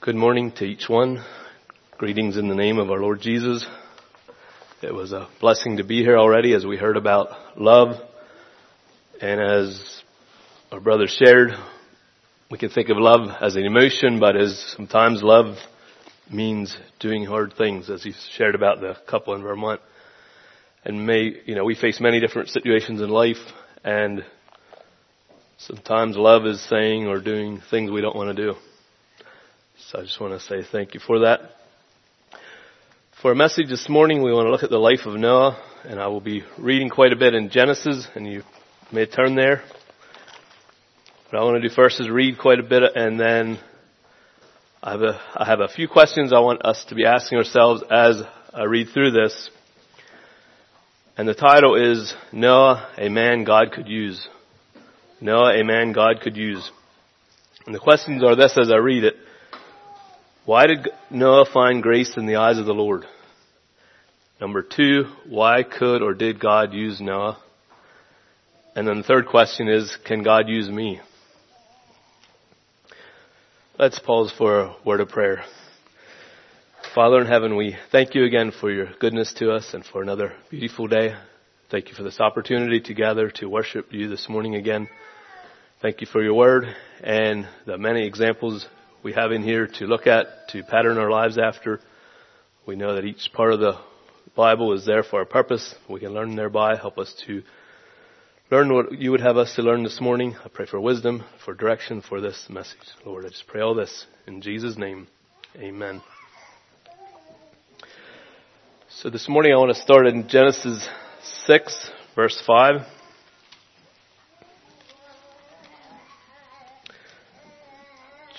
Good 0.00 0.14
morning 0.14 0.52
to 0.52 0.64
each 0.64 0.88
one. 0.88 1.24
Greetings 1.96 2.36
in 2.36 2.46
the 2.46 2.54
name 2.54 2.78
of 2.78 2.88
our 2.88 3.00
Lord 3.00 3.20
Jesus. 3.20 3.66
It 4.80 4.94
was 4.94 5.10
a 5.10 5.26
blessing 5.40 5.78
to 5.78 5.82
be 5.82 6.04
here 6.04 6.16
already 6.16 6.54
as 6.54 6.64
we 6.64 6.76
heard 6.76 6.96
about 6.96 7.58
love. 7.60 8.00
And 9.20 9.40
as 9.40 10.00
our 10.70 10.78
brother 10.78 11.08
shared, 11.08 11.50
we 12.48 12.58
can 12.58 12.70
think 12.70 12.90
of 12.90 12.96
love 12.96 13.28
as 13.40 13.56
an 13.56 13.64
emotion, 13.64 14.20
but 14.20 14.36
as 14.36 14.72
sometimes 14.76 15.20
love 15.20 15.56
means 16.30 16.78
doing 17.00 17.24
hard 17.24 17.54
things, 17.58 17.90
as 17.90 18.04
he 18.04 18.12
shared 18.36 18.54
about 18.54 18.80
the 18.80 18.96
couple 19.10 19.34
in 19.34 19.42
Vermont. 19.42 19.80
And 20.84 21.08
may, 21.08 21.32
you 21.44 21.56
know, 21.56 21.64
we 21.64 21.74
face 21.74 22.00
many 22.00 22.20
different 22.20 22.50
situations 22.50 23.00
in 23.00 23.08
life 23.08 23.44
and 23.82 24.24
sometimes 25.56 26.16
love 26.16 26.46
is 26.46 26.62
saying 26.68 27.08
or 27.08 27.20
doing 27.20 27.60
things 27.68 27.90
we 27.90 28.00
don't 28.00 28.14
want 28.14 28.36
to 28.36 28.46
do. 28.46 28.54
So 29.90 29.98
I 29.98 30.02
just 30.02 30.20
want 30.20 30.38
to 30.38 30.40
say 30.40 30.68
thank 30.70 30.92
you 30.92 31.00
for 31.00 31.20
that. 31.20 31.40
For 33.22 33.32
a 33.32 33.34
message 33.34 33.70
this 33.70 33.88
morning, 33.88 34.22
we 34.22 34.30
want 34.34 34.44
to 34.44 34.50
look 34.50 34.62
at 34.62 34.68
the 34.68 34.76
life 34.76 35.06
of 35.06 35.18
Noah, 35.18 35.58
and 35.82 35.98
I 35.98 36.08
will 36.08 36.20
be 36.20 36.42
reading 36.58 36.90
quite 36.90 37.14
a 37.14 37.16
bit 37.16 37.32
in 37.32 37.48
Genesis, 37.48 38.06
and 38.14 38.30
you 38.30 38.42
may 38.92 39.06
turn 39.06 39.34
there. 39.34 39.62
What 41.30 41.40
I 41.40 41.42
want 41.42 41.62
to 41.62 41.66
do 41.66 41.74
first 41.74 42.02
is 42.02 42.10
read 42.10 42.36
quite 42.38 42.58
a 42.58 42.64
bit, 42.64 42.82
and 42.96 43.18
then 43.18 43.58
I 44.82 44.90
have 44.90 45.00
a, 45.00 45.20
I 45.34 45.46
have 45.46 45.60
a 45.60 45.68
few 45.68 45.88
questions 45.88 46.34
I 46.34 46.40
want 46.40 46.66
us 46.66 46.84
to 46.90 46.94
be 46.94 47.06
asking 47.06 47.38
ourselves 47.38 47.82
as 47.90 48.20
I 48.52 48.64
read 48.64 48.88
through 48.92 49.12
this. 49.12 49.48
And 51.16 51.26
the 51.26 51.32
title 51.32 51.76
is 51.76 52.12
Noah, 52.30 52.90
a 52.98 53.08
man 53.08 53.44
God 53.44 53.72
could 53.72 53.88
use. 53.88 54.28
Noah, 55.22 55.58
a 55.58 55.64
man 55.64 55.92
God 55.92 56.20
could 56.22 56.36
use. 56.36 56.70
And 57.64 57.74
the 57.74 57.80
questions 57.80 58.22
are 58.22 58.36
this 58.36 58.58
as 58.60 58.70
I 58.70 58.76
read 58.76 59.04
it. 59.04 59.14
Why 60.48 60.66
did 60.66 60.88
Noah 61.10 61.44
find 61.44 61.82
grace 61.82 62.16
in 62.16 62.24
the 62.24 62.36
eyes 62.36 62.56
of 62.56 62.64
the 62.64 62.72
Lord? 62.72 63.04
Number 64.40 64.62
two, 64.62 65.04
why 65.28 65.62
could 65.62 66.00
or 66.00 66.14
did 66.14 66.40
God 66.40 66.72
use 66.72 67.02
Noah? 67.02 67.36
And 68.74 68.88
then 68.88 68.96
the 68.96 69.02
third 69.02 69.26
question 69.26 69.68
is, 69.68 69.94
can 70.06 70.22
God 70.22 70.48
use 70.48 70.70
me? 70.70 71.02
Let's 73.78 73.98
pause 73.98 74.32
for 74.38 74.60
a 74.60 74.76
word 74.86 75.00
of 75.02 75.10
prayer. 75.10 75.44
Father 76.94 77.20
in 77.20 77.26
heaven, 77.26 77.54
we 77.54 77.76
thank 77.92 78.14
you 78.14 78.24
again 78.24 78.50
for 78.58 78.70
your 78.70 78.86
goodness 79.00 79.34
to 79.34 79.52
us 79.52 79.74
and 79.74 79.84
for 79.84 80.00
another 80.00 80.32
beautiful 80.48 80.88
day. 80.88 81.14
Thank 81.70 81.90
you 81.90 81.94
for 81.94 82.04
this 82.04 82.20
opportunity 82.20 82.80
to 82.80 82.94
gather 82.94 83.28
to 83.32 83.50
worship 83.50 83.92
you 83.92 84.08
this 84.08 84.30
morning 84.30 84.54
again. 84.54 84.88
Thank 85.82 86.00
you 86.00 86.06
for 86.06 86.22
your 86.22 86.32
word 86.32 86.74
and 87.04 87.46
the 87.66 87.76
many 87.76 88.06
examples 88.06 88.66
we 89.02 89.12
have 89.12 89.32
in 89.32 89.42
here 89.42 89.66
to 89.66 89.86
look 89.86 90.06
at, 90.06 90.26
to 90.50 90.62
pattern 90.62 90.98
our 90.98 91.10
lives 91.10 91.38
after. 91.38 91.80
We 92.66 92.76
know 92.76 92.94
that 92.96 93.04
each 93.04 93.30
part 93.32 93.52
of 93.52 93.60
the 93.60 93.78
Bible 94.34 94.72
is 94.72 94.84
there 94.84 95.02
for 95.02 95.20
a 95.20 95.26
purpose. 95.26 95.74
We 95.88 96.00
can 96.00 96.12
learn 96.12 96.36
thereby. 96.36 96.76
Help 96.76 96.98
us 96.98 97.14
to 97.26 97.42
learn 98.50 98.72
what 98.72 98.92
you 98.92 99.10
would 99.10 99.20
have 99.20 99.36
us 99.36 99.54
to 99.56 99.62
learn 99.62 99.84
this 99.84 100.00
morning. 100.00 100.36
I 100.44 100.48
pray 100.48 100.66
for 100.66 100.80
wisdom, 100.80 101.24
for 101.44 101.54
direction 101.54 102.02
for 102.02 102.20
this 102.20 102.46
message. 102.48 102.78
Lord, 103.04 103.24
I 103.24 103.28
just 103.28 103.46
pray 103.46 103.60
all 103.60 103.74
this 103.74 104.06
in 104.26 104.40
Jesus' 104.42 104.76
name. 104.76 105.06
Amen. 105.56 106.02
So 108.90 109.10
this 109.10 109.28
morning 109.28 109.52
I 109.52 109.56
want 109.56 109.74
to 109.74 109.80
start 109.80 110.06
in 110.06 110.28
Genesis 110.28 110.88
6, 111.46 111.90
verse 112.16 112.42
5. 112.46 112.97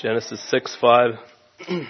Genesis 0.02 0.42
6, 0.50 0.78
5. 0.80 1.10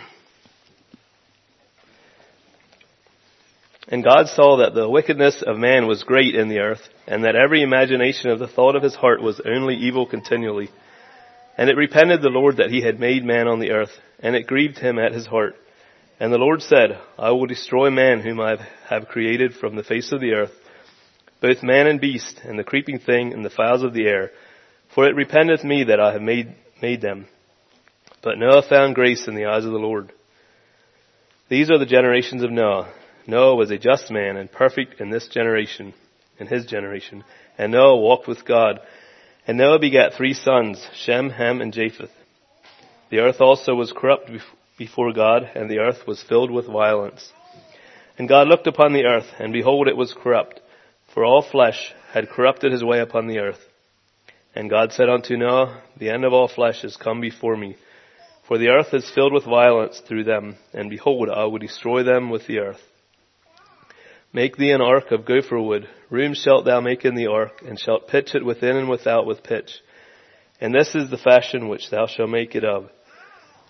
and 3.88 4.04
God 4.04 4.28
saw 4.30 4.58
that 4.58 4.73
the 4.73 4.89
wickedness 4.89 5.44
of 5.45 5.60
man 5.60 5.86
was 5.86 6.02
great 6.02 6.33
in 6.33 6.50
the 6.50 6.58
earth, 6.58 6.82
and 7.06 7.23
that 7.23 7.36
every 7.36 7.61
imagination 7.61 8.32
of 8.32 8.39
the 8.39 8.48
thought 8.48 8.76
of 8.76 8.82
his 8.82 8.95
heart 8.95 9.22
was 9.22 9.39
only 9.45 9.76
evil 9.76 10.08
continually. 10.08 10.72
And 11.56 11.70
it 11.70 11.78
repented 11.78 12.23
the 12.23 12.30
Lord 12.30 12.58
that 12.58 12.72
he 12.72 12.82
had 12.82 13.00
made 13.00 13.23
man 13.23 13.48
on 13.48 13.60
the 13.60 13.70
earth, 13.70 13.92
and 14.22 14.36
it 14.36 14.48
grieved 14.48 14.80
him 14.80 14.98
at 14.98 15.14
his 15.14 15.28
heart. 15.28 15.54
And 16.20 16.33
the 16.33 16.39
Lord 16.39 16.64
said, 16.64 16.98
I 17.16 17.30
will 17.30 17.45
destroy 17.45 17.92
man 17.92 18.22
whom 18.22 18.42
I 18.42 18.56
have 18.89 19.08
created 19.08 19.54
from 19.54 19.76
the 19.76 19.83
face 19.83 20.12
of 20.12 20.20
the 20.20 20.33
earth, 20.33 20.54
both 21.44 21.62
man 21.62 21.86
and 21.86 22.02
beast, 22.02 22.42
and 22.44 22.58
the 22.58 22.64
creeping 22.64 22.98
thing, 22.98 23.33
and 23.33 23.45
the 23.45 23.52
fowls 23.52 23.83
of 23.83 23.94
the 23.94 24.08
air. 24.08 24.32
For 24.95 25.06
it 25.06 25.16
repenteth 25.16 25.64
me 25.64 25.83
that 25.83 26.00
I 26.00 26.14
have 26.14 26.23
made, 26.23 26.56
made 26.82 27.02
them. 27.02 27.28
But 28.22 28.38
Noah 28.38 28.64
found 28.68 28.96
grace 28.96 29.28
in 29.28 29.36
the 29.36 29.46
eyes 29.46 29.66
of 29.66 29.72
the 29.72 29.78
Lord. 29.78 30.12
These 31.48 31.72
are 31.72 31.80
the 31.80 31.86
generations 31.86 32.44
of 32.44 32.52
Noah. 32.52 32.92
Noah 33.26 33.56
was 33.56 33.72
a 33.72 33.78
just 33.78 34.12
man 34.12 34.36
and 34.36 34.52
perfect 34.52 35.00
in 35.00 35.10
this 35.10 35.28
generation, 35.28 35.94
in 36.38 36.48
his 36.48 36.66
generation. 36.66 37.24
And 37.58 37.72
Noah 37.72 37.98
walked 37.98 38.28
with 38.28 38.46
God. 38.46 38.80
And 39.48 39.58
Noah 39.58 39.80
begat 39.80 40.14
three 40.14 40.34
sons, 40.34 40.86
Shem, 40.94 41.30
Ham, 41.30 41.62
and 41.62 41.74
Japheth. 41.74 42.12
The 43.10 43.20
earth 43.20 43.40
also 43.40 43.74
was 43.74 43.94
corrupt 43.96 44.30
before 44.78 45.14
God, 45.14 45.50
and 45.56 45.70
the 45.70 45.80
earth 45.80 46.06
was 46.06 46.22
filled 46.22 46.52
with 46.52 46.68
violence. 46.68 47.32
And 48.18 48.28
God 48.28 48.48
looked 48.48 48.68
upon 48.68 48.94
the 48.94 49.06
earth, 49.06 49.28
and 49.40 49.54
behold, 49.54 49.88
it 49.88 49.98
was 49.98 50.14
corrupt, 50.14 50.60
for 51.14 51.24
all 51.24 51.42
flesh 51.42 51.94
had 52.12 52.30
corrupted 52.30 52.72
his 52.72 52.84
way 52.84 53.00
upon 53.00 53.28
the 53.28 53.40
earth. 53.40 53.60
And 54.54 54.70
God 54.70 54.92
said 54.92 55.10
unto 55.10 55.38
Noah, 55.38 55.82
The 55.98 56.10
end 56.10 56.26
of 56.26 56.34
all 56.34 56.48
flesh 56.48 56.84
is 56.84 56.98
come 56.98 57.22
before 57.22 57.56
me 57.56 57.78
for 58.49 58.58
the 58.58 58.70
earth 58.70 58.95
is 58.95 59.10
filled 59.14 59.32
with 59.32 59.45
violence 59.45 60.02
through 60.08 60.23
them, 60.23 60.58
and 60.73 60.89
behold, 60.89 61.30
I 61.30 61.45
will 61.45 61.60
destroy 61.60 62.02
them 62.02 62.32
with 62.32 62.48
the 62.48 62.58
earth. 62.58 62.82
Make 64.33 64.58
thee 64.58 64.71
an 64.71 64.82
ark 64.82 65.11
of 65.11 65.23
gopher 65.23 65.61
wood. 65.61 65.87
Room 66.10 66.33
shalt 66.33 66.65
thou 66.65 66.82
make 66.82 67.05
in 67.05 67.14
the 67.14 67.27
ark, 67.27 67.61
and 67.64 67.80
shalt 67.80 68.08
pitch 68.08 68.33
it 68.33 68.43
within 68.43 68.76
and 68.76 68.89
without 68.89 69.27
with 69.27 69.43
pitch. 69.43 69.70
And 70.59 70.73
this 70.73 70.95
is 70.95 71.11
the 71.11 71.17
fashion 71.17 71.70
which 71.70 71.92
thou 71.92 72.08
shalt 72.08 72.32
make 72.32 72.55
it 72.55 72.65
of. 72.65 72.89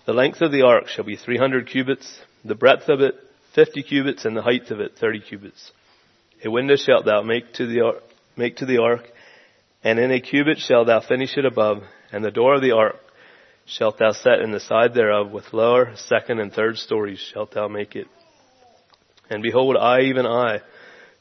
The 0.06 0.14
length 0.14 0.40
of 0.40 0.50
the 0.50 0.62
ark 0.62 0.88
shall 0.88 1.04
be 1.04 1.16
three 1.16 1.36
hundred 1.36 1.68
cubits, 1.68 2.18
the 2.42 2.54
breadth 2.54 2.88
of 2.88 3.02
it 3.02 3.16
fifty 3.54 3.82
cubits, 3.82 4.24
and 4.24 4.34
the 4.34 4.42
height 4.42 4.70
of 4.70 4.80
it 4.80 4.96
thirty 4.98 5.20
cubits. 5.20 5.72
A 6.42 6.50
window 6.50 6.76
shalt 6.76 7.04
thou 7.04 7.20
make 7.20 7.52
to 7.54 7.66
the 7.66 7.82
ark, 7.82 8.02
make 8.34 8.56
to 8.56 8.66
the 8.66 8.78
ark, 8.78 9.06
and 9.84 9.98
in 9.98 10.10
a 10.10 10.22
cubit 10.22 10.56
shalt 10.56 10.86
thou 10.86 11.00
finish 11.00 11.36
it 11.36 11.44
above, 11.44 11.82
and 12.12 12.24
the 12.24 12.30
door 12.30 12.54
of 12.54 12.62
the 12.62 12.72
ark 12.72 12.96
shalt 13.70 13.98
thou 13.98 14.10
set 14.10 14.40
in 14.40 14.50
the 14.50 14.58
side 14.58 14.94
thereof 14.94 15.30
with 15.30 15.52
lower, 15.52 15.92
second, 15.94 16.40
and 16.40 16.52
third 16.52 16.76
stories 16.76 17.20
shalt 17.20 17.52
thou 17.52 17.68
make 17.68 17.94
it. 17.94 18.08
And 19.30 19.42
behold, 19.42 19.76
I, 19.76 20.00
even 20.00 20.26
I, 20.26 20.60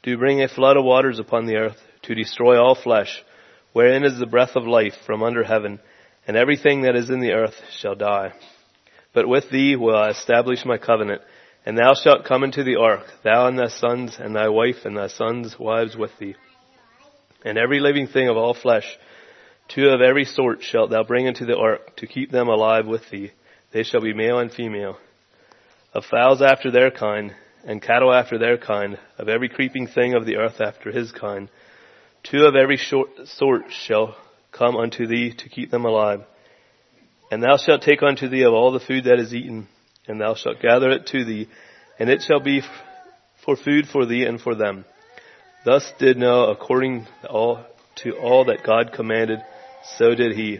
do 0.01 0.17
bring 0.17 0.41
a 0.41 0.47
flood 0.47 0.75
of 0.75 0.83
waters 0.83 1.19
upon 1.19 1.45
the 1.45 1.57
earth 1.57 1.77
to 2.03 2.15
destroy 2.15 2.59
all 2.59 2.73
flesh, 2.73 3.23
wherein 3.73 4.03
is 4.03 4.17
the 4.17 4.25
breath 4.25 4.55
of 4.55 4.65
life 4.65 4.95
from 5.05 5.21
under 5.21 5.43
heaven, 5.43 5.79
and 6.27 6.35
everything 6.35 6.81
that 6.81 6.95
is 6.95 7.11
in 7.11 7.19
the 7.19 7.33
earth 7.33 7.55
shall 7.79 7.95
die. 7.95 8.33
But 9.13 9.27
with 9.27 9.51
thee 9.51 9.75
will 9.75 9.95
I 9.95 10.09
establish 10.09 10.65
my 10.65 10.79
covenant, 10.79 11.21
and 11.67 11.77
thou 11.77 11.93
shalt 11.93 12.25
come 12.25 12.43
into 12.43 12.63
the 12.63 12.77
ark, 12.77 13.05
thou 13.23 13.45
and 13.47 13.59
thy 13.59 13.67
sons, 13.67 14.17
and 14.19 14.35
thy 14.35 14.49
wife, 14.49 14.85
and 14.85 14.97
thy 14.97 15.07
sons' 15.07 15.59
wives 15.59 15.95
with 15.95 16.17
thee. 16.19 16.35
And 17.45 17.59
every 17.59 17.79
living 17.79 18.07
thing 18.07 18.27
of 18.27 18.37
all 18.37 18.55
flesh, 18.55 18.97
Two 19.69 19.89
of 19.89 20.01
every 20.01 20.25
sort 20.25 20.63
shalt 20.63 20.89
thou 20.89 21.03
bring 21.03 21.27
into 21.27 21.45
the 21.45 21.57
ark 21.57 21.95
to 21.97 22.07
keep 22.07 22.31
them 22.31 22.47
alive 22.47 22.87
with 22.87 23.07
thee. 23.11 23.31
They 23.71 23.83
shall 23.83 24.01
be 24.01 24.13
male 24.13 24.39
and 24.39 24.51
female. 24.51 24.97
Of 25.93 26.05
fowls 26.05 26.41
after 26.41 26.71
their 26.71 26.89
kind, 26.89 27.35
and 27.63 27.81
cattle 27.81 28.11
after 28.11 28.39
their 28.39 28.57
kind, 28.57 28.97
of 29.17 29.29
every 29.29 29.47
creeping 29.47 29.87
thing 29.87 30.15
of 30.15 30.25
the 30.25 30.37
earth 30.37 30.59
after 30.59 30.91
his 30.91 31.11
kind. 31.11 31.49
Two 32.23 32.45
of 32.45 32.55
every 32.55 32.77
sort 32.77 33.63
shall 33.69 34.15
come 34.51 34.75
unto 34.75 35.05
thee 35.05 35.33
to 35.37 35.49
keep 35.49 35.69
them 35.69 35.85
alive. 35.85 36.21
And 37.31 37.43
thou 37.43 37.57
shalt 37.57 37.83
take 37.83 38.01
unto 38.01 38.27
thee 38.27 38.43
of 38.43 38.53
all 38.53 38.71
the 38.71 38.79
food 38.79 39.03
that 39.03 39.19
is 39.19 39.35
eaten, 39.35 39.67
and 40.07 40.19
thou 40.19 40.33
shalt 40.33 40.61
gather 40.61 40.89
it 40.89 41.05
to 41.07 41.23
thee, 41.23 41.47
and 41.99 42.09
it 42.09 42.23
shall 42.23 42.39
be 42.39 42.63
for 43.45 43.55
food 43.55 43.85
for 43.87 44.07
thee 44.07 44.25
and 44.25 44.41
for 44.41 44.55
them. 44.55 44.85
Thus 45.63 45.91
did 45.99 46.17
Noah 46.17 46.51
according 46.53 47.05
to 47.23 48.11
all 48.17 48.45
that 48.45 48.63
God 48.65 48.93
commanded 48.93 49.39
so 49.83 50.15
did 50.15 50.35
he. 50.35 50.59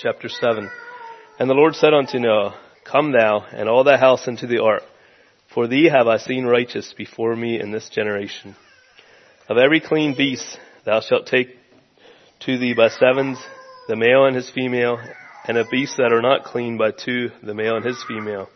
Chapter 0.00 0.28
7. 0.28 0.70
And 1.38 1.50
the 1.50 1.54
Lord 1.54 1.74
said 1.74 1.92
unto 1.92 2.18
Noah, 2.18 2.58
Come 2.84 3.12
thou 3.12 3.46
and 3.52 3.68
all 3.68 3.84
thy 3.84 3.96
house 3.98 4.26
into 4.26 4.46
the 4.46 4.62
ark, 4.62 4.82
for 5.52 5.66
thee 5.66 5.90
have 5.90 6.06
I 6.06 6.18
seen 6.18 6.44
righteous 6.44 6.94
before 6.96 7.34
me 7.36 7.60
in 7.60 7.70
this 7.70 7.88
generation. 7.88 8.56
Of 9.48 9.56
every 9.58 9.80
clean 9.80 10.14
beast 10.16 10.58
thou 10.84 11.00
shalt 11.00 11.26
take 11.26 11.48
to 12.40 12.58
thee 12.58 12.74
by 12.74 12.88
sevens, 12.88 13.38
the 13.88 13.96
male 13.96 14.24
and 14.24 14.36
his 14.36 14.50
female, 14.50 14.98
and 15.46 15.56
of 15.58 15.70
beasts 15.70 15.96
that 15.96 16.12
are 16.12 16.22
not 16.22 16.44
clean 16.44 16.76
by 16.78 16.92
two, 16.92 17.30
the 17.42 17.54
male 17.54 17.76
and 17.76 17.84
his 17.84 18.02
female. 18.06 18.48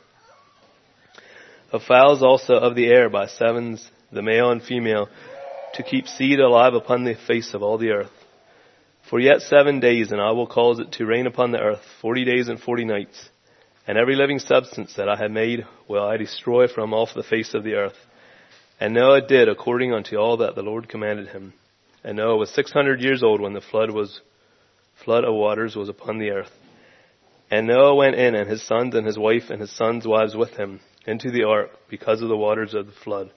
Of 1.73 1.83
fowls 1.83 2.23
also 2.23 2.55
of 2.55 2.75
the 2.75 2.87
air 2.87 3.09
by 3.09 3.27
sevens, 3.27 3.91
the 4.13 4.23
male 4.23 4.51
and 4.51 4.63
female, 4.63 5.09
to 5.75 5.83
keep 5.83 6.07
seed 6.07 6.39
alive 6.39 6.75
upon 6.75 7.05
the 7.05 7.15
face 7.27 7.55
of 7.55 7.63
all 7.63 7.79
the 7.79 7.91
earth. 7.91 8.11
For 9.13 9.21
yet 9.21 9.43
seven 9.43 9.79
days, 9.79 10.11
and 10.11 10.23
I 10.23 10.31
will 10.31 10.47
cause 10.47 10.79
it 10.79 10.93
to 10.93 11.05
rain 11.05 11.27
upon 11.27 11.53
the 11.53 11.61
earth 11.61 11.83
forty 12.01 12.25
days 12.25 12.49
and 12.49 12.59
forty 12.59 12.87
nights. 12.87 13.29
And 13.87 13.99
every 13.99 14.17
living 14.17 14.39
substance 14.39 14.95
that 14.97 15.07
I 15.07 15.17
have 15.17 15.31
made 15.31 15.67
will 15.87 16.03
I 16.03 16.17
destroy 16.17 16.67
from 16.67 16.95
off 16.95 17.11
the 17.15 17.23
face 17.23 17.53
of 17.53 17.63
the 17.63 17.75
earth. 17.75 17.99
And 18.81 18.95
Noah 18.95 19.21
did 19.21 19.51
according 19.51 19.93
unto 19.93 20.17
all 20.17 20.39
that 20.39 20.55
the 20.55 20.63
Lord 20.63 20.89
commanded 20.89 21.29
him. 21.29 21.53
And 22.03 22.17
Noah 22.17 22.39
was 22.39 22.55
six 22.55 22.73
hundred 22.73 23.03
years 23.03 23.23
old 23.23 23.43
when 23.43 23.53
the 23.53 23.61
flood 23.61 23.91
was 23.91 24.23
flood 25.05 25.25
of 25.25 25.35
waters 25.35 25.77
was 25.77 25.91
upon 25.91 26.17
the 26.17 26.31
earth. 26.31 26.53
And 27.51 27.67
Noah 27.67 27.95
went 27.95 28.17
in, 28.17 28.35
and 28.35 28.49
his 28.49 28.67
sons 28.67 28.95
and 28.95 29.07
his 29.07 29.19
wife 29.19 29.51
and 29.51 29.61
his 29.61 29.77
sons' 29.77 30.07
wives 30.07 30.35
with 30.35 30.53
him, 30.53 30.81
into 31.07 31.31
the 31.31 31.45
ark 31.45 31.69
because 31.91 32.23
of 32.23 32.31
the 32.31 32.37
waters 32.39 32.73
of 32.73 32.87
the 32.87 32.93
flood. 33.05 33.31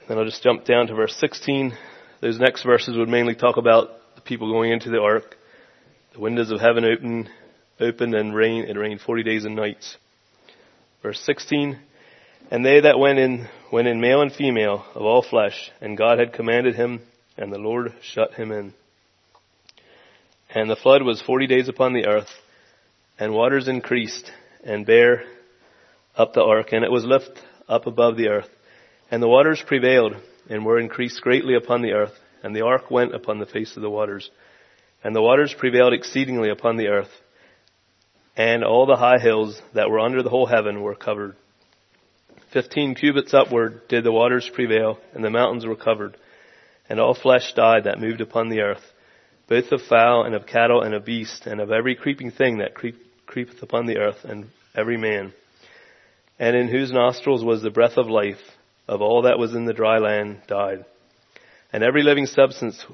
And 0.00 0.08
then 0.08 0.18
I'll 0.18 0.24
just 0.24 0.42
jump 0.42 0.64
down 0.64 0.88
to 0.88 0.96
verse 0.96 1.14
16. 1.20 1.78
Those 2.20 2.40
next 2.40 2.64
verses 2.64 2.96
would 2.96 3.08
mainly 3.08 3.36
talk 3.36 3.56
about 3.56 4.01
the 4.22 4.28
people 4.28 4.50
going 4.50 4.72
into 4.72 4.90
the 4.90 5.00
ark. 5.00 5.36
The 6.12 6.20
windows 6.20 6.50
of 6.50 6.60
heaven 6.60 6.84
opened, 6.84 7.30
opened 7.80 8.14
and 8.14 8.34
rain. 8.34 8.64
It 8.64 8.76
rained 8.76 9.00
40 9.00 9.22
days 9.22 9.44
and 9.44 9.56
nights. 9.56 9.96
Verse 11.02 11.20
16. 11.20 11.78
And 12.50 12.64
they 12.64 12.80
that 12.80 12.98
went 12.98 13.18
in, 13.18 13.48
went 13.72 13.88
in 13.88 14.00
male 14.00 14.20
and 14.20 14.32
female 14.32 14.84
of 14.94 15.02
all 15.02 15.22
flesh, 15.22 15.70
and 15.80 15.96
God 15.96 16.18
had 16.18 16.32
commanded 16.32 16.74
him, 16.74 17.00
and 17.36 17.52
the 17.52 17.58
Lord 17.58 17.94
shut 18.02 18.34
him 18.34 18.52
in. 18.52 18.74
And 20.54 20.68
the 20.68 20.76
flood 20.76 21.02
was 21.02 21.22
40 21.22 21.46
days 21.46 21.68
upon 21.68 21.94
the 21.94 22.06
earth, 22.06 22.28
and 23.18 23.32
waters 23.32 23.68
increased 23.68 24.30
and 24.62 24.84
bare 24.84 25.24
up 26.16 26.34
the 26.34 26.42
ark, 26.42 26.72
and 26.72 26.84
it 26.84 26.90
was 26.90 27.04
lifted 27.04 27.38
up 27.68 27.86
above 27.86 28.16
the 28.16 28.28
earth. 28.28 28.50
And 29.10 29.22
the 29.22 29.28
waters 29.28 29.62
prevailed 29.66 30.14
and 30.50 30.64
were 30.64 30.78
increased 30.78 31.22
greatly 31.22 31.54
upon 31.54 31.80
the 31.80 31.92
earth, 31.92 32.14
and 32.42 32.54
the 32.54 32.64
ark 32.64 32.90
went 32.90 33.14
upon 33.14 33.38
the 33.38 33.46
face 33.46 33.76
of 33.76 33.82
the 33.82 33.90
waters. 33.90 34.30
And 35.04 35.14
the 35.14 35.22
waters 35.22 35.54
prevailed 35.56 35.92
exceedingly 35.92 36.50
upon 36.50 36.76
the 36.76 36.88
earth, 36.88 37.10
and 38.36 38.64
all 38.64 38.86
the 38.86 38.96
high 38.96 39.18
hills 39.18 39.60
that 39.74 39.90
were 39.90 40.00
under 40.00 40.22
the 40.22 40.30
whole 40.30 40.46
heaven 40.46 40.82
were 40.82 40.94
covered. 40.94 41.36
Fifteen 42.52 42.94
cubits 42.94 43.34
upward 43.34 43.88
did 43.88 44.04
the 44.04 44.12
waters 44.12 44.50
prevail, 44.52 44.98
and 45.14 45.24
the 45.24 45.30
mountains 45.30 45.66
were 45.66 45.76
covered, 45.76 46.16
and 46.88 47.00
all 47.00 47.14
flesh 47.14 47.52
died 47.54 47.84
that 47.84 48.00
moved 48.00 48.20
upon 48.20 48.48
the 48.48 48.60
earth, 48.60 48.82
both 49.48 49.72
of 49.72 49.82
fowl 49.88 50.24
and 50.24 50.34
of 50.34 50.46
cattle 50.46 50.82
and 50.82 50.94
of 50.94 51.04
beast, 51.04 51.46
and 51.46 51.60
of 51.60 51.70
every 51.70 51.94
creeping 51.94 52.30
thing 52.30 52.58
that 52.58 52.74
creep, 52.74 52.96
creepeth 53.26 53.62
upon 53.62 53.86
the 53.86 53.98
earth, 53.98 54.24
and 54.24 54.46
every 54.74 54.96
man. 54.96 55.32
And 56.38 56.56
in 56.56 56.68
whose 56.68 56.92
nostrils 56.92 57.44
was 57.44 57.62
the 57.62 57.70
breath 57.70 57.96
of 57.96 58.08
life, 58.08 58.40
of 58.86 59.00
all 59.00 59.22
that 59.22 59.38
was 59.38 59.54
in 59.54 59.64
the 59.64 59.72
dry 59.72 59.98
land, 59.98 60.42
died. 60.46 60.84
And 61.72 61.82
every 61.82 62.02
living 62.02 62.26
substance 62.26 62.84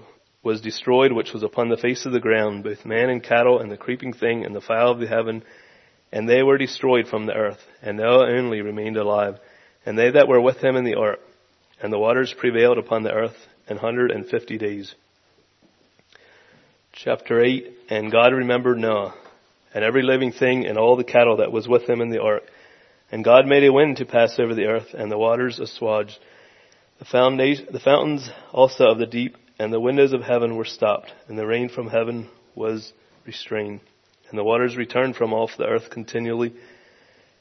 was 0.42 0.60
destroyed 0.60 1.12
which 1.12 1.32
was 1.32 1.42
upon 1.42 1.68
the 1.68 1.76
face 1.76 2.06
of 2.06 2.12
the 2.12 2.20
ground, 2.20 2.62
both 2.62 2.86
man 2.86 3.10
and 3.10 3.22
cattle, 3.22 3.58
and 3.58 3.70
the 3.70 3.76
creeping 3.76 4.12
thing, 4.12 4.44
and 4.44 4.54
the 4.54 4.60
fowl 4.60 4.92
of 4.92 5.00
the 5.00 5.08
heaven, 5.08 5.42
and 6.12 6.28
they 6.28 6.42
were 6.42 6.58
destroyed 6.58 7.08
from 7.08 7.26
the 7.26 7.34
earth, 7.34 7.60
and 7.82 7.98
Noah 7.98 8.30
only 8.30 8.62
remained 8.62 8.96
alive, 8.96 9.38
and 9.84 9.98
they 9.98 10.10
that 10.10 10.28
were 10.28 10.40
with 10.40 10.58
him 10.58 10.76
in 10.76 10.84
the 10.84 10.94
ark. 10.94 11.18
And 11.82 11.92
the 11.92 11.98
waters 11.98 12.34
prevailed 12.36 12.78
upon 12.78 13.02
the 13.02 13.12
earth 13.12 13.36
an 13.68 13.76
hundred 13.76 14.10
and 14.10 14.26
fifty 14.26 14.58
days. 14.58 14.94
Chapter 16.92 17.40
8 17.40 17.72
And 17.90 18.10
God 18.10 18.32
remembered 18.32 18.78
Noah, 18.78 19.14
and 19.74 19.84
every 19.84 20.02
living 20.02 20.32
thing, 20.32 20.66
and 20.66 20.78
all 20.78 20.96
the 20.96 21.04
cattle 21.04 21.36
that 21.36 21.52
was 21.52 21.68
with 21.68 21.88
him 21.88 22.00
in 22.00 22.10
the 22.10 22.22
ark. 22.22 22.44
And 23.10 23.24
God 23.24 23.46
made 23.46 23.64
a 23.64 23.72
wind 23.72 23.98
to 23.98 24.06
pass 24.06 24.38
over 24.38 24.54
the 24.54 24.66
earth, 24.66 24.94
and 24.94 25.10
the 25.10 25.18
waters 25.18 25.58
assuaged. 25.58 26.18
The, 26.98 27.66
the 27.70 27.80
fountains 27.80 28.28
also 28.52 28.86
of 28.86 28.98
the 28.98 29.06
deep 29.06 29.36
and 29.58 29.72
the 29.72 29.80
windows 29.80 30.12
of 30.12 30.22
heaven 30.22 30.56
were 30.56 30.64
stopped, 30.64 31.12
and 31.26 31.38
the 31.38 31.46
rain 31.46 31.68
from 31.68 31.88
heaven 31.88 32.28
was 32.54 32.92
restrained. 33.26 33.80
And 34.28 34.38
the 34.38 34.44
waters 34.44 34.76
returned 34.76 35.16
from 35.16 35.32
off 35.32 35.56
the 35.56 35.66
earth 35.66 35.90
continually. 35.90 36.54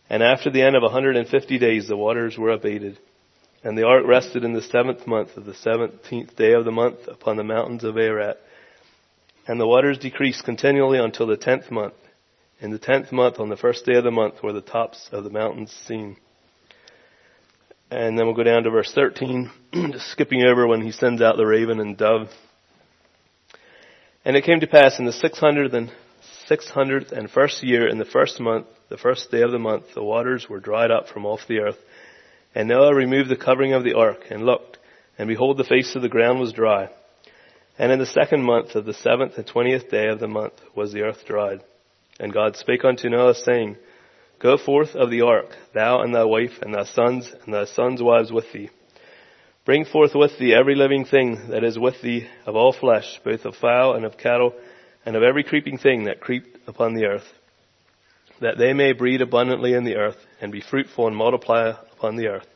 And 0.10 0.24
after 0.24 0.50
the 0.50 0.62
end 0.62 0.76
of 0.76 0.84
150 0.84 1.60
days, 1.60 1.88
the 1.88 1.98
waters 1.98 2.38
were 2.38 2.52
abated. 2.52 2.98
And 3.64 3.78
the 3.78 3.86
ark 3.86 4.04
rested 4.06 4.44
in 4.44 4.54
the 4.54 4.62
seventh 4.62 5.06
month 5.06 5.36
of 5.36 5.46
the 5.46 5.54
seventeenth 5.54 6.36
day 6.36 6.54
of 6.54 6.64
the 6.64 6.72
month 6.72 7.08
upon 7.08 7.38
the 7.38 7.44
mountains 7.44 7.84
of 7.84 7.98
Ararat. 7.98 8.38
And 9.48 9.60
the 9.60 9.68
waters 9.68 9.98
decreased 9.98 10.46
continually 10.46 11.00
until 11.00 11.28
the 11.28 11.38
tenth 11.38 11.70
month. 11.72 11.96
In 12.60 12.72
the 12.72 12.80
tenth 12.80 13.12
month, 13.12 13.40
on 13.40 13.50
the 13.50 13.58
first 13.58 13.86
day 13.86 13.96
of 13.96 14.04
the 14.04 14.12
month, 14.12 14.42
were 14.42 14.54
the 14.54 14.62
tops 14.62 15.10
of 15.12 15.24
the 15.24 15.30
mountains 15.30 15.72
seen. 15.88 16.18
And 17.90 18.18
then 18.18 18.26
we'll 18.26 18.36
go 18.36 18.44
down 18.44 18.64
to 18.64 18.70
verse 18.70 18.92
13, 18.94 19.50
just 19.92 20.12
skipping 20.12 20.44
over 20.44 20.68
when 20.68 20.82
he 20.82 20.92
sends 20.92 21.22
out 21.22 21.38
the 21.38 21.46
raven 21.46 21.80
and 21.80 21.98
dove. 21.98 22.28
And 24.26 24.36
it 24.36 24.44
came 24.44 24.60
to 24.60 24.68
pass 24.68 25.00
in 25.00 25.06
the 25.06 25.12
600th 25.12 25.74
and 25.74 25.92
600th 26.50 27.12
and 27.12 27.30
first 27.30 27.64
year, 27.64 27.88
in 27.88 27.98
the 27.98 28.06
first 28.06 28.40
month, 28.40 28.68
the 28.90 28.98
first 28.98 29.32
day 29.32 29.42
of 29.42 29.52
the 29.52 29.60
month, 29.60 29.86
the 29.94 30.04
waters 30.04 30.48
were 30.50 30.60
dried 30.60 30.92
up 30.92 31.08
from 31.08 31.26
off 31.26 31.42
the 31.48 31.60
earth. 31.60 31.78
And 32.56 32.68
Noah 32.68 32.94
removed 32.94 33.30
the 33.30 33.36
covering 33.36 33.74
of 33.74 33.84
the 33.84 33.94
ark 33.94 34.26
and 34.30 34.46
looked, 34.46 34.78
and 35.18 35.28
behold, 35.28 35.58
the 35.58 35.64
face 35.64 35.96
of 35.96 36.02
the 36.02 36.10
ground 36.10 36.40
was 36.40 36.54
dry. 36.54 36.90
And 37.78 37.92
in 37.92 38.00
the 38.00 38.06
second 38.06 38.44
month 38.44 38.76
of 38.76 38.86
the 38.86 38.94
seventh 38.94 39.38
and 39.38 39.46
twentieth 39.46 39.90
day 39.90 40.08
of 40.08 40.20
the 40.20 40.28
month 40.28 40.54
was 40.76 40.92
the 40.92 41.02
earth 41.02 41.26
dried. 41.26 41.62
And 42.20 42.34
God 42.34 42.56
spake 42.56 42.84
unto 42.84 43.10
Noah, 43.10 43.36
saying, 43.36 43.78
Go 44.40 44.58
forth 44.58 44.96
of 44.96 45.10
the 45.10 45.22
ark, 45.22 45.56
thou 45.74 46.02
and 46.02 46.14
thy 46.14 46.24
wife, 46.24 46.62
and 46.62 46.74
thy 46.74 46.84
sons, 46.84 47.34
and 47.44 47.54
thy 47.54 47.66
sons' 47.66 48.04
wives 48.04 48.32
with 48.32 48.52
thee. 48.52 48.70
Bring 49.66 49.84
forth 49.84 50.14
with 50.14 50.38
thee 50.38 50.54
every 50.54 50.76
living 50.76 51.06
thing 51.06 51.50
that 51.50 51.64
is 51.64 51.78
with 51.78 52.02
thee 52.02 52.28
of 52.46 52.56
all 52.56 52.72
flesh, 52.72 53.20
both 53.24 53.46
of 53.46 53.56
fowl 53.56 53.94
and 53.94 54.06
of 54.06 54.18
cattle, 54.18 54.54
and 55.06 55.16
of 55.16 55.24
every 55.24 55.44
creeping 55.44 55.78
thing 55.78 56.04
that 56.04 56.22
creep 56.22 56.58
upon 56.68 56.94
the 56.94 57.06
earth, 57.06 57.28
that 58.40 58.58
they 58.58 58.74
may 58.74 58.94
breed 58.94 59.22
abundantly 59.22 59.74
in 59.74 59.84
the 59.84 59.96
earth, 59.96 60.18
and 60.40 60.52
be 60.52 60.62
fruitful 60.62 61.08
and 61.08 61.16
multiply 61.16 61.70
upon 61.92 62.16
the 62.16 62.28
earth. 62.28 62.48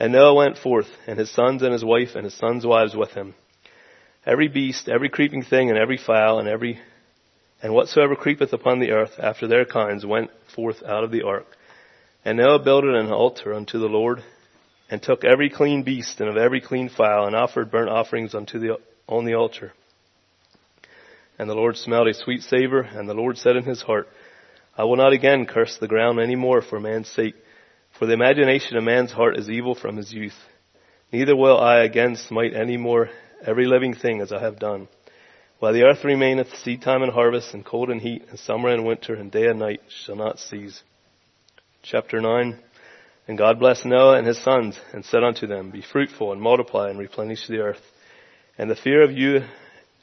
And 0.00 0.12
Noah 0.12 0.34
went 0.34 0.56
forth, 0.56 0.88
and 1.06 1.18
his 1.18 1.30
sons 1.30 1.62
and 1.62 1.72
his 1.72 1.84
wife 1.84 2.14
and 2.14 2.24
his 2.24 2.34
sons' 2.34 2.64
wives 2.64 2.96
with 2.96 3.10
him. 3.10 3.34
Every 4.24 4.48
beast, 4.48 4.88
every 4.88 5.10
creeping 5.10 5.42
thing, 5.42 5.68
and 5.68 5.78
every 5.78 5.98
fowl, 5.98 6.38
and 6.38 6.48
every 6.48 6.80
and 7.62 7.74
whatsoever 7.74 8.14
creepeth 8.14 8.52
upon 8.52 8.78
the 8.78 8.92
earth 8.92 9.18
after 9.18 9.46
their 9.46 9.64
kinds 9.64 10.06
went 10.06 10.30
forth 10.54 10.82
out 10.82 11.04
of 11.04 11.10
the 11.10 11.22
ark. 11.22 11.46
And 12.24 12.38
Noah 12.38 12.58
builded 12.58 12.94
an 12.94 13.10
altar 13.10 13.54
unto 13.54 13.78
the 13.78 13.86
Lord, 13.86 14.22
and 14.90 15.02
took 15.02 15.24
every 15.24 15.50
clean 15.50 15.82
beast 15.82 16.20
and 16.20 16.28
of 16.28 16.36
every 16.36 16.60
clean 16.60 16.88
fowl, 16.88 17.26
and 17.26 17.36
offered 17.36 17.70
burnt 17.70 17.90
offerings 17.90 18.34
unto 18.34 18.58
the, 18.58 18.78
on 19.06 19.24
the 19.24 19.34
altar. 19.34 19.72
And 21.38 21.48
the 21.48 21.54
Lord 21.54 21.76
smelled 21.76 22.08
a 22.08 22.14
sweet 22.14 22.42
savor, 22.42 22.80
and 22.80 23.08
the 23.08 23.14
Lord 23.14 23.38
said 23.38 23.56
in 23.56 23.64
his 23.64 23.82
heart, 23.82 24.08
I 24.76 24.84
will 24.84 24.96
not 24.96 25.12
again 25.12 25.46
curse 25.46 25.76
the 25.76 25.88
ground 25.88 26.20
any 26.20 26.36
more 26.36 26.62
for 26.62 26.80
man's 26.80 27.08
sake, 27.08 27.34
for 27.98 28.06
the 28.06 28.12
imagination 28.12 28.76
of 28.76 28.84
man's 28.84 29.12
heart 29.12 29.36
is 29.36 29.50
evil 29.50 29.74
from 29.74 29.96
his 29.96 30.12
youth. 30.12 30.36
Neither 31.12 31.34
will 31.34 31.58
I 31.58 31.80
again 31.80 32.16
smite 32.16 32.54
any 32.54 32.76
more 32.76 33.10
every 33.44 33.66
living 33.66 33.94
thing 33.94 34.20
as 34.20 34.32
I 34.32 34.40
have 34.40 34.58
done. 34.58 34.88
While 35.58 35.72
the 35.72 35.82
earth 35.82 36.04
remaineth, 36.04 36.54
seed 36.58 36.82
time 36.82 37.02
and 37.02 37.12
harvest, 37.12 37.52
and 37.52 37.64
cold 37.64 37.90
and 37.90 38.00
heat, 38.00 38.26
and 38.30 38.38
summer 38.38 38.68
and 38.68 38.86
winter, 38.86 39.14
and 39.14 39.28
day 39.28 39.48
and 39.48 39.58
night 39.58 39.80
shall 39.88 40.14
not 40.14 40.38
cease. 40.38 40.84
Chapter 41.82 42.20
9 42.20 42.60
And 43.26 43.36
God 43.36 43.58
blessed 43.58 43.84
Noah 43.84 44.18
and 44.18 44.26
his 44.26 44.40
sons, 44.40 44.78
and 44.92 45.04
said 45.04 45.24
unto 45.24 45.48
them, 45.48 45.72
Be 45.72 45.82
fruitful, 45.82 46.32
and 46.32 46.40
multiply, 46.40 46.90
and 46.90 46.98
replenish 46.98 47.48
the 47.48 47.58
earth. 47.58 47.82
And 48.56 48.70
the 48.70 48.76
fear 48.76 49.02
of 49.02 49.10
you 49.10 49.40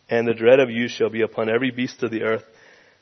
and 0.10 0.28
the 0.28 0.34
dread 0.34 0.60
of 0.60 0.70
you 0.70 0.90
shall 0.90 1.10
be 1.10 1.22
upon 1.22 1.50
every 1.50 1.72
beast 1.72 2.04
of 2.04 2.12
the 2.12 2.24
earth, 2.24 2.44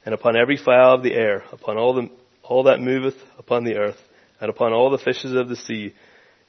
and 0.05 0.13
upon 0.13 0.35
every 0.35 0.57
fowl 0.57 0.93
of 0.93 1.03
the 1.03 1.15
air, 1.15 1.43
upon 1.51 1.77
all, 1.79 1.95
the, 1.95 2.09
all 2.43 2.63
that 2.63 2.79
moveth 2.79 3.17
upon 3.39 3.63
the 3.63 3.77
earth, 3.77 3.99
and 4.39 4.51
upon 4.51 4.73
all 4.73 4.91
the 4.91 4.99
fishes 4.99 5.33
of 5.33 5.49
the 5.49 5.55
sea. 5.55 5.95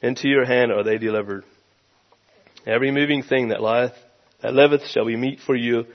Into 0.02 0.28
your 0.28 0.44
hand 0.44 0.70
are 0.70 0.84
they 0.84 0.98
delivered. 0.98 1.44
Every 2.66 2.90
moving 2.90 3.22
thing 3.22 3.48
that 3.48 3.62
lieth 3.62 3.96
that 4.44 4.52
liveth 4.52 4.86
shall 4.88 5.06
be 5.06 5.16
meat 5.16 5.40
for 5.40 5.56
you. 5.56 5.86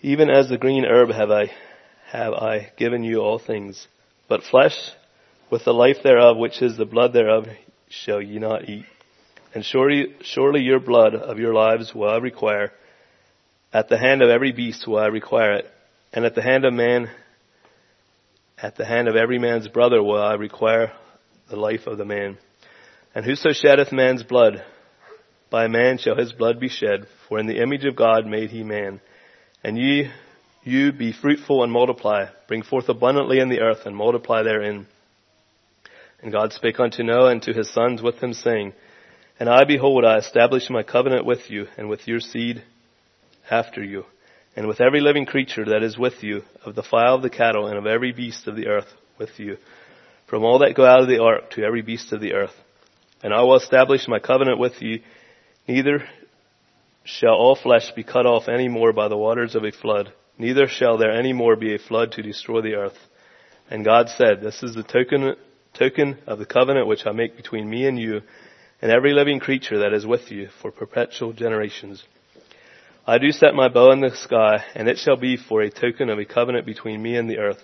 Even 0.00 0.28
as 0.28 0.48
the 0.48 0.58
green 0.58 0.84
herb 0.84 1.10
have 1.10 1.30
I, 1.30 1.52
have 2.08 2.32
I 2.32 2.72
given 2.76 3.04
you 3.04 3.20
all 3.20 3.38
things. 3.38 3.86
But 4.28 4.42
flesh 4.42 4.76
with 5.48 5.64
the 5.64 5.72
life 5.72 5.98
thereof, 6.02 6.36
which 6.36 6.60
is 6.60 6.76
the 6.76 6.84
blood 6.84 7.12
thereof, 7.12 7.46
shall 7.88 8.20
ye 8.20 8.40
not 8.40 8.68
eat. 8.68 8.86
And 9.54 9.64
surely, 9.64 10.16
surely 10.22 10.62
your 10.62 10.80
blood 10.80 11.14
of 11.14 11.38
your 11.38 11.54
lives 11.54 11.94
will 11.94 12.10
I 12.10 12.16
require. 12.16 12.72
At 13.72 13.88
the 13.88 13.98
hand 13.98 14.20
of 14.20 14.30
every 14.30 14.50
beast 14.50 14.88
will 14.88 14.98
I 14.98 15.06
require 15.06 15.52
it. 15.52 15.70
And 16.12 16.24
at 16.24 16.34
the 16.34 16.42
hand 16.42 16.64
of 16.64 16.72
man, 16.74 17.08
at 18.60 18.74
the 18.74 18.84
hand 18.84 19.06
of 19.06 19.14
every 19.14 19.38
man's 19.38 19.68
brother 19.68 20.02
will 20.02 20.20
I 20.20 20.34
require 20.34 20.92
the 21.48 21.56
life 21.56 21.86
of 21.86 21.98
the 21.98 22.04
man. 22.04 22.36
And 23.14 23.24
whoso 23.24 23.52
sheddeth 23.52 23.92
man's 23.92 24.24
blood, 24.24 24.64
by 25.50 25.66
man 25.66 25.98
shall 25.98 26.16
his 26.16 26.32
blood 26.32 26.60
be 26.60 26.68
shed, 26.68 27.06
for 27.28 27.38
in 27.38 27.46
the 27.46 27.62
image 27.62 27.84
of 27.84 27.96
God 27.96 28.26
made 28.26 28.50
he 28.50 28.62
man. 28.62 29.00
And 29.64 29.78
ye, 29.78 30.10
you 30.62 30.92
be 30.92 31.12
fruitful 31.12 31.62
and 31.62 31.72
multiply, 31.72 32.26
bring 32.46 32.62
forth 32.62 32.88
abundantly 32.88 33.40
in 33.40 33.48
the 33.48 33.60
earth 33.60 33.86
and 33.86 33.96
multiply 33.96 34.42
therein. 34.42 34.86
And 36.20 36.32
God 36.32 36.52
spake 36.52 36.80
unto 36.80 37.02
Noah 37.02 37.30
and 37.30 37.42
to 37.42 37.52
his 37.52 37.72
sons 37.72 38.02
with 38.02 38.16
him, 38.16 38.34
saying, 38.34 38.74
And 39.38 39.48
I 39.48 39.64
behold, 39.64 40.04
I 40.04 40.18
establish 40.18 40.68
my 40.68 40.82
covenant 40.82 41.24
with 41.24 41.50
you 41.50 41.66
and 41.76 41.88
with 41.88 42.06
your 42.06 42.20
seed 42.20 42.62
after 43.50 43.82
you, 43.82 44.04
and 44.56 44.66
with 44.66 44.80
every 44.80 45.00
living 45.00 45.26
creature 45.26 45.64
that 45.66 45.82
is 45.82 45.96
with 45.96 46.22
you, 46.22 46.42
of 46.66 46.74
the 46.74 46.82
fowl 46.82 47.16
of 47.16 47.22
the 47.22 47.30
cattle, 47.30 47.66
and 47.66 47.78
of 47.78 47.86
every 47.86 48.12
beast 48.12 48.46
of 48.46 48.56
the 48.56 48.66
earth 48.66 48.92
with 49.18 49.38
you, 49.38 49.56
from 50.26 50.44
all 50.44 50.58
that 50.58 50.74
go 50.74 50.84
out 50.84 51.00
of 51.00 51.08
the 51.08 51.22
ark 51.22 51.50
to 51.52 51.62
every 51.62 51.82
beast 51.82 52.12
of 52.12 52.20
the 52.20 52.34
earth. 52.34 52.54
And 53.22 53.32
I 53.32 53.42
will 53.42 53.56
establish 53.56 54.06
my 54.06 54.18
covenant 54.18 54.58
with 54.58 54.82
you, 54.82 55.00
neither 55.68 56.08
shall 57.04 57.34
all 57.34 57.54
flesh 57.54 57.92
be 57.92 58.02
cut 58.02 58.26
off 58.26 58.48
any 58.48 58.68
more 58.68 58.92
by 58.92 59.08
the 59.08 59.16
waters 59.16 59.54
of 59.54 59.64
a 59.64 59.70
flood, 59.70 60.12
neither 60.38 60.66
shall 60.66 60.98
there 60.98 61.12
any 61.12 61.32
more 61.32 61.56
be 61.56 61.74
a 61.74 61.78
flood 61.78 62.12
to 62.12 62.22
destroy 62.22 62.62
the 62.62 62.74
earth. 62.74 62.98
And 63.70 63.84
God 63.84 64.08
said, 64.08 64.40
This 64.40 64.62
is 64.62 64.74
the 64.74 64.82
token, 64.82 65.36
token 65.74 66.18
of 66.26 66.38
the 66.38 66.46
covenant 66.46 66.86
which 66.86 67.06
I 67.06 67.12
make 67.12 67.36
between 67.36 67.68
me 67.68 67.86
and 67.86 67.98
you, 67.98 68.22
and 68.80 68.90
every 68.90 69.12
living 69.12 69.40
creature 69.40 69.80
that 69.80 69.92
is 69.92 70.06
with 70.06 70.30
you 70.30 70.48
for 70.62 70.70
perpetual 70.70 71.32
generations. 71.32 72.02
I 73.06 73.18
do 73.18 73.30
set 73.30 73.54
my 73.54 73.68
bow 73.68 73.90
in 73.92 74.00
the 74.00 74.14
sky, 74.14 74.64
and 74.74 74.88
it 74.88 74.98
shall 74.98 75.16
be 75.16 75.36
for 75.36 75.62
a 75.62 75.70
token 75.70 76.10
of 76.10 76.18
a 76.18 76.24
covenant 76.24 76.66
between 76.66 77.02
me 77.02 77.16
and 77.16 77.28
the 77.28 77.38
earth. 77.38 77.62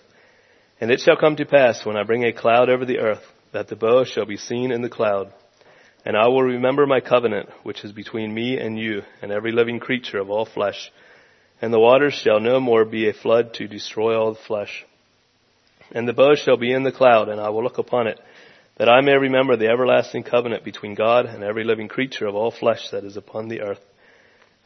And 0.80 0.90
it 0.90 1.00
shall 1.00 1.16
come 1.16 1.36
to 1.36 1.44
pass 1.44 1.84
when 1.86 1.96
I 1.96 2.02
bring 2.02 2.24
a 2.24 2.32
cloud 2.32 2.68
over 2.68 2.84
the 2.84 2.98
earth, 2.98 3.22
that 3.52 3.68
the 3.68 3.76
bow 3.76 4.04
shall 4.04 4.26
be 4.26 4.36
seen 4.36 4.72
in 4.72 4.82
the 4.82 4.88
cloud. 4.88 5.32
And 6.04 6.16
I 6.16 6.28
will 6.28 6.42
remember 6.42 6.86
my 6.86 7.00
covenant, 7.00 7.48
which 7.62 7.84
is 7.84 7.92
between 7.92 8.34
me 8.34 8.58
and 8.58 8.78
you, 8.78 9.02
and 9.22 9.32
every 9.32 9.52
living 9.52 9.80
creature 9.80 10.18
of 10.18 10.30
all 10.30 10.44
flesh. 10.44 10.92
And 11.62 11.72
the 11.72 11.80
waters 11.80 12.12
shall 12.12 12.40
no 12.40 12.60
more 12.60 12.84
be 12.84 13.08
a 13.08 13.14
flood 13.14 13.54
to 13.54 13.66
destroy 13.66 14.18
all 14.18 14.34
flesh. 14.34 14.84
And 15.92 16.06
the 16.06 16.12
bow 16.12 16.34
shall 16.34 16.58
be 16.58 16.72
in 16.72 16.82
the 16.82 16.92
cloud, 16.92 17.28
and 17.28 17.40
I 17.40 17.48
will 17.48 17.62
look 17.62 17.78
upon 17.78 18.06
it, 18.06 18.20
that 18.76 18.88
I 18.88 19.00
may 19.00 19.16
remember 19.16 19.56
the 19.56 19.68
everlasting 19.68 20.24
covenant 20.24 20.64
between 20.64 20.94
God 20.94 21.26
and 21.26 21.42
every 21.42 21.64
living 21.64 21.88
creature 21.88 22.26
of 22.26 22.34
all 22.34 22.50
flesh 22.50 22.90
that 22.90 23.04
is 23.04 23.16
upon 23.16 23.48
the 23.48 23.62
earth. 23.62 23.80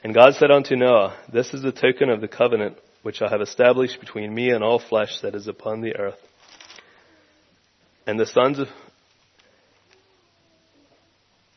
And 0.02 0.14
God 0.14 0.34
said 0.34 0.50
unto 0.50 0.74
Noah, 0.76 1.16
This 1.32 1.54
is 1.54 1.62
the 1.62 1.72
token 1.72 2.08
of 2.08 2.20
the 2.20 2.28
covenant 2.28 2.78
which 3.02 3.22
I 3.22 3.28
have 3.28 3.40
established 3.40 4.00
between 4.00 4.34
me 4.34 4.50
and 4.50 4.64
all 4.64 4.78
flesh 4.78 5.20
that 5.20 5.34
is 5.34 5.46
upon 5.46 5.82
the 5.82 5.96
earth. 5.96 6.18
And 8.06 8.18
the 8.18 8.26
sons 8.26 8.58
of 8.58 8.68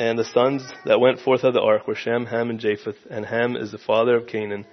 and 0.01 0.17
the 0.17 0.25
sons 0.25 0.63
that 0.83 0.99
went 0.99 1.19
forth 1.19 1.43
of 1.43 1.53
the 1.53 1.61
ark 1.61 1.87
were 1.87 1.93
Shem, 1.93 2.25
Ham, 2.25 2.49
and 2.49 2.59
Japheth, 2.59 2.97
and 3.11 3.23
Ham 3.23 3.55
is 3.55 3.71
the 3.71 3.77
father 3.77 4.15
of 4.15 4.25
Canaan. 4.25 4.65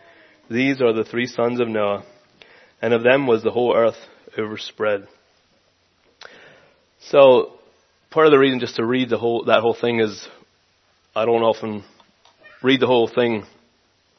These 0.51 0.81
are 0.81 0.95
the 0.95 1.05
three 1.05 1.27
sons 1.27 1.61
of 1.61 1.69
Noah, 1.69 2.03
and 2.81 2.95
of 2.95 3.03
them 3.03 3.27
was 3.27 3.43
the 3.43 3.51
whole 3.51 3.77
earth 3.77 3.99
overspread. 4.39 5.07
So, 7.01 7.59
part 8.11 8.25
of 8.25 8.33
the 8.33 8.39
reason 8.39 8.59
just 8.59 8.77
to 8.77 8.87
read 8.87 9.11
the 9.11 9.19
whole, 9.19 9.45
that 9.45 9.61
whole 9.61 9.77
thing 9.79 10.01
is, 10.01 10.27
I 11.15 11.27
don't 11.27 11.43
often 11.43 11.85
read 12.63 12.81
the 12.81 12.87
whole 12.87 13.07
thing, 13.07 13.45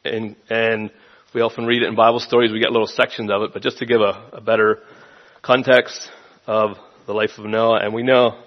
and, 0.05 0.35
and 0.47 0.91
we 1.33 1.41
often 1.41 1.65
read 1.65 1.81
it 1.81 1.87
in 1.87 1.95
Bible 1.95 2.19
stories, 2.19 2.51
we 2.51 2.59
get 2.59 2.71
little 2.71 2.85
sections 2.85 3.31
of 3.31 3.41
it, 3.41 3.49
but 3.51 3.63
just 3.63 3.79
to 3.79 3.87
give 3.87 4.01
a, 4.01 4.29
a 4.33 4.41
better 4.41 4.83
context 5.41 6.07
of 6.45 6.77
the 7.07 7.15
life 7.15 7.31
of 7.39 7.45
Noah, 7.45 7.79
and 7.79 7.95
we 7.95 8.03
know 8.03 8.43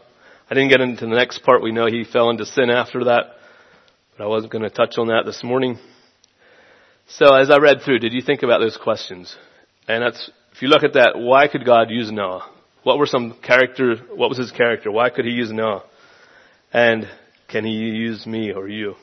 I 0.53 0.55
didn't 0.55 0.69
get 0.69 0.83
into 0.83 1.07
the 1.07 1.17
next 1.17 1.39
part. 1.45 1.63
We 1.63 1.73
know 1.73 1.87
he 1.87 2.05
fell 2.05 2.29
into 2.29 2.45
sin 2.45 2.69
after 2.69 3.05
that, 3.05 3.23
but 4.11 4.25
I 4.25 4.27
wasn't 4.27 4.53
going 4.53 4.65
to 4.65 4.69
touch 4.69 4.99
on 4.99 5.07
that 5.07 5.23
this 5.25 5.43
morning. 5.43 5.79
So 7.09 7.35
as 7.35 7.51
I 7.51 7.57
read 7.57 7.81
through, 7.83 8.01
did 8.01 8.13
you 8.13 8.21
think 8.21 8.43
about 8.43 8.59
those 8.59 8.77
questions? 8.77 9.35
And 9.89 10.03
that's, 10.03 10.31
if 10.55 10.61
you 10.61 10.69
look 10.69 10.83
at 10.83 10.93
that, 10.93 11.13
why 11.17 11.49
could 11.49 11.65
God 11.65 11.89
use 11.89 12.13
Noah? 12.13 12.51
What 12.83 12.99
were 12.99 13.07
some 13.07 13.39
character, 13.43 13.97
what 14.15 14.29
was 14.29 14.37
his 14.37 14.51
character? 14.51 14.93
Why 14.93 15.09
could 15.09 15.25
he 15.25 15.31
use 15.31 15.51
Noah? 15.51 15.85
And 16.71 17.09
can 17.49 17.65
he 17.65 17.73
use 17.73 18.27
me 18.27 18.53
or 18.53 18.69
you? 18.69 18.97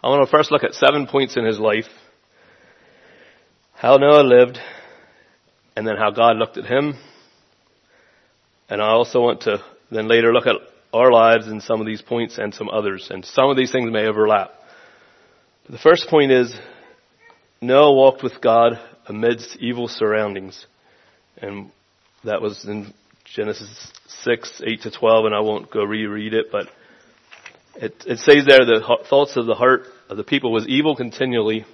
I 0.00 0.08
want 0.10 0.24
to 0.24 0.30
first 0.30 0.52
look 0.52 0.62
at 0.62 0.74
seven 0.74 1.08
points 1.08 1.36
in 1.36 1.44
his 1.44 1.58
life. 1.58 1.88
How 3.74 3.96
Noah 3.96 4.22
lived, 4.22 4.60
and 5.74 5.84
then 5.84 5.96
how 5.96 6.12
God 6.12 6.36
looked 6.36 6.56
at 6.56 6.66
him, 6.66 6.94
and 8.68 8.82
I 8.82 8.88
also 8.88 9.20
want 9.20 9.42
to 9.42 9.62
then 9.90 10.08
later 10.08 10.32
look 10.32 10.46
at 10.46 10.56
our 10.92 11.12
lives 11.12 11.46
in 11.46 11.60
some 11.60 11.80
of 11.80 11.86
these 11.86 12.02
points 12.02 12.38
and 12.38 12.54
some 12.54 12.68
others. 12.68 13.08
And 13.10 13.24
some 13.24 13.50
of 13.50 13.56
these 13.56 13.70
things 13.70 13.90
may 13.90 14.06
overlap. 14.06 14.50
The 15.68 15.78
first 15.78 16.08
point 16.08 16.32
is 16.32 16.54
Noah 17.60 17.92
walked 17.92 18.22
with 18.22 18.40
God 18.40 18.78
amidst 19.06 19.56
evil 19.58 19.88
surroundings. 19.88 20.66
And 21.36 21.70
that 22.24 22.42
was 22.42 22.64
in 22.64 22.92
Genesis 23.24 23.92
6, 24.24 24.62
8 24.64 24.82
to 24.82 24.90
12, 24.90 25.26
and 25.26 25.34
I 25.34 25.40
won't 25.40 25.70
go 25.70 25.82
reread 25.84 26.34
it, 26.34 26.46
but 26.50 26.68
it, 27.74 27.94
it 28.06 28.18
says 28.18 28.46
there 28.46 28.64
the 28.64 28.98
thoughts 29.08 29.36
of 29.36 29.46
the 29.46 29.54
heart 29.54 29.82
of 30.08 30.16
the 30.16 30.24
people 30.24 30.52
was 30.52 30.66
evil 30.66 30.96
continually. 30.96 31.66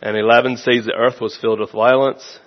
And 0.00 0.16
11 0.16 0.56
says 0.56 0.86
the 0.86 0.94
earth 0.94 1.20
was 1.20 1.36
filled 1.36 1.60
with 1.60 1.72
violence 1.72 2.38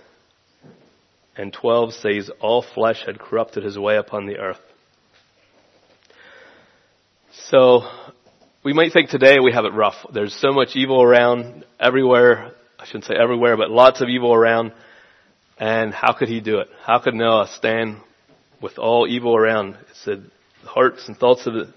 and 1.35 1.51
12 1.51 1.93
says, 1.93 2.31
All 2.39 2.61
flesh 2.61 3.03
had 3.05 3.19
corrupted 3.19 3.63
his 3.63 3.77
way 3.77 3.97
upon 3.97 4.25
the 4.25 4.37
earth. 4.37 4.59
So, 7.49 7.81
we 8.63 8.73
might 8.73 8.93
think 8.93 9.09
today 9.09 9.39
we 9.39 9.51
have 9.51 9.65
it 9.65 9.73
rough. 9.73 9.95
There's 10.13 10.35
so 10.35 10.51
much 10.51 10.75
evil 10.75 11.01
around 11.01 11.65
everywhere. 11.79 12.51
I 12.79 12.85
shouldn't 12.85 13.05
say 13.05 13.15
everywhere, 13.15 13.57
but 13.57 13.71
lots 13.71 14.01
of 14.01 14.09
evil 14.09 14.33
around. 14.33 14.73
And 15.57 15.93
how 15.93 16.13
could 16.13 16.29
he 16.29 16.41
do 16.41 16.59
it? 16.59 16.67
How 16.83 16.99
could 16.99 17.13
Noah 17.13 17.47
stand 17.47 17.97
with 18.61 18.77
all 18.77 19.07
evil 19.07 19.35
around? 19.35 19.75
It 19.75 19.95
said, 20.03 20.31
hearts 20.63 21.07
and 21.07 21.17
thoughts 21.17 21.47
of 21.47 21.53
the, 21.53 21.73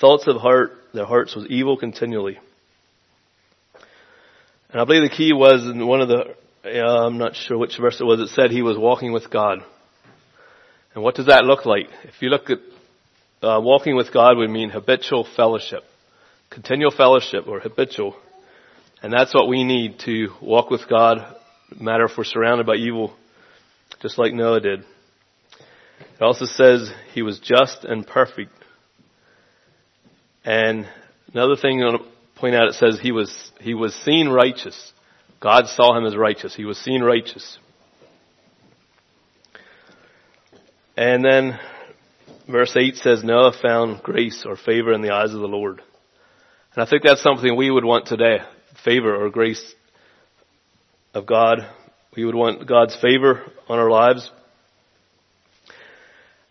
thoughts 0.00 0.26
of 0.26 0.36
heart, 0.36 0.72
their 0.92 1.06
hearts 1.06 1.34
was 1.34 1.46
evil 1.46 1.76
continually. 1.76 2.38
And 4.70 4.80
I 4.80 4.84
believe 4.84 5.02
the 5.02 5.16
key 5.16 5.32
was 5.32 5.64
in 5.64 5.86
one 5.86 6.00
of 6.00 6.08
the 6.08 6.34
I'm 6.64 7.18
not 7.18 7.34
sure 7.34 7.58
which 7.58 7.76
verse 7.78 8.00
it 8.00 8.04
was, 8.04 8.20
it 8.20 8.28
said 8.28 8.50
he 8.50 8.62
was 8.62 8.78
walking 8.78 9.12
with 9.12 9.30
God. 9.30 9.58
And 10.94 11.02
what 11.02 11.16
does 11.16 11.26
that 11.26 11.44
look 11.44 11.66
like? 11.66 11.88
If 12.04 12.20
you 12.20 12.28
look 12.28 12.50
at 12.50 12.58
uh, 13.42 13.60
walking 13.60 13.96
with 13.96 14.12
God 14.12 14.36
would 14.36 14.50
mean 14.50 14.70
habitual 14.70 15.26
fellowship, 15.36 15.82
continual 16.50 16.92
fellowship 16.92 17.48
or 17.48 17.58
habitual. 17.58 18.14
And 19.02 19.12
that's 19.12 19.34
what 19.34 19.48
we 19.48 19.64
need 19.64 19.98
to 20.04 20.28
walk 20.40 20.70
with 20.70 20.88
God, 20.88 21.18
no 21.76 21.84
matter 21.84 22.04
if 22.04 22.12
we're 22.16 22.24
surrounded 22.24 22.66
by 22.66 22.76
evil, 22.76 23.16
just 24.00 24.16
like 24.16 24.32
Noah 24.32 24.60
did. 24.60 24.80
It 24.80 26.22
also 26.22 26.44
says 26.44 26.92
he 27.12 27.22
was 27.22 27.40
just 27.40 27.84
and 27.84 28.06
perfect. 28.06 28.52
And 30.44 30.86
another 31.32 31.56
thing 31.56 31.82
I 31.82 31.86
want 31.86 32.02
to 32.02 32.40
point 32.40 32.54
out, 32.54 32.68
it 32.68 32.74
says 32.74 33.00
he 33.00 33.10
was, 33.10 33.50
he 33.60 33.74
was 33.74 33.94
seen 34.04 34.28
righteous. 34.28 34.92
God 35.42 35.66
saw 35.66 35.98
him 35.98 36.06
as 36.06 36.16
righteous. 36.16 36.54
He 36.54 36.64
was 36.64 36.78
seen 36.78 37.02
righteous. 37.02 37.58
And 40.96 41.24
then 41.24 41.58
verse 42.48 42.76
8 42.76 42.94
says, 42.94 43.24
Noah 43.24 43.52
found 43.60 44.04
grace 44.04 44.44
or 44.46 44.56
favor 44.56 44.92
in 44.92 45.02
the 45.02 45.10
eyes 45.10 45.34
of 45.34 45.40
the 45.40 45.48
Lord. 45.48 45.82
And 46.74 46.84
I 46.84 46.88
think 46.88 47.02
that's 47.02 47.24
something 47.24 47.56
we 47.56 47.72
would 47.72 47.84
want 47.84 48.06
today. 48.06 48.38
Favor 48.84 49.16
or 49.16 49.30
grace 49.30 49.74
of 51.12 51.26
God. 51.26 51.58
We 52.16 52.24
would 52.24 52.36
want 52.36 52.68
God's 52.68 52.96
favor 53.02 53.42
on 53.68 53.80
our 53.80 53.90
lives. 53.90 54.30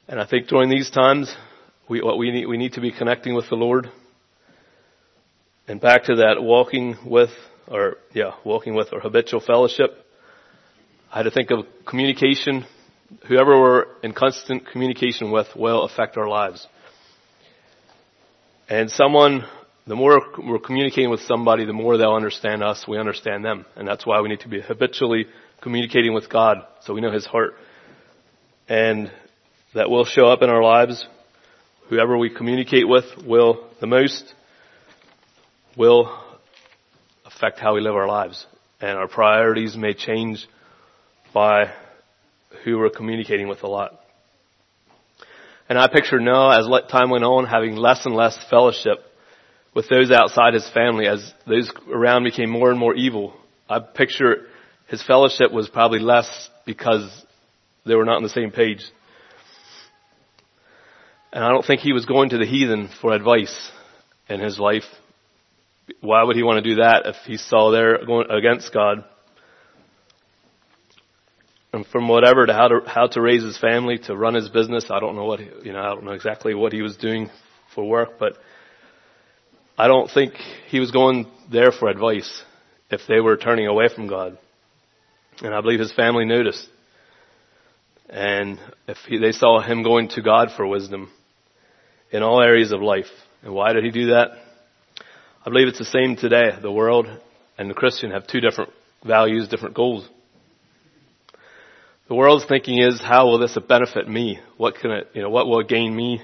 And 0.09 0.19
I 0.19 0.25
think 0.25 0.47
during 0.47 0.69
these 0.69 0.89
times, 0.89 1.33
we, 1.87 2.01
what 2.01 2.17
we 2.17 2.31
need, 2.31 2.45
we 2.45 2.57
need 2.57 2.73
to 2.73 2.81
be 2.81 2.91
connecting 2.91 3.35
with 3.35 3.47
the 3.47 3.55
Lord. 3.55 3.89
And 5.69 5.79
back 5.79 6.03
to 6.05 6.15
that 6.15 6.43
walking 6.43 6.97
with 7.05 7.29
or 7.71 7.97
yeah, 8.13 8.31
walking 8.43 8.75
with 8.75 8.89
or 8.91 8.99
habitual 8.99 9.39
fellowship. 9.39 9.91
I 11.11 11.17
had 11.17 11.23
to 11.23 11.31
think 11.31 11.51
of 11.51 11.65
communication. 11.87 12.65
Whoever 13.27 13.59
we're 13.59 13.85
in 14.03 14.13
constant 14.13 14.69
communication 14.71 15.31
with 15.31 15.47
will 15.55 15.83
affect 15.83 16.17
our 16.17 16.27
lives. 16.27 16.67
And 18.69 18.89
someone, 18.89 19.45
the 19.87 19.95
more 19.95 20.21
we're 20.37 20.59
communicating 20.59 21.09
with 21.09 21.21
somebody, 21.21 21.65
the 21.65 21.73
more 21.73 21.97
they'll 21.97 22.13
understand 22.13 22.63
us, 22.63 22.85
we 22.87 22.97
understand 22.97 23.43
them. 23.43 23.65
And 23.75 23.87
that's 23.87 24.05
why 24.05 24.21
we 24.21 24.29
need 24.29 24.41
to 24.41 24.49
be 24.49 24.61
habitually 24.61 25.25
communicating 25.61 26.13
with 26.13 26.29
God 26.29 26.65
so 26.81 26.93
we 26.93 27.01
know 27.01 27.11
His 27.11 27.25
heart. 27.25 27.55
And 28.69 29.11
that 29.73 29.89
will 29.89 30.05
show 30.05 30.27
up 30.27 30.41
in 30.41 30.49
our 30.49 30.63
lives. 30.63 31.05
Whoever 31.89 32.17
we 32.17 32.33
communicate 32.33 32.87
with 32.87 33.05
will 33.25 33.67
the 33.81 33.87
most 33.87 34.33
will 35.75 36.17
affect 37.41 37.59
how 37.59 37.73
we 37.73 37.81
live 37.81 37.95
our 37.95 38.07
lives. 38.07 38.45
And 38.79 38.97
our 38.99 39.07
priorities 39.07 39.75
may 39.75 39.95
change 39.95 40.47
by 41.33 41.71
who 42.63 42.77
we're 42.77 42.91
communicating 42.91 43.47
with 43.47 43.63
a 43.63 43.67
lot. 43.67 43.99
And 45.67 45.79
I 45.79 45.87
picture 45.87 46.19
Noah 46.19 46.59
as 46.59 46.89
time 46.91 47.09
went 47.09 47.23
on 47.23 47.45
having 47.45 47.75
less 47.75 48.05
and 48.05 48.15
less 48.15 48.37
fellowship 48.49 48.99
with 49.73 49.89
those 49.89 50.11
outside 50.11 50.53
his 50.53 50.69
family 50.69 51.07
as 51.07 51.33
those 51.47 51.71
around 51.91 52.25
became 52.25 52.49
more 52.49 52.69
and 52.69 52.79
more 52.79 52.93
evil. 52.93 53.33
I 53.67 53.79
picture 53.79 54.45
his 54.89 55.01
fellowship 55.01 55.51
was 55.51 55.67
probably 55.67 55.99
less 55.99 56.49
because 56.65 57.09
they 57.87 57.95
were 57.95 58.05
not 58.05 58.17
on 58.17 58.23
the 58.23 58.29
same 58.29 58.51
page. 58.51 58.83
And 61.33 61.43
I 61.43 61.49
don't 61.49 61.65
think 61.65 61.81
he 61.81 61.93
was 61.93 62.05
going 62.05 62.29
to 62.29 62.37
the 62.37 62.45
heathen 62.45 62.89
for 63.01 63.13
advice 63.13 63.71
in 64.29 64.39
his 64.41 64.59
life 64.59 64.83
Why 65.99 66.23
would 66.23 66.35
he 66.35 66.43
want 66.43 66.63
to 66.63 66.69
do 66.69 66.81
that 66.81 67.03
if 67.05 67.15
he 67.25 67.37
saw 67.37 67.71
they're 67.71 68.05
going 68.05 68.29
against 68.29 68.73
God? 68.73 69.03
And 71.73 71.85
from 71.87 72.07
whatever 72.07 72.45
to 72.45 72.53
how 72.53 72.67
to 72.67 72.81
how 72.85 73.07
to 73.07 73.21
raise 73.21 73.43
his 73.43 73.57
family, 73.57 73.97
to 73.99 74.15
run 74.15 74.33
his 74.33 74.49
business, 74.49 74.87
I 74.89 74.99
don't 74.99 75.15
know 75.15 75.25
what 75.25 75.39
you 75.65 75.71
know. 75.71 75.79
I 75.79 75.89
don't 75.89 76.03
know 76.03 76.11
exactly 76.11 76.53
what 76.53 76.73
he 76.73 76.81
was 76.81 76.97
doing 76.97 77.29
for 77.73 77.87
work, 77.87 78.19
but 78.19 78.33
I 79.77 79.87
don't 79.87 80.11
think 80.11 80.33
he 80.67 80.79
was 80.79 80.91
going 80.91 81.27
there 81.51 81.71
for 81.71 81.89
advice 81.89 82.43
if 82.89 83.01
they 83.07 83.19
were 83.19 83.37
turning 83.37 83.67
away 83.67 83.87
from 83.93 84.07
God. 84.07 84.37
And 85.41 85.55
I 85.55 85.61
believe 85.61 85.79
his 85.79 85.93
family 85.93 86.25
noticed. 86.25 86.67
And 88.09 88.59
if 88.87 88.97
he, 89.07 89.17
they 89.17 89.31
saw 89.31 89.61
him 89.61 89.83
going 89.83 90.09
to 90.09 90.21
God 90.21 90.49
for 90.55 90.67
wisdom 90.67 91.09
in 92.11 92.21
all 92.21 92.41
areas 92.41 92.73
of 92.73 92.81
life. 92.81 93.09
And 93.41 93.53
why 93.53 93.71
did 93.71 93.85
he 93.85 93.91
do 93.91 94.07
that? 94.07 94.31
I 95.43 95.49
believe 95.49 95.67
it's 95.67 95.79
the 95.79 95.85
same 95.85 96.15
today. 96.15 96.51
The 96.61 96.71
world 96.71 97.07
and 97.57 97.67
the 97.67 97.73
Christian 97.73 98.11
have 98.11 98.27
two 98.27 98.41
different 98.41 98.71
values, 99.03 99.47
different 99.47 99.73
goals. 99.73 100.07
The 102.07 102.13
world's 102.13 102.45
thinking 102.45 102.77
is, 102.77 103.01
how 103.01 103.25
will 103.25 103.39
this 103.39 103.57
benefit 103.67 104.07
me? 104.07 104.39
What 104.57 104.75
can 104.75 104.91
it, 104.91 105.07
you 105.15 105.23
know, 105.23 105.31
what 105.31 105.47
will 105.47 105.61
it 105.61 105.67
gain 105.67 105.95
me? 105.95 106.21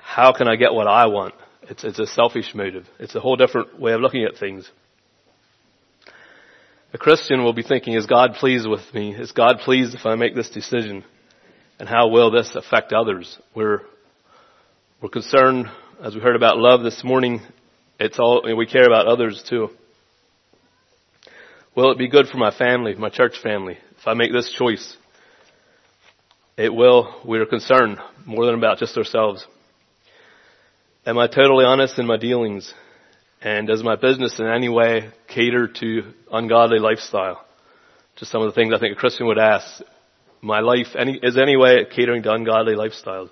How 0.00 0.32
can 0.32 0.46
I 0.46 0.54
get 0.54 0.72
what 0.72 0.86
I 0.86 1.06
want? 1.06 1.34
It's, 1.62 1.82
it's 1.82 1.98
a 1.98 2.06
selfish 2.06 2.54
motive. 2.54 2.86
It's 3.00 3.16
a 3.16 3.20
whole 3.20 3.34
different 3.34 3.80
way 3.80 3.92
of 3.92 4.00
looking 4.00 4.22
at 4.22 4.38
things. 4.38 4.70
A 6.92 6.98
Christian 6.98 7.42
will 7.42 7.54
be 7.54 7.62
thinking, 7.64 7.94
is 7.94 8.06
God 8.06 8.34
pleased 8.34 8.68
with 8.68 8.82
me? 8.94 9.16
Is 9.16 9.32
God 9.32 9.58
pleased 9.64 9.94
if 9.94 10.06
I 10.06 10.14
make 10.14 10.36
this 10.36 10.50
decision? 10.50 11.02
And 11.80 11.88
how 11.88 12.06
will 12.06 12.30
this 12.30 12.54
affect 12.54 12.92
others? 12.92 13.36
We're, 13.52 13.80
we're 15.00 15.08
concerned, 15.08 15.66
as 16.00 16.14
we 16.14 16.20
heard 16.20 16.36
about 16.36 16.58
love 16.58 16.84
this 16.84 17.02
morning, 17.02 17.40
it's 18.02 18.18
all, 18.18 18.42
we 18.56 18.66
care 18.66 18.86
about 18.86 19.06
others 19.06 19.44
too. 19.48 19.70
Will 21.76 21.92
it 21.92 21.98
be 21.98 22.08
good 22.08 22.26
for 22.26 22.36
my 22.36 22.50
family, 22.50 22.94
my 22.94 23.08
church 23.08 23.38
family, 23.40 23.78
if 23.98 24.06
I 24.06 24.14
make 24.14 24.32
this 24.32 24.52
choice? 24.52 24.96
It 26.56 26.74
will, 26.74 27.14
we're 27.24 27.46
concerned 27.46 27.98
more 28.26 28.44
than 28.44 28.56
about 28.56 28.78
just 28.78 28.96
ourselves. 28.98 29.46
Am 31.06 31.16
I 31.16 31.28
totally 31.28 31.64
honest 31.64 31.98
in 31.98 32.06
my 32.06 32.16
dealings? 32.16 32.74
And 33.40 33.68
does 33.68 33.82
my 33.82 33.96
business 33.96 34.38
in 34.38 34.46
any 34.46 34.68
way 34.68 35.10
cater 35.28 35.68
to 35.68 36.12
ungodly 36.30 36.80
lifestyle? 36.80 37.44
Just 38.16 38.32
some 38.32 38.42
of 38.42 38.48
the 38.48 38.54
things 38.54 38.74
I 38.74 38.78
think 38.78 38.96
a 38.96 39.00
Christian 39.00 39.26
would 39.26 39.38
ask. 39.38 39.82
My 40.40 40.60
life 40.60 40.88
any, 40.98 41.18
is 41.22 41.38
any 41.38 41.56
way 41.56 41.86
catering 41.94 42.24
to 42.24 42.32
ungodly 42.32 42.74
lifestyle? 42.74 43.30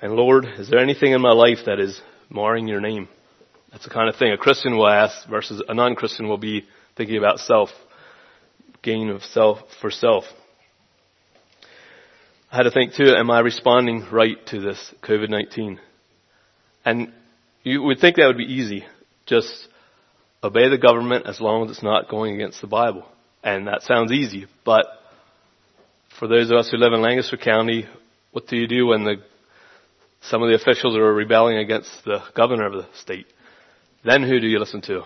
And 0.00 0.14
Lord, 0.14 0.46
is 0.58 0.68
there 0.70 0.80
anything 0.80 1.12
in 1.12 1.20
my 1.20 1.32
life 1.32 1.58
that 1.66 1.78
is 1.78 2.00
marring 2.28 2.68
your 2.68 2.80
name? 2.80 3.08
That's 3.70 3.84
the 3.84 3.90
kind 3.90 4.08
of 4.08 4.16
thing 4.16 4.32
a 4.32 4.38
Christian 4.38 4.76
will 4.76 4.88
ask 4.88 5.28
versus 5.28 5.62
a 5.68 5.74
non-Christian 5.74 6.28
will 6.28 6.38
be 6.38 6.66
thinking 6.96 7.18
about 7.18 7.40
self, 7.40 7.70
gain 8.82 9.10
of 9.10 9.22
self 9.22 9.58
for 9.80 9.90
self. 9.90 10.24
I 12.50 12.56
had 12.56 12.62
to 12.62 12.70
think 12.70 12.94
too, 12.94 13.14
am 13.14 13.30
I 13.30 13.40
responding 13.40 14.06
right 14.10 14.38
to 14.46 14.60
this 14.60 14.94
COVID-19? 15.02 15.78
And 16.84 17.12
you 17.62 17.82
would 17.82 17.98
think 17.98 18.16
that 18.16 18.26
would 18.26 18.38
be 18.38 18.44
easy. 18.44 18.86
Just 19.26 19.68
obey 20.42 20.68
the 20.68 20.78
government 20.78 21.26
as 21.26 21.40
long 21.40 21.64
as 21.64 21.72
it's 21.72 21.82
not 21.82 22.08
going 22.08 22.34
against 22.34 22.60
the 22.60 22.68
Bible. 22.68 23.04
And 23.42 23.66
that 23.66 23.82
sounds 23.82 24.12
easy, 24.12 24.46
but 24.64 24.86
for 26.18 26.28
those 26.28 26.50
of 26.50 26.56
us 26.56 26.70
who 26.70 26.78
live 26.78 26.92
in 26.92 27.02
Lancaster 27.02 27.36
County, 27.36 27.86
what 28.32 28.46
do 28.46 28.56
you 28.56 28.66
do 28.66 28.86
when 28.86 29.04
the, 29.04 29.16
some 30.22 30.42
of 30.42 30.48
the 30.48 30.54
officials 30.54 30.96
are 30.96 31.12
rebelling 31.12 31.58
against 31.58 31.90
the 32.04 32.22
governor 32.34 32.66
of 32.66 32.72
the 32.72 32.86
state? 32.94 33.26
Then 34.04 34.22
who 34.22 34.40
do 34.40 34.46
you 34.46 34.58
listen 34.58 34.80
to? 34.82 35.02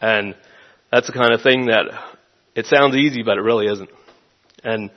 And 0.00 0.34
that's 0.90 1.06
the 1.06 1.12
kind 1.12 1.32
of 1.32 1.42
thing 1.42 1.66
that 1.66 1.86
it 2.54 2.66
sounds 2.66 2.96
easy, 2.96 3.22
but 3.22 3.38
it 3.38 3.42
really 3.42 3.66
isn't. 3.66 3.90
And 4.62 4.90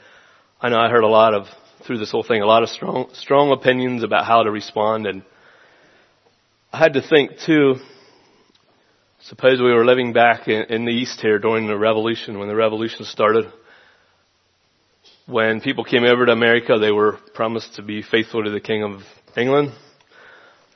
I 0.62 0.70
know 0.70 0.80
I 0.80 0.90
heard 0.90 1.04
a 1.04 1.08
lot 1.08 1.34
of, 1.34 1.48
through 1.86 1.98
this 2.00 2.12
whole 2.12 2.24
thing, 2.24 2.42
a 2.42 2.46
lot 2.46 2.64
of 2.64 2.70
strong, 2.70 3.10
strong 3.14 3.52
opinions 3.52 4.04
about 4.04 4.26
how 4.26 4.44
to 4.44 4.52
respond 4.52 5.08
and 5.08 5.24
I 6.72 6.80
had 6.80 6.94
to 6.94 7.02
think 7.02 7.40
too, 7.46 7.76
suppose 9.22 9.60
we 9.60 9.74
were 9.74 9.86
living 9.86 10.12
back 10.12 10.48
in, 10.50 10.66
in 10.66 10.86
the 10.86 10.92
East 10.92 11.22
here 11.22 11.40
during 11.40 11.66
the 11.66 11.78
revolution, 11.78 12.38
when 12.38 12.50
the 12.50 12.56
revolution 12.56 13.06
started. 13.06 13.46
When 15.26 15.62
people 15.62 15.86
came 15.86 16.04
over 16.04 16.26
to 16.26 16.32
America, 16.32 16.78
they 16.80 16.92
were 16.92 17.20
promised 17.34 17.76
to 17.76 17.82
be 17.82 18.02
faithful 18.04 18.44
to 18.44 18.52
the 18.52 18.60
King 18.60 18.84
of 18.84 19.02
England. 19.38 19.72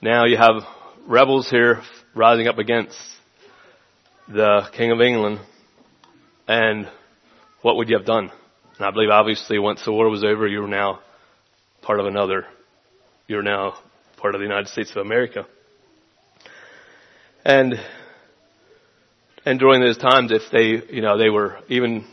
Now 0.03 0.25
you 0.25 0.37
have 0.37 0.63
rebels 1.07 1.49
here 1.49 1.81
rising 2.13 2.47
up 2.47 2.59
against 2.59 2.95
the 4.27 4.69
King 4.77 4.91
of 4.91 5.01
England. 5.01 5.39
And 6.47 6.87
what 7.63 7.75
would 7.77 7.89
you 7.89 7.97
have 7.97 8.05
done? 8.05 8.29
And 8.77 8.85
I 8.85 8.91
believe 8.91 9.09
obviously 9.09 9.57
once 9.57 9.83
the 9.83 9.91
war 9.91 10.09
was 10.09 10.23
over, 10.23 10.47
you 10.47 10.61
were 10.61 10.67
now 10.67 10.99
part 11.81 11.99
of 11.99 12.05
another. 12.05 12.45
You're 13.27 13.41
now 13.41 13.79
part 14.17 14.35
of 14.35 14.41
the 14.41 14.45
United 14.45 14.67
States 14.67 14.91
of 14.91 14.97
America. 14.97 15.47
And, 17.43 17.73
and 19.43 19.59
during 19.59 19.81
those 19.81 19.97
times, 19.97 20.31
if 20.31 20.43
they, 20.51 20.93
you 20.93 21.01
know, 21.01 21.17
they 21.17 21.29
were, 21.29 21.57
even 21.67 22.05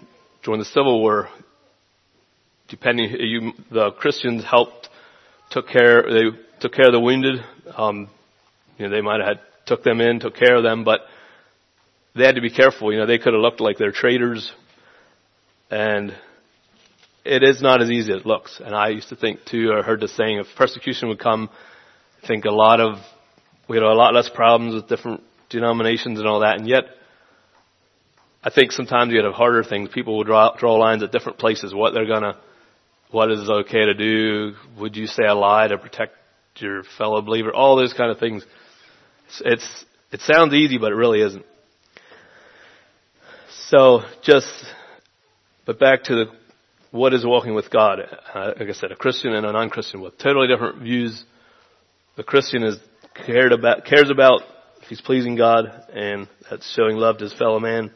during 0.42 0.60
the 0.60 0.64
Civil 0.64 0.98
War, 1.02 1.28
depending, 2.68 3.10
you, 3.20 3.52
the 3.70 3.90
Christians 3.90 4.44
helped, 4.44 4.77
took 5.50 5.68
care, 5.68 6.02
they 6.02 6.24
took 6.60 6.72
care 6.72 6.86
of 6.86 6.92
the 6.92 7.00
wounded, 7.00 7.44
um, 7.76 8.08
you 8.78 8.86
know, 8.86 8.94
they 8.94 9.00
might 9.00 9.20
have 9.20 9.28
had, 9.28 9.40
took 9.66 9.82
them 9.82 10.00
in, 10.00 10.20
took 10.20 10.36
care 10.36 10.56
of 10.56 10.62
them, 10.62 10.84
but 10.84 11.00
they 12.14 12.24
had 12.24 12.34
to 12.34 12.40
be 12.40 12.50
careful, 12.50 12.92
you 12.92 12.98
know, 12.98 13.06
they 13.06 13.18
could 13.18 13.32
have 13.32 13.42
looked 13.42 13.60
like 13.60 13.78
they're 13.78 13.92
traitors, 13.92 14.52
and 15.70 16.14
it 17.24 17.42
is 17.42 17.60
not 17.60 17.82
as 17.82 17.90
easy 17.90 18.12
as 18.12 18.20
it 18.20 18.26
looks. 18.26 18.60
And 18.64 18.74
I 18.74 18.88
used 18.88 19.10
to 19.10 19.16
think 19.16 19.44
too, 19.44 19.72
I 19.76 19.82
heard 19.82 20.00
the 20.00 20.08
saying, 20.08 20.38
if 20.38 20.46
persecution 20.56 21.08
would 21.08 21.18
come, 21.18 21.50
I 22.22 22.26
think 22.26 22.44
a 22.44 22.50
lot 22.50 22.80
of 22.80 22.98
we 23.68 23.76
had 23.76 23.84
a 23.84 23.92
lot 23.92 24.14
less 24.14 24.30
problems 24.30 24.74
with 24.74 24.88
different 24.88 25.22
denominations 25.50 26.18
and 26.18 26.26
all 26.26 26.40
that, 26.40 26.58
and 26.58 26.66
yet 26.66 26.84
I 28.42 28.50
think 28.50 28.72
sometimes 28.72 29.12
you 29.12 29.22
have 29.22 29.34
harder 29.34 29.62
things. 29.62 29.90
People 29.92 30.16
will 30.16 30.24
draw 30.24 30.56
draw 30.56 30.74
lines 30.76 31.02
at 31.02 31.12
different 31.12 31.38
places. 31.38 31.74
What 31.74 31.92
they're 31.92 32.06
gonna, 32.06 32.36
what 33.10 33.30
is 33.30 33.48
okay 33.48 33.86
to 33.86 33.94
do? 33.94 34.54
Would 34.78 34.96
you 34.96 35.06
say 35.06 35.24
a 35.24 35.34
lie 35.34 35.68
to 35.68 35.78
protect 35.78 36.14
your 36.56 36.82
fellow 36.96 37.22
believer? 37.22 37.54
All 37.54 37.76
those 37.76 37.92
kind 37.92 38.10
of 38.10 38.18
things. 38.18 38.44
It's, 39.26 39.42
it's 39.44 39.84
it 40.10 40.20
sounds 40.20 40.54
easy, 40.54 40.78
but 40.78 40.92
it 40.92 40.96
really 40.96 41.20
isn't. 41.20 41.44
So 43.68 44.02
just, 44.22 44.48
but 45.66 45.78
back 45.78 46.04
to 46.04 46.14
the 46.14 46.24
what 46.90 47.12
is 47.12 47.24
walking 47.24 47.54
with 47.54 47.70
God? 47.70 48.00
Uh, 48.34 48.52
like 48.58 48.68
I 48.68 48.72
said, 48.72 48.92
a 48.92 48.96
Christian 48.96 49.34
and 49.34 49.44
a 49.44 49.52
non-Christian 49.52 50.00
with 50.00 50.16
totally 50.16 50.48
different 50.48 50.80
views. 50.80 51.22
The 52.16 52.22
Christian 52.24 52.62
is 52.62 52.78
cared 53.26 53.52
about, 53.52 53.84
cares 53.84 54.10
about 54.10 54.40
if 54.80 54.88
he's 54.88 55.00
pleasing 55.02 55.36
God, 55.36 55.66
and 55.92 56.28
that's 56.48 56.72
showing 56.74 56.96
love 56.96 57.18
to 57.18 57.24
his 57.24 57.34
fellow 57.34 57.60
man. 57.60 57.90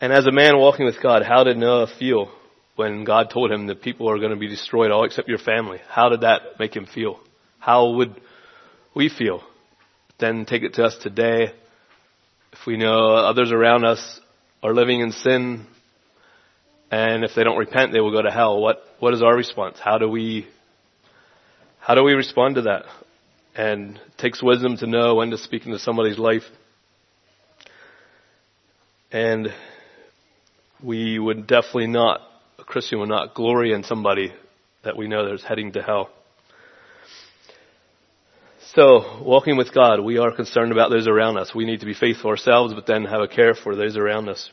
And 0.00 0.12
as 0.12 0.26
a 0.26 0.32
man 0.32 0.58
walking 0.58 0.86
with 0.86 1.00
God, 1.00 1.22
how 1.22 1.44
did 1.44 1.56
Noah 1.56 1.86
feel 1.98 2.30
when 2.76 3.04
God 3.04 3.30
told 3.30 3.50
him 3.50 3.66
that 3.66 3.82
people 3.82 4.08
are 4.08 4.18
going 4.18 4.30
to 4.30 4.36
be 4.36 4.48
destroyed, 4.48 4.90
all 4.90 5.04
except 5.04 5.28
your 5.28 5.38
family? 5.38 5.80
How 5.88 6.08
did 6.08 6.20
that 6.20 6.58
make 6.58 6.76
him 6.76 6.86
feel? 6.86 7.18
How 7.58 7.90
would 7.90 8.20
we 8.94 9.08
feel? 9.08 9.42
Then 10.18 10.46
take 10.46 10.62
it 10.62 10.74
to 10.74 10.84
us 10.84 10.96
today. 11.02 11.52
If 12.52 12.66
we 12.66 12.76
know 12.76 13.14
others 13.14 13.50
around 13.52 13.84
us 13.84 14.20
are 14.62 14.74
living 14.74 15.00
in 15.00 15.12
sin, 15.12 15.66
and 16.90 17.24
if 17.24 17.32
they 17.34 17.44
don't 17.44 17.58
repent, 17.58 17.92
they 17.92 18.00
will 18.00 18.12
go 18.12 18.22
to 18.22 18.30
hell. 18.30 18.60
What, 18.60 18.78
what 19.00 19.12
is 19.12 19.22
our 19.22 19.34
response? 19.34 19.78
How 19.82 19.98
do 19.98 20.08
we 20.08 20.46
how 21.86 21.94
do 21.94 22.02
we 22.02 22.14
respond 22.14 22.56
to 22.56 22.62
that? 22.62 22.82
And 23.54 23.94
it 23.94 24.18
takes 24.18 24.42
wisdom 24.42 24.76
to 24.78 24.88
know 24.88 25.14
when 25.14 25.30
to 25.30 25.38
speak 25.38 25.66
into 25.66 25.78
somebody's 25.78 26.18
life. 26.18 26.42
And 29.12 29.54
we 30.82 31.20
would 31.20 31.46
definitely 31.46 31.86
not, 31.86 32.22
Christian 32.66 32.98
would 32.98 33.08
not 33.08 33.34
glory 33.34 33.72
in 33.72 33.84
somebody 33.84 34.32
that 34.82 34.96
we 34.96 35.08
know 35.08 35.28
that's 35.28 35.44
heading 35.44 35.72
to 35.72 35.82
hell. 35.82 36.10
So, 38.74 39.22
walking 39.22 39.56
with 39.56 39.72
God, 39.72 40.00
we 40.00 40.18
are 40.18 40.34
concerned 40.34 40.72
about 40.72 40.90
those 40.90 41.06
around 41.06 41.38
us. 41.38 41.54
We 41.54 41.64
need 41.64 41.80
to 41.80 41.86
be 41.86 41.94
faithful 41.94 42.30
ourselves, 42.30 42.74
but 42.74 42.86
then 42.86 43.04
have 43.04 43.22
a 43.22 43.28
care 43.28 43.54
for 43.54 43.76
those 43.76 43.96
around 43.96 44.28
us. 44.28 44.50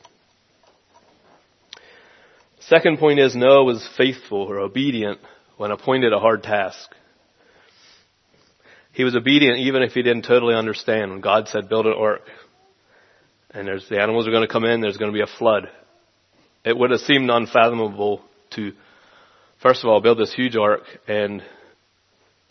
Second 2.59 2.99
point 2.99 3.19
is 3.19 3.35
Noah 3.35 3.65
was 3.65 3.85
faithful 3.97 4.43
or 4.43 4.59
obedient 4.59 5.19
when 5.57 5.71
appointed 5.71 6.13
a 6.13 6.19
hard 6.19 6.43
task. 6.43 6.89
He 8.93 9.03
was 9.03 9.15
obedient 9.15 9.57
even 9.57 9.81
if 9.81 9.93
he 9.93 10.03
didn't 10.03 10.25
totally 10.25 10.55
understand 10.55 11.11
when 11.11 11.19
God 11.19 11.47
said 11.47 11.67
build 11.67 11.87
an 11.87 11.93
ark. 11.97 12.21
And 13.49 13.67
there's, 13.67 13.89
the 13.89 13.99
animals 13.99 14.27
are 14.27 14.31
going 14.31 14.47
to 14.47 14.51
come 14.51 14.63
in, 14.63 14.81
there's 14.81 14.97
going 14.97 15.11
to 15.11 15.15
be 15.15 15.23
a 15.23 15.37
flood. 15.37 15.69
It 16.65 16.77
would 16.77 16.91
have 16.91 17.01
seemed 17.01 17.29
unfathomable 17.29 18.21
to, 18.51 18.71
first 19.61 19.83
of 19.83 19.89
all, 19.89 19.99
build 19.99 20.17
this 20.17 20.33
huge 20.33 20.55
ark 20.55 20.83
and, 21.09 21.43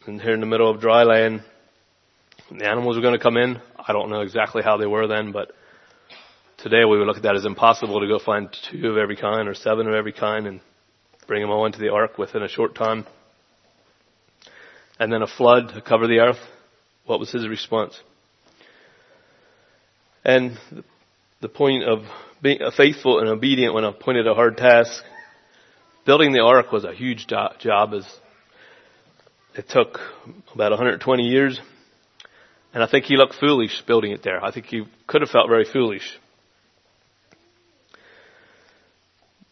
and 0.06 0.20
here 0.20 0.34
in 0.34 0.40
the 0.40 0.46
middle 0.46 0.70
of 0.70 0.82
dry 0.82 1.04
land, 1.04 1.42
The 2.50 2.68
animals 2.68 2.96
were 2.96 3.02
going 3.02 3.16
to 3.16 3.22
come 3.22 3.38
in. 3.38 3.58
I 3.78 3.94
don't 3.94 4.10
know 4.10 4.20
exactly 4.20 4.62
how 4.62 4.76
they 4.76 4.84
were 4.84 5.06
then, 5.06 5.32
but 5.32 5.52
today 6.58 6.84
we 6.84 6.98
would 6.98 7.06
look 7.06 7.16
at 7.16 7.22
that 7.22 7.36
as 7.36 7.46
impossible 7.46 8.00
to 8.00 8.06
go 8.06 8.18
find 8.18 8.54
two 8.70 8.90
of 8.90 8.98
every 8.98 9.16
kind 9.16 9.48
or 9.48 9.54
seven 9.54 9.88
of 9.88 9.94
every 9.94 10.12
kind 10.12 10.46
and 10.46 10.60
bring 11.26 11.40
them 11.40 11.50
all 11.50 11.64
into 11.64 11.78
the 11.78 11.88
ark 11.88 12.18
within 12.18 12.42
a 12.42 12.48
short 12.48 12.74
time. 12.74 13.06
And 14.98 15.10
then 15.10 15.22
a 15.22 15.26
flood 15.26 15.70
to 15.70 15.80
cover 15.80 16.06
the 16.06 16.18
earth. 16.18 16.40
What 17.06 17.18
was 17.18 17.32
his 17.32 17.48
response? 17.48 17.98
And 20.22 20.58
the 21.40 21.48
point 21.48 21.84
of 21.84 22.04
being 22.42 22.58
faithful 22.76 23.20
and 23.20 23.28
obedient 23.28 23.72
when 23.72 23.84
appointed 23.84 24.26
a 24.26 24.34
hard 24.34 24.56
task, 24.56 25.02
building 26.04 26.32
the 26.32 26.40
ark 26.40 26.72
was 26.72 26.84
a 26.84 26.92
huge 26.92 27.26
job 27.26 27.94
as 27.94 28.04
it 29.54 29.68
took 29.68 30.00
about 30.52 30.72
120 30.72 31.22
years. 31.22 31.60
And 32.74 32.82
I 32.82 32.88
think 32.88 33.04
he 33.04 33.16
looked 33.16 33.34
foolish 33.34 33.82
building 33.86 34.12
it 34.12 34.22
there. 34.22 34.42
I 34.42 34.50
think 34.50 34.66
he 34.66 34.84
could 35.06 35.20
have 35.20 35.30
felt 35.30 35.48
very 35.48 35.66
foolish. 35.70 36.18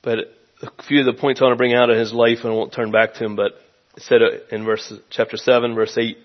But 0.03 0.18
a 0.62 0.83
few 0.88 1.00
of 1.00 1.07
the 1.07 1.12
points 1.12 1.40
I 1.40 1.44
want 1.44 1.53
to 1.53 1.59
bring 1.59 1.74
out 1.74 1.90
of 1.90 1.98
his 1.98 2.12
life, 2.12 2.38
and 2.42 2.53
I 2.53 2.55
won't 2.55 2.72
turn 2.72 2.90
back 2.90 3.14
to 3.14 3.24
him, 3.24 3.37
but 3.37 3.53
it 3.96 4.03
said 4.03 4.20
in 4.50 4.64
verse, 4.64 4.92
chapter 5.11 5.37
7, 5.37 5.74
verse 5.74 5.96
8, 5.96 6.16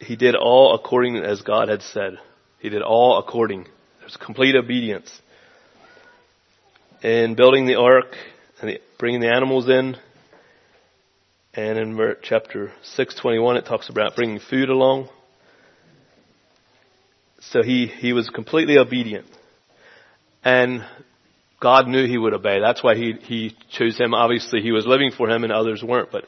he 0.00 0.16
did 0.16 0.34
all 0.34 0.74
according 0.74 1.16
as 1.16 1.42
God 1.42 1.68
had 1.68 1.82
said. 1.82 2.18
He 2.60 2.70
did 2.70 2.82
all 2.82 3.18
according. 3.18 3.66
There's 4.08 4.16
complete 4.16 4.56
obedience. 4.56 5.12
In 7.02 7.34
building 7.34 7.66
the 7.66 7.74
ark 7.74 8.16
and 8.62 8.78
bringing 8.98 9.20
the 9.20 9.28
animals 9.28 9.68
in, 9.68 9.96
and 11.52 11.78
in 11.78 12.16
chapter 12.22 12.72
621 12.84 13.58
it 13.58 13.66
talks 13.66 13.90
about 13.90 14.16
bringing 14.16 14.40
food 14.40 14.70
along. 14.70 15.10
So 17.40 17.62
he, 17.62 17.86
he 17.86 18.14
was 18.14 18.30
completely 18.30 18.78
obedient. 18.78 19.26
And 20.42 20.86
God 21.60 21.86
knew 21.86 22.06
he 22.06 22.16
would 22.16 22.32
obey. 22.32 22.60
That's 22.60 22.82
why 22.82 22.94
he, 22.94 23.12
he 23.12 23.54
chose 23.70 23.98
him. 23.98 24.14
Obviously 24.14 24.62
he 24.62 24.72
was 24.72 24.86
living 24.86 25.10
for 25.14 25.28
him 25.28 25.44
and 25.44 25.52
others 25.52 25.82
weren't, 25.82 26.10
but 26.10 26.24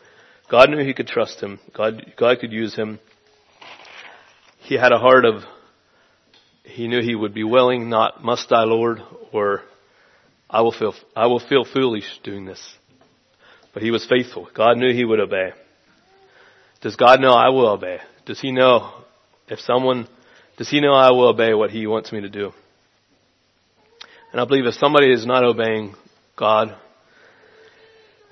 God 0.50 0.68
knew 0.68 0.84
he 0.84 0.92
could 0.92 1.08
trust 1.08 1.40
him. 1.40 1.58
God, 1.74 2.12
God 2.18 2.40
could 2.40 2.52
use 2.52 2.76
him. 2.76 3.00
He 4.58 4.74
had 4.74 4.92
a 4.92 4.98
heart 4.98 5.24
of, 5.24 5.44
he 6.70 6.88
knew 6.88 7.02
he 7.02 7.14
would 7.14 7.34
be 7.34 7.44
willing, 7.44 7.88
not 7.88 8.24
must 8.24 8.52
I 8.52 8.64
Lord, 8.64 9.00
or 9.32 9.62
I 10.48 10.62
will 10.62 10.72
feel, 10.72 10.94
I 11.14 11.26
will 11.26 11.40
feel 11.40 11.64
foolish 11.64 12.20
doing 12.22 12.44
this. 12.44 12.60
But 13.72 13.82
he 13.82 13.90
was 13.90 14.06
faithful. 14.06 14.48
God 14.54 14.78
knew 14.78 14.92
he 14.92 15.04
would 15.04 15.20
obey. 15.20 15.50
Does 16.80 16.96
God 16.96 17.20
know 17.20 17.32
I 17.32 17.50
will 17.50 17.68
obey? 17.68 17.98
Does 18.26 18.40
he 18.40 18.52
know 18.52 18.92
if 19.48 19.60
someone, 19.60 20.08
does 20.56 20.68
he 20.68 20.80
know 20.80 20.94
I 20.94 21.10
will 21.10 21.28
obey 21.28 21.54
what 21.54 21.70
he 21.70 21.86
wants 21.86 22.10
me 22.12 22.20
to 22.22 22.28
do? 22.28 22.52
And 24.32 24.40
I 24.40 24.44
believe 24.44 24.66
if 24.66 24.74
somebody 24.74 25.12
is 25.12 25.26
not 25.26 25.44
obeying 25.44 25.94
God, 26.36 26.76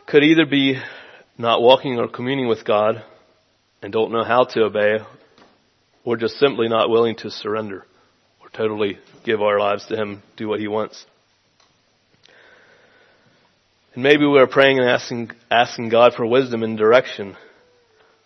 could 0.07 0.24
either 0.24 0.46
be 0.46 0.81
not 1.37 1.61
walking 1.61 1.98
or 1.98 2.09
communing 2.09 2.48
with 2.48 2.64
God 2.64 3.05
and 3.83 3.92
don't 3.92 4.12
know 4.12 4.24
how 4.24 4.44
to 4.44 4.62
obey, 4.62 4.98
or 6.05 6.16
just 6.16 6.38
simply 6.38 6.68
not 6.68 6.90
willing 6.90 7.14
to 7.16 7.31
surrender 7.31 7.85
totally 8.52 8.98
give 9.24 9.40
our 9.42 9.58
lives 9.58 9.87
to 9.87 9.96
Him, 9.96 10.22
do 10.37 10.48
what 10.48 10.61
He 10.61 10.68
wants. 10.68 11.04
And 13.94 14.02
maybe 14.02 14.26
we're 14.26 14.46
praying 14.46 14.78
and 14.78 14.88
asking, 14.88 15.30
asking 15.50 15.88
God 15.88 16.14
for 16.14 16.26
wisdom 16.26 16.62
and 16.62 16.76
direction, 16.78 17.37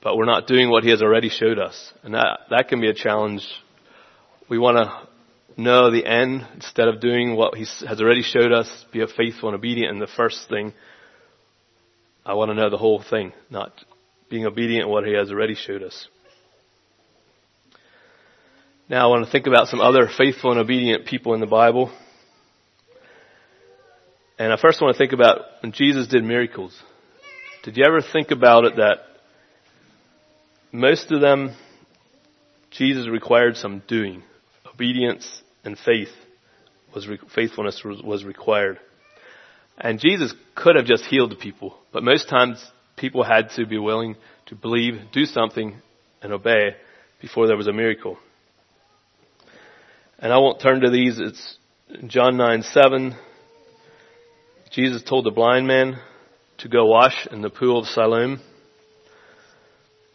but 0.02 0.16
we're 0.16 0.26
not 0.26 0.46
doing 0.46 0.70
what 0.70 0.85
He 0.85 0.90
has 0.90 1.02
already 1.02 1.28
showed 1.28 1.58
us. 1.58 1.92
And 2.02 2.14
that, 2.14 2.40
that 2.50 2.68
can 2.68 2.80
be 2.80 2.88
a 2.88 2.94
challenge. 2.94 3.46
We 4.48 4.58
want 4.58 4.76
to 4.76 5.08
know 5.61 5.90
the 5.90 6.06
end 6.06 6.46
instead 6.54 6.88
of 6.88 7.00
doing 7.00 7.37
what 7.37 7.54
He 7.54 7.64
has 7.87 8.00
already 8.00 8.22
showed 8.22 8.52
us, 8.52 8.85
be 8.92 9.00
a 9.00 9.06
faithful 9.06 9.48
and 9.48 9.56
obedient 9.56 9.92
in 9.92 9.98
the 9.98 10.06
first 10.06 10.48
thing. 10.48 10.72
I 12.24 12.35
want 12.35 12.50
to 12.50 12.54
know 12.54 12.70
the 12.70 12.78
whole 12.78 13.02
thing, 13.02 13.32
not 13.50 13.72
being 14.30 14.46
obedient 14.46 14.85
in 14.87 14.90
what 14.90 15.04
He 15.04 15.14
has 15.14 15.30
already 15.30 15.54
showed 15.54 15.82
us. 15.82 16.06
Now 18.88 19.07
I 19.07 19.11
want 19.11 19.25
to 19.25 19.31
think 19.31 19.47
about 19.47 19.68
some 19.68 19.81
other 19.81 20.09
faithful 20.09 20.51
and 20.51 20.61
obedient 20.61 21.07
people 21.07 21.35
in 21.35 21.40
the 21.40 21.47
Bible. 21.47 21.92
And 24.38 24.53
I 24.53 24.57
first 24.57 24.81
want 24.81 24.95
to 24.95 24.99
think 24.99 25.12
about 25.12 25.38
when 25.61 25.73
Jesus 25.73 26.09
did 26.09 26.25
miracles. 26.25 26.77
Did 27.62 27.77
you 27.77 27.85
ever 27.87 28.03
think 28.03 28.33
about 28.33 28.64
it 28.64 28.77
that 28.77 28.99
most 30.73 31.12
of 31.12 31.21
them, 31.21 31.55
Jesus 32.71 33.09
required 33.09 33.57
some 33.57 33.83
doing. 33.87 34.25
Obedience 34.66 35.42
and 35.64 35.79
faith 35.79 36.09
was, 36.92 37.07
faithfulness 37.35 37.83
was, 37.85 38.25
required. 38.25 38.81
And 39.79 40.01
Jesus 40.01 40.35
could 40.57 40.77
have 40.77 40.87
just 40.87 41.05
healed 41.05 41.31
the 41.31 41.37
people, 41.37 41.77
but 41.92 42.03
most 42.03 42.29
times 42.29 42.64
people 42.97 43.23
had 43.23 43.51
to 43.57 43.66
be 43.66 43.79
willing 43.79 44.16
to 44.47 44.57
believe, 44.57 44.95
do 45.12 45.25
something, 45.25 45.77
and 46.21 46.33
obey 46.33 46.77
before 47.21 47.47
there 47.47 47.57
was 47.57 47.68
a 47.68 47.73
miracle. 47.73 48.18
And 50.22 50.32
I 50.32 50.38
won't 50.38 50.61
turn 50.61 50.82
to 50.82 50.90
these. 50.90 51.18
It's 51.18 51.58
John 52.06 52.37
9, 52.37 52.62
7. 52.62 53.16
Jesus 54.70 55.02
told 55.02 55.26
the 55.26 55.32
blind 55.32 55.66
man 55.66 55.98
to 56.58 56.68
go 56.68 56.87
wash 56.87 57.26
in 57.32 57.42
the 57.42 57.50
pool 57.50 57.80
of 57.80 57.88
Siloam. 57.88 58.40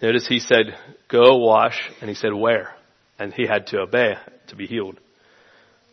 Notice 0.01 0.25
he 0.25 0.39
said, 0.39 0.77
go 1.09 1.35
wash, 1.35 1.77
and 1.99 2.09
he 2.09 2.15
said, 2.15 2.33
where? 2.33 2.73
And 3.19 3.33
he 3.33 3.45
had 3.45 3.67
to 3.67 3.79
obey 3.79 4.13
to 4.47 4.55
be 4.55 4.65
healed. 4.65 4.97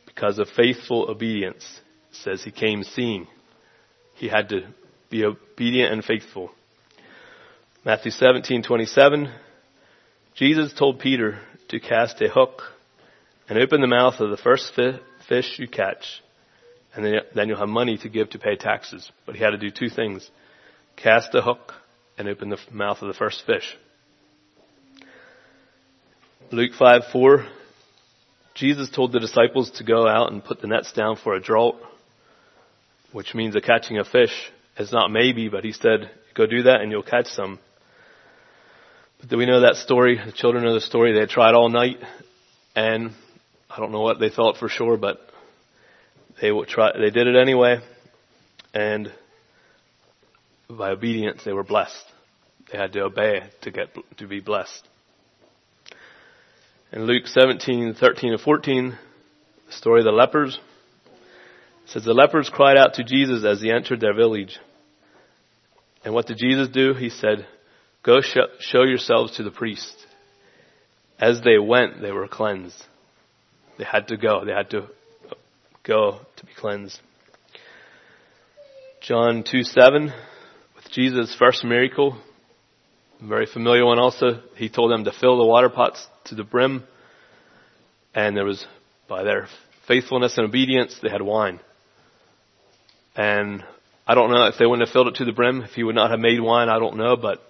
Because 0.07 0.39
of 0.39 0.47
faithful 0.49 1.11
obedience, 1.11 1.65
it 2.11 2.17
says 2.19 2.45
he 2.45 2.53
came 2.53 2.85
seeing. 2.85 3.27
He 4.15 4.29
had 4.29 4.49
to 4.51 4.69
be 5.11 5.25
obedient 5.25 5.93
and 5.93 6.05
faithful. 6.05 6.53
Matthew 7.85 8.13
17:27 8.13 9.33
Jesus 10.37 10.73
told 10.73 11.01
Peter 11.01 11.41
to 11.69 11.81
cast 11.81 12.23
a 12.23 12.29
hook 12.29 12.63
and 13.49 13.59
open 13.59 13.81
the 13.81 13.87
mouth 13.87 14.21
of 14.21 14.31
the 14.31 14.37
first 14.37 14.73
fish 15.29 15.59
you 15.59 15.69
catch 15.69 16.23
and 16.95 17.23
then, 17.35 17.49
you'll 17.49 17.59
have 17.59 17.69
money 17.69 17.99
to 17.99 18.09
give 18.09 18.31
to 18.31 18.39
pay 18.39 18.55
taxes. 18.57 19.11
But 19.27 19.35
he 19.35 19.43
had 19.43 19.51
to 19.51 19.59
do 19.59 19.71
two 19.71 19.89
things. 19.89 20.31
Cast 20.97 21.35
a 21.35 21.43
hook 21.43 21.75
and 22.17 22.29
open 22.29 22.51
the 22.51 22.59
mouth 22.71 23.03
of 23.03 23.09
the 23.09 23.15
first 23.15 23.45
fish. 23.45 23.77
Luke 26.53 26.73
5, 26.79 27.03
4. 27.13 27.47
Jesus 28.55 28.91
told 28.91 29.13
the 29.13 29.19
disciples 29.19 29.71
to 29.73 29.85
go 29.85 30.07
out 30.07 30.31
and 30.31 30.45
put 30.45 30.61
the 30.61 30.69
nets 30.69 30.93
down 30.93 31.17
for 31.17 31.35
a 31.35 31.41
draught, 31.41 31.77
which 33.11 33.35
means 33.35 33.57
a 33.57 33.61
catching 33.61 33.99
a 33.99 34.05
fish. 34.05 34.53
It's 34.77 34.93
not 34.93 35.11
maybe, 35.11 35.49
but 35.49 35.65
he 35.65 35.73
said, 35.73 36.13
go 36.35 36.47
do 36.47 36.63
that 36.65 36.81
and 36.81 36.93
you'll 36.93 37.03
catch 37.03 37.27
some. 37.27 37.59
But 39.19 39.31
do 39.31 39.37
we 39.37 39.47
know 39.47 39.63
that 39.63 39.75
story? 39.77 40.21
The 40.25 40.31
children 40.31 40.63
know 40.63 40.75
the 40.75 40.81
story. 40.81 41.13
They 41.13 41.27
tried 41.27 41.55
all 41.55 41.69
night 41.69 41.99
and 42.77 43.13
I 43.75 43.81
don't 43.81 43.91
know 43.91 44.03
what 44.03 44.21
they 44.21 44.31
thought 44.31 44.57
for 44.57 44.69
sure, 44.69 44.97
but 44.97 45.19
they 46.41 46.51
try, 46.69 46.93
they 46.93 47.11
did 47.11 47.27
it 47.27 47.35
anyway, 47.35 47.79
and 48.73 49.13
by 50.71 50.91
obedience 50.91 51.43
they 51.45 51.53
were 51.53 51.65
blessed. 51.65 52.05
They 52.71 52.79
had 52.79 52.93
to 52.93 53.01
obey 53.01 53.41
to 53.63 53.71
get 53.73 53.89
to 54.19 54.29
be 54.29 54.39
blessed. 54.39 54.87
In 56.93 57.07
Luke 57.07 57.27
17, 57.27 57.95
13 57.95 58.33
and 58.35 58.41
14, 58.41 58.99
the 59.67 59.73
story 59.73 60.03
of 60.03 60.05
the 60.05 60.13
lepers, 60.13 60.57
says 61.87 62.05
the 62.05 62.15
lepers 62.15 62.49
cried 62.49 62.77
out 62.77 62.95
to 62.95 63.03
Jesus 63.03 63.45
as 63.45 63.61
he 63.61 63.73
entered 63.73 64.01
their 64.01 64.15
village. 64.15 64.57
And 66.05 66.15
what 66.15 66.27
did 66.29 66.39
Jesus 66.39 66.69
do? 66.69 66.95
He 66.95 67.11
said, 67.11 67.45
go 68.05 68.21
sh- 68.21 68.37
show 68.61 68.85
yourselves 68.85 69.37
to 69.37 69.43
the 69.43 69.51
priest. 69.51 69.97
As 71.19 71.41
they 71.41 71.59
went, 71.59 72.01
they 72.01 72.13
were 72.13 72.29
cleansed. 72.29 72.81
They 73.79 73.85
had 73.85 74.09
to 74.09 74.17
go. 74.17 74.45
They 74.45 74.53
had 74.53 74.71
to 74.71 74.89
go 75.83 76.21
to 76.37 76.47
be 76.47 76.53
cleansed. 76.57 76.99
John 79.01 79.45
2 79.45 79.65
7, 79.65 80.13
with 80.77 80.91
Jesus' 80.91 81.35
first 81.39 81.63
miracle, 81.65 82.17
very 83.21 83.47
familiar 83.47 83.85
one 83.85 83.99
also, 83.99 84.43
he 84.57 84.69
told 84.69 84.91
them 84.91 85.05
to 85.05 85.13
fill 85.13 85.39
the 85.39 85.45
water 85.45 85.69
pots 85.69 86.07
to 86.27 86.35
the 86.35 86.45
brim, 86.45 86.85
and 88.15 88.37
there 88.37 88.45
was, 88.45 88.65
by 89.09 89.23
their 89.23 89.49
faithfulness 89.87 90.39
and 90.39 90.47
obedience, 90.47 90.99
they 91.03 91.11
had 91.11 91.21
wine. 91.21 91.61
And 93.15 93.63
I 94.07 94.15
don't 94.15 94.31
know 94.31 94.47
if 94.47 94.57
they 94.59 94.67
wouldn't 94.67 94.89
have 94.89 94.93
filled 94.93 95.09
it 95.09 95.17
to 95.17 95.25
the 95.25 95.33
brim, 95.33 95.63
if 95.63 95.73
he 95.73 95.83
would 95.83 95.95
not 95.95 96.11
have 96.11 96.21
made 96.21 96.41
wine, 96.41 96.69
I 96.69 96.79
don't 96.79 96.97
know, 96.97 97.17
but 97.17 97.43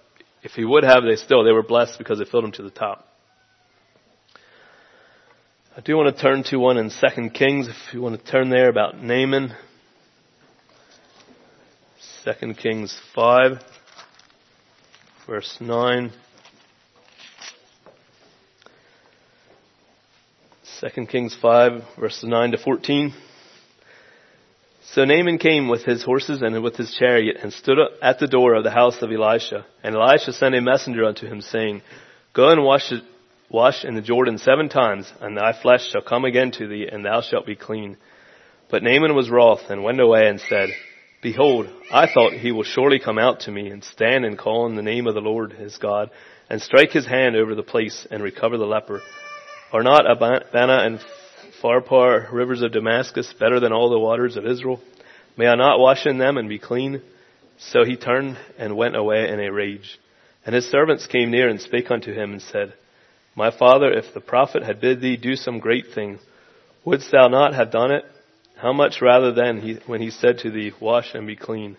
if 0.43 0.51
he 0.51 0.65
would 0.65 0.83
have, 0.83 1.03
they 1.03 1.15
still, 1.15 1.43
they 1.43 1.51
were 1.51 1.63
blessed 1.63 1.97
because 1.97 2.19
they 2.19 2.25
filled 2.25 2.43
them 2.43 2.51
to 2.53 2.63
the 2.63 2.69
top. 2.69 3.07
I 5.77 5.81
do 5.81 5.97
want 5.97 6.15
to 6.15 6.21
turn 6.21 6.43
to 6.43 6.57
one 6.57 6.77
in 6.77 6.89
2 6.89 7.29
Kings, 7.31 7.67
if 7.67 7.75
you 7.93 8.01
want 8.01 8.17
to 8.17 8.31
turn 8.31 8.49
there 8.49 8.69
about 8.69 9.03
Naaman. 9.03 9.53
2 12.23 12.53
Kings 12.53 12.97
5, 13.13 13.59
verse 15.27 15.57
9. 15.59 16.13
2 20.79 21.05
Kings 21.07 21.35
5 21.41 21.71
verses 21.99 22.23
9 22.23 22.51
to 22.51 22.57
14. 22.57 23.13
So 24.93 25.03
Naaman 25.03 25.39
came 25.39 25.67
with 25.67 25.83
his 25.83 26.03
horses 26.03 26.41
and 26.41 26.63
with 26.63 26.77
his 26.77 26.95
chariot 26.97 27.35
and 27.43 27.51
stood 27.51 27.79
at 28.01 28.19
the 28.19 28.27
door 28.27 28.55
of 28.55 28.63
the 28.63 28.71
house 28.71 29.01
of 29.01 29.11
Elisha. 29.11 29.65
And 29.83 29.95
Elisha 29.95 30.31
sent 30.31 30.55
a 30.55 30.61
messenger 30.61 31.03
unto 31.03 31.27
him 31.27 31.41
saying, 31.41 31.81
Go 32.33 32.49
and 32.49 32.63
wash, 32.63 32.93
wash 33.55 33.85
in 33.85 33.95
the 33.95 34.01
Jordan 34.01 34.37
seven 34.37 34.67
times, 34.67 35.11
and 35.21 35.37
thy 35.37 35.53
flesh 35.59 35.89
shall 35.89 36.01
come 36.01 36.25
again 36.25 36.51
to 36.51 36.67
thee, 36.67 36.89
and 36.91 37.05
thou 37.05 37.21
shalt 37.21 37.45
be 37.45 37.55
clean. 37.55 37.95
But 38.69 38.83
Naaman 38.83 39.15
was 39.15 39.29
wroth 39.29 39.69
and 39.69 39.81
went 39.81 40.01
away 40.01 40.27
and 40.27 40.41
said, 40.41 40.69
Behold, 41.23 41.69
I 41.89 42.05
thought 42.05 42.33
he 42.33 42.51
will 42.51 42.63
surely 42.63 42.99
come 42.99 43.17
out 43.17 43.39
to 43.41 43.51
me 43.51 43.69
and 43.69 43.81
stand 43.81 44.25
and 44.25 44.37
call 44.37 44.67
in 44.67 44.75
the 44.75 44.81
name 44.81 45.07
of 45.07 45.15
the 45.15 45.21
Lord 45.21 45.53
his 45.53 45.77
God 45.77 46.11
and 46.49 46.61
strike 46.61 46.91
his 46.91 47.05
hand 47.05 47.37
over 47.37 47.55
the 47.55 47.63
place 47.63 48.05
and 48.11 48.21
recover 48.21 48.57
the 48.57 48.65
leper. 48.65 49.01
Are 49.71 49.83
not 49.83 50.09
Abana 50.09 50.85
and 50.85 50.99
Pharpar 51.63 52.31
rivers 52.33 52.61
of 52.61 52.73
Damascus 52.73 53.33
better 53.39 53.61
than 53.61 53.71
all 53.71 53.89
the 53.89 53.97
waters 53.97 54.35
of 54.35 54.45
Israel? 54.45 54.81
May 55.37 55.47
I 55.47 55.55
not 55.55 55.79
wash 55.79 56.05
in 56.05 56.17
them 56.17 56.37
and 56.37 56.49
be 56.49 56.59
clean? 56.59 57.01
So 57.57 57.85
he 57.85 57.95
turned 57.95 58.37
and 58.57 58.75
went 58.75 58.97
away 58.97 59.29
in 59.29 59.39
a 59.39 59.51
rage. 59.51 59.97
And 60.45 60.53
his 60.53 60.69
servants 60.69 61.07
came 61.07 61.31
near 61.31 61.47
and 61.47 61.61
spake 61.61 61.89
unto 61.89 62.11
him 62.13 62.33
and 62.33 62.41
said, 62.41 62.73
My 63.35 63.51
father, 63.51 63.91
if 63.91 64.13
the 64.13 64.21
prophet 64.21 64.63
had 64.63 64.79
bid 64.79 65.01
thee 65.01 65.17
do 65.17 65.35
some 65.35 65.59
great 65.59 65.87
thing, 65.93 66.19
wouldst 66.85 67.11
thou 67.11 67.27
not 67.27 67.53
have 67.53 67.69
done 67.71 67.91
it? 67.91 68.05
How 68.55 68.71
much 68.71 69.01
rather 69.01 69.33
then 69.33 69.59
he, 69.59 69.73
when 69.85 70.01
he 70.01 70.09
said 70.09 70.39
to 70.39 70.51
thee, 70.51 70.71
Wash 70.79 71.13
and 71.13 71.27
be 71.27 71.35
clean? 71.35 71.75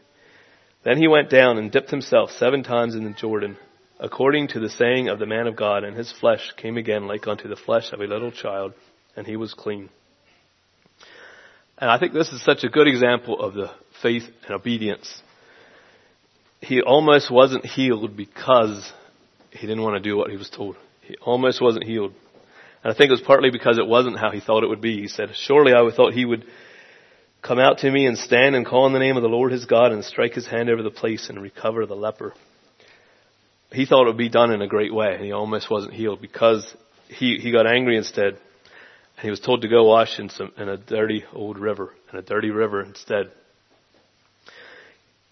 Then 0.84 0.98
he 0.98 1.08
went 1.08 1.30
down 1.30 1.56
and 1.56 1.72
dipped 1.72 1.90
himself 1.90 2.30
seven 2.30 2.62
times 2.62 2.94
in 2.94 3.04
the 3.04 3.10
Jordan, 3.10 3.56
according 3.98 4.48
to 4.48 4.60
the 4.60 4.68
saying 4.68 5.08
of 5.08 5.18
the 5.18 5.26
man 5.26 5.46
of 5.46 5.56
God, 5.56 5.82
and 5.82 5.96
his 5.96 6.12
flesh 6.12 6.52
came 6.58 6.76
again 6.76 7.06
like 7.06 7.26
unto 7.26 7.48
the 7.48 7.56
flesh 7.56 7.92
of 7.92 8.00
a 8.00 8.04
little 8.04 8.30
child, 8.30 8.74
and 9.16 9.26
he 9.26 9.36
was 9.36 9.54
clean. 9.54 9.88
And 11.78 11.90
I 11.90 11.98
think 11.98 12.12
this 12.12 12.28
is 12.28 12.44
such 12.44 12.64
a 12.64 12.68
good 12.68 12.86
example 12.86 13.40
of 13.40 13.54
the 13.54 13.70
faith 14.02 14.24
and 14.44 14.54
obedience. 14.54 15.22
He 16.60 16.82
almost 16.82 17.30
wasn't 17.30 17.64
healed 17.64 18.16
because 18.16 18.92
he 19.50 19.66
didn't 19.66 19.82
want 19.82 19.96
to 19.96 20.08
do 20.08 20.16
what 20.16 20.30
he 20.30 20.36
was 20.36 20.50
told. 20.50 20.76
He 21.06 21.16
almost 21.22 21.60
wasn't 21.60 21.84
healed. 21.84 22.12
And 22.82 22.92
I 22.92 22.96
think 22.96 23.08
it 23.08 23.12
was 23.12 23.20
partly 23.20 23.50
because 23.50 23.78
it 23.78 23.86
wasn't 23.86 24.18
how 24.18 24.30
he 24.30 24.40
thought 24.40 24.62
it 24.62 24.68
would 24.68 24.80
be. 24.80 25.00
He 25.00 25.08
said, 25.08 25.30
surely 25.34 25.72
I 25.72 25.88
thought 25.94 26.14
he 26.14 26.24
would 26.24 26.44
come 27.42 27.58
out 27.58 27.78
to 27.78 27.90
me 27.90 28.06
and 28.06 28.18
stand 28.18 28.54
and 28.54 28.66
call 28.66 28.84
on 28.84 28.92
the 28.92 28.98
name 28.98 29.16
of 29.16 29.22
the 29.22 29.28
Lord 29.28 29.52
his 29.52 29.66
God 29.66 29.92
and 29.92 30.04
strike 30.04 30.34
his 30.34 30.46
hand 30.46 30.68
over 30.68 30.82
the 30.82 30.90
place 30.90 31.28
and 31.28 31.40
recover 31.40 31.86
the 31.86 31.94
leper. 31.94 32.34
He 33.72 33.86
thought 33.86 34.04
it 34.04 34.08
would 34.08 34.16
be 34.16 34.28
done 34.28 34.52
in 34.52 34.62
a 34.62 34.68
great 34.68 34.94
way 34.94 35.14
and 35.14 35.24
he 35.24 35.32
almost 35.32 35.70
wasn't 35.70 35.94
healed 35.94 36.20
because 36.20 36.66
he, 37.08 37.38
he 37.38 37.52
got 37.52 37.66
angry 37.66 37.96
instead. 37.96 38.38
And 39.16 39.24
he 39.24 39.30
was 39.30 39.40
told 39.40 39.62
to 39.62 39.68
go 39.68 39.84
wash 39.84 40.18
in 40.18 40.28
some, 40.28 40.52
in 40.56 40.68
a 40.68 40.76
dirty 40.76 41.24
old 41.32 41.58
river, 41.58 41.94
in 42.12 42.18
a 42.18 42.22
dirty 42.22 42.50
river 42.50 42.82
instead. 42.82 43.30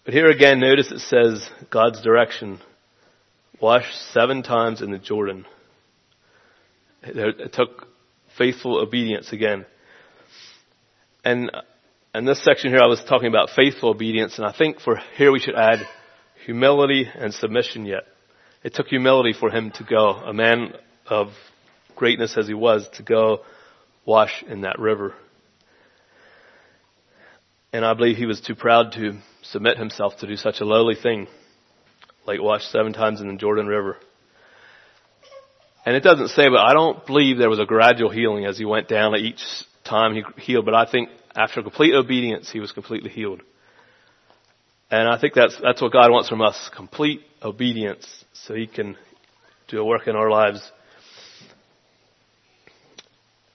But 0.05 0.13
here 0.13 0.29
again, 0.29 0.59
notice 0.59 0.91
it 0.91 0.99
says 0.99 1.49
God's 1.69 2.01
direction. 2.01 2.59
Wash 3.59 3.95
seven 4.11 4.43
times 4.43 4.81
in 4.81 4.91
the 4.91 4.99
Jordan. 4.99 5.45
It 7.03 7.53
took 7.53 7.87
faithful 8.37 8.79
obedience 8.79 9.31
again. 9.31 9.65
And 11.23 11.51
in 12.13 12.25
this 12.25 12.43
section 12.43 12.71
here, 12.71 12.81
I 12.81 12.87
was 12.87 13.03
talking 13.03 13.27
about 13.27 13.49
faithful 13.49 13.89
obedience, 13.89 14.37
and 14.37 14.45
I 14.45 14.53
think 14.57 14.79
for 14.79 14.99
here 15.17 15.31
we 15.31 15.39
should 15.39 15.55
add 15.55 15.79
humility 16.45 17.09
and 17.13 17.33
submission 17.33 17.85
yet. 17.85 18.03
It 18.63 18.73
took 18.73 18.87
humility 18.87 19.33
for 19.33 19.49
him 19.49 19.71
to 19.71 19.83
go, 19.83 20.09
a 20.09 20.33
man 20.33 20.73
of 21.07 21.29
greatness 21.95 22.37
as 22.37 22.47
he 22.47 22.53
was, 22.53 22.87
to 22.95 23.03
go 23.03 23.41
wash 24.05 24.43
in 24.47 24.61
that 24.61 24.79
river. 24.79 25.13
And 27.73 27.83
I 27.83 27.93
believe 27.93 28.17
he 28.17 28.25
was 28.25 28.39
too 28.39 28.55
proud 28.55 28.93
to 28.93 29.19
submit 29.41 29.77
himself 29.77 30.17
to 30.17 30.27
do 30.27 30.35
such 30.35 30.61
a 30.61 30.65
lowly 30.65 30.95
thing, 30.95 31.27
like 32.25 32.41
wash 32.41 32.63
seven 32.65 32.93
times 32.93 33.19
in 33.19 33.27
the 33.27 33.35
Jordan 33.35 33.67
River. 33.67 33.97
And 35.85 35.95
it 35.95 36.01
doesn't 36.01 36.29
say, 36.29 36.49
but 36.49 36.59
I 36.59 36.73
don't 36.73 37.05
believe 37.05 37.37
there 37.37 37.49
was 37.49 37.59
a 37.59 37.65
gradual 37.65 38.09
healing 38.09 38.45
as 38.45 38.57
he 38.57 38.65
went 38.65 38.87
down 38.87 39.15
each 39.15 39.43
time 39.83 40.15
he 40.15 40.23
healed, 40.41 40.65
but 40.65 40.73
I 40.73 40.89
think 40.89 41.09
after 41.35 41.61
complete 41.61 41.93
obedience, 41.93 42.49
he 42.49 42.59
was 42.59 42.71
completely 42.71 43.11
healed. 43.11 43.41
And 44.89 45.07
I 45.07 45.19
think 45.19 45.33
that's, 45.33 45.55
that's 45.61 45.81
what 45.81 45.91
God 45.91 46.11
wants 46.11 46.29
from 46.29 46.41
us, 46.41 46.69
complete 46.75 47.21
obedience, 47.41 48.07
so 48.33 48.55
he 48.55 48.65
can 48.65 48.97
do 49.67 49.79
a 49.79 49.85
work 49.85 50.07
in 50.07 50.15
our 50.15 50.29
lives. 50.29 50.71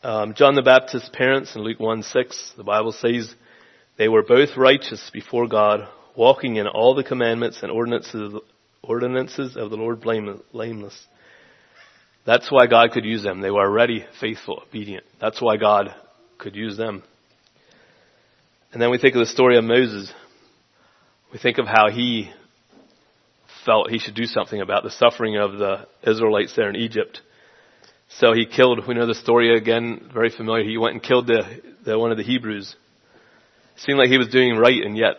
Um, 0.02 0.34
John 0.34 0.54
the 0.54 0.62
Baptist's 0.62 1.10
parents 1.12 1.56
in 1.56 1.62
Luke 1.62 1.80
1 1.80 2.02
6, 2.04 2.54
the 2.56 2.64
Bible 2.64 2.92
says, 2.92 3.34
they 3.98 4.08
were 4.08 4.22
both 4.22 4.56
righteous 4.56 5.10
before 5.12 5.46
God, 5.46 5.88
walking 6.16 6.56
in 6.56 6.66
all 6.66 6.94
the 6.94 7.04
commandments 7.04 7.62
and 7.62 7.70
ordinances, 7.70 8.34
ordinances 8.82 9.56
of 9.56 9.70
the 9.70 9.76
Lord 9.76 10.00
blameless. 10.00 11.06
That's 12.26 12.50
why 12.50 12.66
God 12.66 12.92
could 12.92 13.04
use 13.04 13.22
them. 13.22 13.40
They 13.40 13.50
were 13.50 13.66
already 13.66 14.04
faithful, 14.20 14.62
obedient. 14.66 15.04
That's 15.20 15.40
why 15.40 15.56
God 15.56 15.94
could 16.38 16.54
use 16.54 16.76
them. 16.76 17.02
And 18.72 18.80
then 18.80 18.90
we 18.90 18.98
think 18.98 19.14
of 19.14 19.20
the 19.20 19.26
story 19.26 19.56
of 19.56 19.64
Moses. 19.64 20.12
We 21.32 21.38
think 21.38 21.58
of 21.58 21.66
how 21.66 21.90
he 21.90 22.30
felt 23.64 23.90
he 23.90 23.98
should 23.98 24.14
do 24.14 24.26
something 24.26 24.60
about 24.60 24.84
the 24.84 24.90
suffering 24.90 25.36
of 25.36 25.58
the 25.58 25.86
Israelites 26.06 26.54
there 26.56 26.68
in 26.68 26.76
Egypt. 26.76 27.20
So 28.08 28.32
he 28.32 28.46
killed, 28.46 28.86
we 28.86 28.94
know 28.94 29.06
the 29.06 29.14
story 29.14 29.56
again, 29.56 30.10
very 30.12 30.30
familiar. 30.30 30.64
He 30.64 30.78
went 30.78 30.94
and 30.94 31.02
killed 31.02 31.26
the, 31.26 31.42
the 31.84 31.98
one 31.98 32.10
of 32.10 32.16
the 32.16 32.24
Hebrews. 32.24 32.74
It 33.76 33.80
seemed 33.80 33.98
like 33.98 34.10
he 34.10 34.18
was 34.18 34.28
doing 34.28 34.56
right 34.56 34.82
and 34.82 34.96
yet 34.96 35.16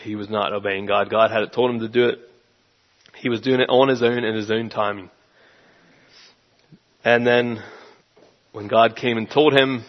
he 0.00 0.16
was 0.16 0.28
not 0.28 0.52
obeying 0.52 0.86
God. 0.86 1.10
God 1.10 1.30
had 1.30 1.52
told 1.52 1.70
him 1.70 1.80
to 1.80 1.88
do 1.88 2.08
it. 2.08 2.18
He 3.16 3.28
was 3.28 3.40
doing 3.40 3.60
it 3.60 3.68
on 3.68 3.88
his 3.88 4.02
own 4.02 4.24
in 4.24 4.34
his 4.34 4.50
own 4.50 4.68
timing. 4.68 5.10
And 7.04 7.26
then 7.26 7.62
when 8.52 8.68
God 8.68 8.96
came 8.96 9.16
and 9.16 9.28
told 9.28 9.52
him, 9.54 9.84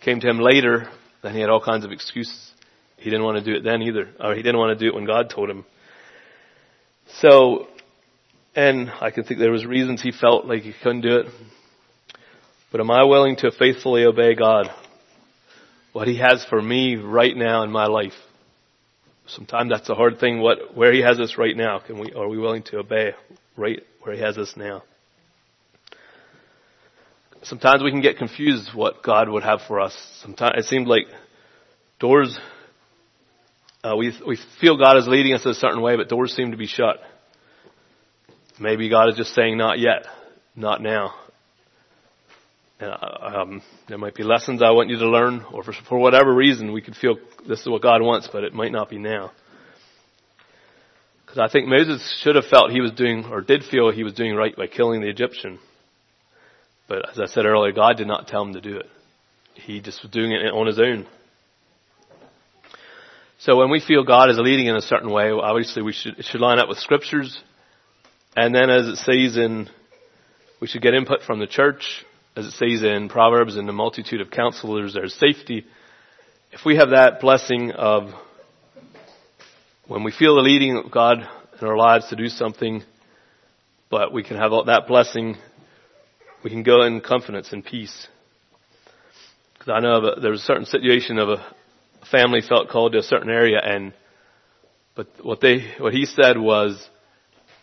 came 0.00 0.20
to 0.20 0.28
him 0.28 0.38
later, 0.38 0.88
then 1.22 1.34
he 1.34 1.40
had 1.40 1.50
all 1.50 1.60
kinds 1.60 1.84
of 1.84 1.90
excuses. 1.90 2.52
He 2.96 3.10
didn't 3.10 3.24
want 3.24 3.38
to 3.38 3.44
do 3.44 3.56
it 3.56 3.64
then 3.64 3.82
either, 3.82 4.08
or 4.20 4.34
he 4.34 4.42
didn't 4.42 4.58
want 4.58 4.78
to 4.78 4.82
do 4.82 4.88
it 4.88 4.94
when 4.94 5.04
God 5.04 5.30
told 5.30 5.50
him. 5.50 5.64
So, 7.18 7.66
and 8.54 8.90
I 9.00 9.10
can 9.10 9.24
think 9.24 9.40
there 9.40 9.50
was 9.50 9.66
reasons 9.66 10.00
he 10.00 10.12
felt 10.12 10.46
like 10.46 10.62
he 10.62 10.72
couldn't 10.82 11.02
do 11.02 11.18
it. 11.18 11.26
But 12.70 12.80
am 12.80 12.90
I 12.90 13.04
willing 13.04 13.36
to 13.36 13.50
faithfully 13.50 14.04
obey 14.04 14.34
God? 14.34 14.68
What 15.92 16.08
he 16.08 16.18
has 16.18 16.44
for 16.48 16.60
me 16.60 16.96
right 16.96 17.36
now 17.36 17.62
in 17.62 17.70
my 17.70 17.86
life. 17.86 18.14
Sometimes 19.26 19.70
that's 19.70 19.88
a 19.88 19.94
hard 19.94 20.18
thing. 20.18 20.40
What, 20.40 20.76
where 20.76 20.92
he 20.92 21.00
has 21.00 21.18
us 21.18 21.36
right 21.38 21.56
now, 21.56 21.78
can 21.78 21.98
we, 21.98 22.12
are 22.12 22.28
we 22.28 22.38
willing 22.38 22.62
to 22.64 22.78
obey 22.78 23.12
right 23.56 23.80
where 24.02 24.14
he 24.14 24.20
has 24.20 24.36
us 24.38 24.54
now? 24.56 24.82
Sometimes 27.44 27.82
we 27.82 27.90
can 27.90 28.00
get 28.00 28.18
confused 28.18 28.70
what 28.74 29.02
God 29.02 29.28
would 29.28 29.42
have 29.42 29.60
for 29.66 29.80
us. 29.80 29.96
Sometimes 30.22 30.54
it 30.58 30.64
seems 30.64 30.86
like 30.86 31.04
doors, 32.00 32.38
uh, 33.82 33.94
we, 33.96 34.12
we 34.26 34.38
feel 34.60 34.76
God 34.76 34.96
is 34.96 35.06
leading 35.06 35.34
us 35.34 35.44
a 35.46 35.54
certain 35.54 35.80
way, 35.80 35.96
but 35.96 36.08
doors 36.08 36.34
seem 36.34 36.50
to 36.50 36.56
be 36.56 36.66
shut. 36.66 36.96
Maybe 38.58 38.88
God 38.88 39.08
is 39.08 39.16
just 39.16 39.34
saying, 39.34 39.56
not 39.56 39.78
yet, 39.78 40.06
not 40.54 40.80
now. 40.80 41.14
And, 42.80 42.90
uh, 42.90 43.40
um, 43.40 43.62
there 43.88 43.98
might 43.98 44.14
be 44.14 44.22
lessons 44.22 44.62
I 44.62 44.70
want 44.70 44.90
you 44.90 44.98
to 44.98 45.08
learn, 45.08 45.44
or 45.52 45.62
for, 45.62 45.72
for 45.88 45.98
whatever 45.98 46.34
reason, 46.34 46.72
we 46.72 46.82
could 46.82 46.96
feel 46.96 47.16
this 47.48 47.60
is 47.60 47.68
what 47.68 47.82
God 47.82 48.02
wants, 48.02 48.28
but 48.32 48.44
it 48.44 48.52
might 48.52 48.72
not 48.72 48.90
be 48.90 48.98
now. 48.98 49.32
Because 51.24 51.38
I 51.38 51.52
think 51.52 51.68
Moses 51.68 52.20
should 52.22 52.36
have 52.36 52.44
felt 52.46 52.70
he 52.70 52.80
was 52.80 52.92
doing, 52.92 53.24
or 53.24 53.40
did 53.40 53.64
feel 53.64 53.90
he 53.90 54.04
was 54.04 54.14
doing 54.14 54.34
right 54.34 54.54
by 54.56 54.66
killing 54.66 55.00
the 55.00 55.08
Egyptian. 55.08 55.58
But 56.88 57.10
as 57.10 57.18
I 57.18 57.26
said 57.26 57.46
earlier, 57.46 57.72
God 57.72 57.96
did 57.96 58.06
not 58.06 58.28
tell 58.28 58.42
him 58.42 58.54
to 58.54 58.60
do 58.60 58.76
it. 58.76 58.86
He 59.54 59.80
just 59.80 60.02
was 60.02 60.10
doing 60.10 60.32
it 60.32 60.52
on 60.52 60.66
his 60.66 60.78
own. 60.78 61.06
So 63.38 63.56
when 63.56 63.70
we 63.70 63.80
feel 63.80 64.04
God 64.04 64.30
is 64.30 64.38
leading 64.38 64.66
in 64.66 64.76
a 64.76 64.82
certain 64.82 65.10
way, 65.10 65.30
obviously 65.30 65.82
we 65.82 65.92
should, 65.92 66.18
it 66.18 66.24
should 66.24 66.40
line 66.40 66.58
up 66.58 66.68
with 66.68 66.78
scriptures. 66.78 67.38
And 68.36 68.54
then 68.54 68.70
as 68.70 68.86
it 68.86 68.96
says 68.96 69.36
in, 69.36 69.68
we 70.60 70.66
should 70.66 70.82
get 70.82 70.94
input 70.94 71.22
from 71.26 71.40
the 71.40 71.46
church. 71.46 72.04
As 72.36 72.46
it 72.46 72.52
says 72.52 72.82
in 72.82 73.08
Proverbs, 73.08 73.56
in 73.56 73.66
the 73.66 73.72
multitude 73.72 74.20
of 74.20 74.30
counselors, 74.30 74.94
there's 74.94 75.14
safety. 75.14 75.64
If 76.52 76.64
we 76.64 76.76
have 76.76 76.90
that 76.90 77.20
blessing 77.20 77.70
of 77.72 78.10
when 79.86 80.02
we 80.02 80.12
feel 80.12 80.36
the 80.36 80.42
leading 80.42 80.76
of 80.78 80.90
God 80.90 81.18
in 81.60 81.66
our 81.66 81.76
lives 81.76 82.08
to 82.08 82.16
do 82.16 82.28
something, 82.28 82.82
but 83.90 84.12
we 84.12 84.24
can 84.24 84.36
have 84.36 84.52
that 84.66 84.86
blessing 84.88 85.36
we 86.44 86.50
can 86.50 86.62
go 86.62 86.82
in 86.82 87.00
confidence 87.00 87.52
and 87.52 87.64
peace. 87.64 88.06
Because 89.54 89.72
I 89.74 89.80
know 89.80 90.20
there 90.20 90.30
was 90.30 90.42
a 90.42 90.44
certain 90.44 90.66
situation 90.66 91.18
of 91.18 91.30
a 91.30 91.44
family 92.10 92.42
felt 92.46 92.68
called 92.68 92.92
to 92.92 92.98
a 92.98 93.02
certain 93.02 93.30
area 93.30 93.58
and, 93.64 93.94
but 94.94 95.08
what 95.22 95.40
they, 95.40 95.72
what 95.78 95.94
he 95.94 96.04
said 96.04 96.38
was, 96.38 96.86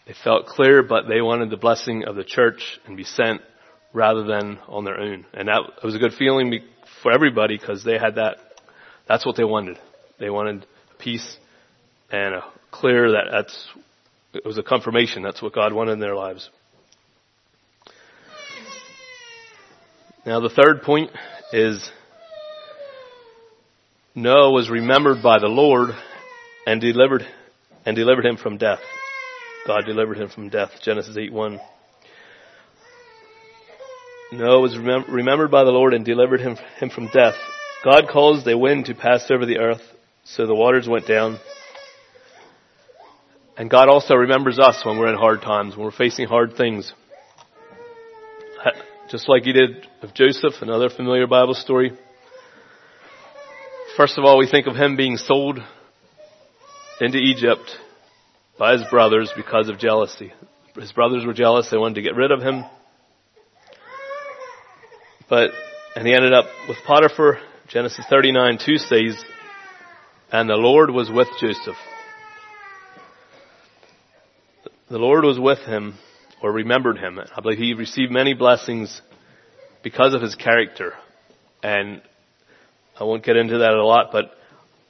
they 0.07 0.15
felt 0.23 0.47
clear, 0.47 0.81
but 0.81 1.07
they 1.07 1.21
wanted 1.21 1.51
the 1.51 1.57
blessing 1.57 2.05
of 2.05 2.15
the 2.15 2.23
church 2.23 2.79
and 2.87 2.97
be 2.97 3.03
sent 3.03 3.41
rather 3.93 4.23
than 4.23 4.57
on 4.67 4.83
their 4.83 4.99
own. 4.99 5.25
And 5.31 5.47
that 5.47 5.61
was 5.83 5.95
a 5.95 5.99
good 5.99 6.13
feeling 6.13 6.51
for 7.03 7.11
everybody 7.11 7.57
because 7.57 7.83
they 7.83 7.99
had 7.99 8.15
that, 8.15 8.37
that's 9.07 9.25
what 9.25 9.37
they 9.37 9.43
wanted. 9.43 9.77
They 10.19 10.31
wanted 10.31 10.65
peace 10.97 11.37
and 12.09 12.33
a 12.33 12.43
clear 12.71 13.11
that 13.11 13.25
that's, 13.31 13.67
it 14.33 14.43
was 14.43 14.57
a 14.57 14.63
confirmation. 14.63 15.21
That's 15.21 15.41
what 15.41 15.53
God 15.53 15.71
wanted 15.71 15.93
in 15.93 15.99
their 15.99 16.15
lives. 16.15 16.49
Now 20.25 20.39
the 20.39 20.49
third 20.49 20.84
point 20.84 21.10
is 21.51 21.89
Noah 24.13 24.51
was 24.51 24.69
remembered 24.69 25.23
by 25.23 25.39
the 25.39 25.47
Lord 25.47 25.91
and 26.67 26.79
delivered, 26.79 27.25
and 27.86 27.95
delivered 27.95 28.25
him 28.25 28.38
from 28.38 28.57
death. 28.57 28.81
God 29.65 29.86
delivered 29.86 30.17
him 30.17 30.29
from 30.29 30.49
death. 30.49 30.69
Genesis 30.84 31.17
8 31.17 31.34
1. 31.34 31.60
Noah 34.34 34.62
was 34.62 34.73
remem- 34.75 35.07
remembered 35.07 35.49
by 35.49 35.63
the 35.63 35.71
Lord 35.71 35.93
and 35.93 36.05
delivered 36.05 36.39
him, 36.39 36.55
him 36.77 36.91
from 36.91 37.07
death. 37.07 37.36
God 37.84 38.07
caused 38.07 38.47
a 38.47 38.57
wind 38.57 38.86
to 38.86 38.93
pass 38.93 39.29
over 39.31 39.45
the 39.47 39.57
earth, 39.57 39.81
so 40.23 40.45
the 40.45 40.55
waters 40.55 40.88
went 40.88 41.07
down. 41.07 41.39
And 43.57 43.71
God 43.71 43.89
also 43.89 44.13
remembers 44.13 44.60
us 44.60 44.86
when 44.86 44.99
we're 44.99 45.12
in 45.12 45.17
hard 45.17 45.41
times, 45.41 45.75
when 45.75 45.84
we're 45.84 45.91
facing 45.91 46.27
hard 46.27 46.55
things. 46.55 46.93
Just 49.12 49.28
like 49.28 49.43
he 49.43 49.52
did 49.52 49.86
of 50.02 50.13
Joseph, 50.13 50.54
another 50.62 50.89
familiar 50.89 51.28
Bible 51.28 51.54
story. 51.54 51.91
First 53.97 54.17
of 54.17 54.24
all, 54.24 54.38
we 54.38 54.47
think 54.50 54.67
of 54.67 54.76
him 54.78 54.95
being 54.95 55.17
sold 55.17 55.60
into 57.02 57.17
Egypt 57.17 57.76
by 58.58 58.71
his 58.71 58.84
brothers 58.89 59.30
because 59.36 59.67
of 59.67 59.78
jealousy. 59.78 60.32
His 60.76 60.93
brothers 60.93 61.26
were 61.26 61.34
jealous. 61.34 61.69
They 61.69 61.76
wanted 61.76 61.95
to 61.95 62.02
get 62.04 62.15
rid 62.15 62.32
of 62.32 62.41
him. 62.41 62.63
But, 65.30 65.50
and 65.97 66.08
he 66.08 66.13
ended 66.13 66.32
up 66.32 66.45
with 66.69 66.78
Potiphar. 66.88 67.39
Genesis 67.67 68.06
39, 68.10 68.60
2 68.65 68.78
says, 68.78 69.21
and 70.32 70.50
the 70.50 70.56
Lord 70.56 70.89
was 70.89 71.12
with 71.12 71.28
Joseph. 71.38 71.76
The 74.89 74.97
Lord 74.97 75.26
was 75.26 75.38
with 75.38 75.60
him, 75.60 75.95
or 76.41 76.51
remembered 76.51 76.97
him. 76.97 77.19
I 77.19 77.41
believe 77.41 77.58
he 77.60 77.73
received 77.73 78.12
many 78.12 78.34
blessings 78.34 79.01
because 79.84 80.13
of 80.13 80.21
his 80.21 80.36
character. 80.36 80.93
And 81.63 82.01
I 82.99 83.04
won't 83.04 83.23
get 83.23 83.38
into 83.38 83.60
that 83.60 83.73
a 83.73 83.86
lot, 83.86 84.12
but 84.12 84.32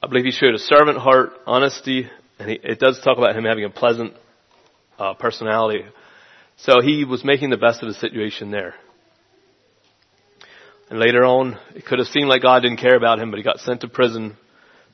I 0.02 0.06
believe 0.06 0.24
he 0.24 0.32
showed 0.32 0.54
a 0.54 0.58
servant 0.58 0.98
heart, 0.98 1.30
honesty, 1.46 2.08
and 2.38 2.50
he, 2.50 2.58
it 2.62 2.78
does 2.78 3.00
talk 3.00 3.18
about 3.18 3.36
him 3.36 3.44
having 3.44 3.64
a 3.64 3.70
pleasant 3.70 4.14
uh, 4.98 5.14
personality. 5.14 5.84
So 6.56 6.80
he 6.82 7.04
was 7.04 7.24
making 7.24 7.50
the 7.50 7.56
best 7.56 7.82
of 7.82 7.88
the 7.88 7.94
situation 7.94 8.50
there. 8.50 8.74
And 10.90 10.98
later 10.98 11.24
on, 11.24 11.58
it 11.74 11.86
could 11.86 11.98
have 11.98 12.08
seemed 12.08 12.28
like 12.28 12.42
God 12.42 12.60
didn't 12.60 12.78
care 12.78 12.96
about 12.96 13.18
him, 13.18 13.30
but 13.30 13.38
he 13.38 13.42
got 13.42 13.60
sent 13.60 13.80
to 13.80 13.88
prison 13.88 14.36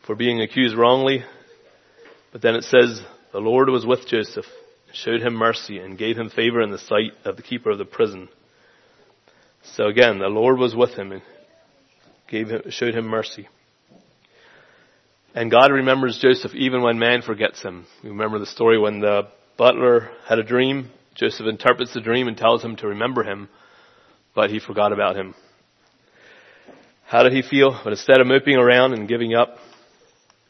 for 0.07 0.15
being 0.15 0.41
accused 0.41 0.77
wrongly. 0.77 1.25
But 2.33 2.43
then 2.43 2.55
it 2.55 2.65
says, 2.65 3.01
the 3.33 3.41
Lord 3.41 3.69
was 3.69 3.85
with 3.85 4.07
Joseph, 4.07 4.45
showed 4.93 5.21
him 5.21 5.35
mercy, 5.35 5.79
and 5.79 5.99
gave 5.99 6.17
him 6.17 6.31
favor 6.31 6.61
in 6.63 6.71
the 6.71 6.79
sight 6.79 7.13
of 7.25 7.37
the 7.37 7.43
keeper 7.43 7.71
of 7.71 7.79
the 7.79 7.85
prison. 7.85 8.29
So 9.63 9.87
again, 9.87 10.19
the 10.19 10.29
Lord 10.29 10.59
was 10.59 10.75
with 10.75 10.95
him 10.95 11.13
and 11.13 11.23
gave 12.29 12.49
him, 12.49 12.63
showed 12.71 12.95
him 12.95 13.07
mercy. 13.07 13.49
And 15.35 15.51
God 15.51 15.71
remembers 15.71 16.19
Joseph 16.19 16.55
even 16.55 16.83
when 16.83 16.99
man 16.99 17.23
forgets 17.23 17.63
him. 17.63 17.87
You 18.03 18.11
remember 18.11 18.39
the 18.39 18.47
story 18.47 18.79
when 18.79 19.01
the 19.01 19.29
butler 19.57 20.11
had 20.27 20.39
a 20.39 20.45
dream. 20.45 20.91
Joseph 21.15 21.47
interprets 21.47 21.93
the 21.93 22.01
dream 22.01 22.29
and 22.29 22.37
tells 22.37 22.63
him 22.63 22.77
to 22.77 22.89
remember 22.89 23.25
him, 23.25 23.49
but 24.35 24.51
he 24.51 24.59
forgot 24.59 24.93
about 24.93 25.17
him. 25.17 25.35
How 27.07 27.23
did 27.23 27.33
he 27.33 27.43
feel? 27.43 27.79
But 27.83 27.93
instead 27.93 28.21
of 28.21 28.27
moping 28.27 28.57
around 28.57 28.95
and 28.95 29.09
giving 29.09 29.35
up 29.35 29.59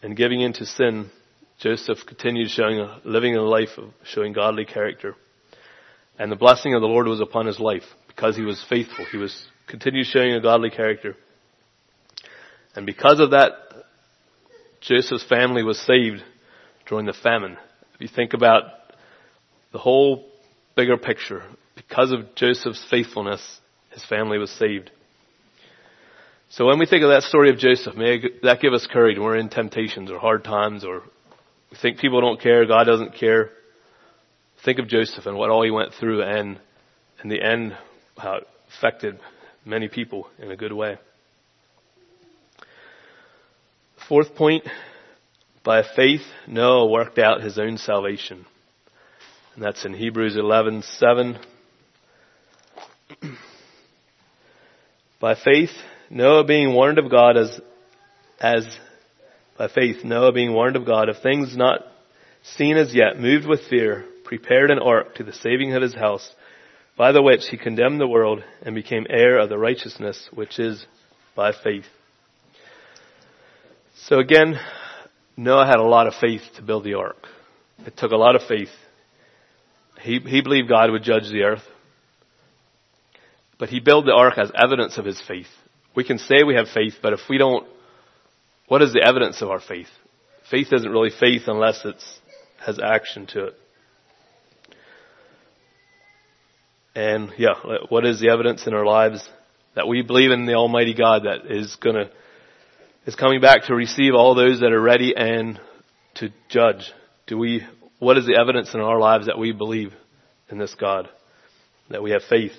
and 0.02 0.16
giving 0.16 0.40
in 0.40 0.52
to 0.54 0.66
sin, 0.66 1.10
Joseph 1.58 1.98
continued 2.06 2.50
showing, 2.50 2.88
living 3.04 3.34
a 3.36 3.42
life 3.42 3.78
of 3.78 3.90
showing 4.04 4.32
godly 4.32 4.64
character. 4.64 5.16
And 6.18 6.30
the 6.30 6.36
blessing 6.36 6.74
of 6.74 6.80
the 6.80 6.86
Lord 6.86 7.06
was 7.06 7.20
upon 7.20 7.46
his 7.46 7.58
life 7.58 7.82
because 8.06 8.36
he 8.36 8.42
was 8.42 8.64
faithful. 8.68 9.04
He 9.10 9.18
was 9.18 9.46
continued 9.66 10.06
showing 10.06 10.34
a 10.34 10.40
godly 10.40 10.70
character. 10.70 11.16
And 12.76 12.86
because 12.86 13.18
of 13.18 13.32
that, 13.32 13.52
Joseph's 14.80 15.24
family 15.24 15.64
was 15.64 15.80
saved 15.80 16.22
during 16.88 17.06
the 17.06 17.12
famine. 17.12 17.56
If 17.94 18.00
you 18.00 18.08
think 18.08 18.34
about 18.34 18.62
the 19.72 19.78
whole 19.78 20.30
bigger 20.76 20.96
picture, 20.96 21.42
because 21.74 22.12
of 22.12 22.36
Joseph's 22.36 22.84
faithfulness, 22.88 23.60
his 23.90 24.04
family 24.04 24.38
was 24.38 24.50
saved. 24.50 24.92
So 26.50 26.66
when 26.66 26.78
we 26.78 26.86
think 26.86 27.02
of 27.02 27.10
that 27.10 27.24
story 27.24 27.50
of 27.50 27.58
Joseph, 27.58 27.96
may 27.96 28.22
that 28.42 28.60
give 28.60 28.72
us 28.72 28.86
courage 28.90 29.18
when 29.18 29.26
we're 29.26 29.36
in 29.36 29.48
temptations 29.48 30.10
or 30.10 30.18
hard 30.18 30.44
times 30.44 30.84
or 30.84 31.02
we 31.70 31.76
think 31.80 31.98
people 31.98 32.20
don't 32.20 32.40
care, 32.40 32.66
God 32.66 32.84
doesn't 32.84 33.16
care. 33.16 33.50
Think 34.64 34.78
of 34.78 34.88
Joseph 34.88 35.26
and 35.26 35.36
what 35.36 35.50
all 35.50 35.62
he 35.62 35.70
went 35.70 35.94
through 35.94 36.22
and 36.22 36.58
in 37.22 37.28
the 37.28 37.42
end, 37.42 37.76
how 38.16 38.36
it 38.36 38.48
affected 38.76 39.18
many 39.64 39.88
people 39.88 40.28
in 40.38 40.50
a 40.50 40.56
good 40.56 40.72
way. 40.72 40.98
Fourth 44.08 44.34
point, 44.34 44.64
by 45.64 45.82
faith, 45.94 46.22
Noah 46.46 46.86
worked 46.86 47.18
out 47.18 47.42
his 47.42 47.58
own 47.58 47.76
salvation. 47.76 48.46
And 49.54 49.62
that's 49.62 49.84
in 49.84 49.92
Hebrews 49.92 50.36
11:7. 50.36 51.44
by 55.20 55.34
faith, 55.34 55.72
Noah 56.08 56.44
being 56.44 56.72
warned 56.72 56.98
of 56.98 57.10
God 57.10 57.36
as, 57.36 57.60
as, 58.40 58.66
by 59.58 59.68
faith, 59.68 60.04
Noah 60.04 60.32
being 60.32 60.54
warned 60.54 60.76
of 60.76 60.86
God 60.86 61.08
of 61.08 61.20
things 61.20 61.56
not 61.56 61.80
seen 62.56 62.76
as 62.76 62.94
yet, 62.94 63.18
moved 63.18 63.46
with 63.46 63.60
fear, 63.68 64.06
prepared 64.24 64.70
an 64.70 64.78
ark 64.78 65.16
to 65.16 65.24
the 65.24 65.32
saving 65.32 65.74
of 65.74 65.82
his 65.82 65.94
house, 65.94 66.30
by 66.96 67.10
the 67.12 67.22
which 67.22 67.48
he 67.50 67.56
condemned 67.56 68.00
the 68.00 68.06
world 68.06 68.42
and 68.62 68.74
became 68.74 69.06
heir 69.10 69.38
of 69.38 69.48
the 69.48 69.58
righteousness 69.58 70.28
which 70.32 70.58
is 70.58 70.86
by 71.34 71.52
faith. 71.52 71.84
So 74.06 74.20
again, 74.20 74.58
Noah 75.36 75.66
had 75.66 75.80
a 75.80 75.82
lot 75.82 76.06
of 76.06 76.14
faith 76.20 76.42
to 76.56 76.62
build 76.62 76.84
the 76.84 76.94
ark. 76.94 77.26
It 77.84 77.96
took 77.96 78.12
a 78.12 78.16
lot 78.16 78.36
of 78.36 78.42
faith. 78.48 78.70
He, 80.00 80.20
he 80.20 80.40
believed 80.40 80.68
God 80.68 80.90
would 80.90 81.02
judge 81.02 81.28
the 81.30 81.42
earth. 81.42 81.62
But 83.58 83.70
he 83.70 83.80
built 83.80 84.04
the 84.04 84.14
ark 84.14 84.38
as 84.38 84.52
evidence 84.54 84.98
of 84.98 85.04
his 85.04 85.20
faith. 85.26 85.48
We 85.96 86.04
can 86.04 86.18
say 86.18 86.44
we 86.44 86.54
have 86.54 86.68
faith, 86.72 86.94
but 87.02 87.12
if 87.12 87.20
we 87.28 87.38
don't, 87.38 87.66
what 88.68 88.82
is 88.82 88.92
the 88.92 89.02
evidence 89.02 89.42
of 89.42 89.50
our 89.50 89.60
faith? 89.60 89.88
Faith 90.50 90.68
isn't 90.72 90.90
really 90.90 91.10
faith 91.10 91.42
unless 91.46 91.84
it 91.84 92.02
has 92.64 92.78
action 92.78 93.26
to 93.26 93.46
it. 93.46 93.54
And 96.94 97.32
yeah, 97.38 97.54
what 97.88 98.06
is 98.06 98.20
the 98.20 98.30
evidence 98.30 98.66
in 98.66 98.74
our 98.74 98.84
lives 98.84 99.28
that 99.74 99.86
we 99.86 100.02
believe 100.02 100.30
in 100.30 100.46
the 100.46 100.54
Almighty 100.54 100.94
God 100.94 101.24
that 101.24 101.50
is 101.50 101.76
gonna 101.76 102.10
is 103.06 103.14
coming 103.14 103.40
back 103.40 103.64
to 103.64 103.74
receive 103.74 104.14
all 104.14 104.34
those 104.34 104.60
that 104.60 104.72
are 104.72 104.80
ready 104.80 105.14
and 105.16 105.58
to 106.16 106.30
judge. 106.50 106.92
Do 107.26 107.38
we, 107.38 107.66
what 107.98 108.18
is 108.18 108.26
the 108.26 108.36
evidence 108.38 108.74
in 108.74 108.80
our 108.80 108.98
lives 108.98 109.26
that 109.26 109.38
we 109.38 109.52
believe 109.52 109.94
in 110.50 110.58
this 110.58 110.74
God? 110.74 111.08
That 111.88 112.02
we 112.02 112.10
have 112.10 112.22
faith? 112.28 112.52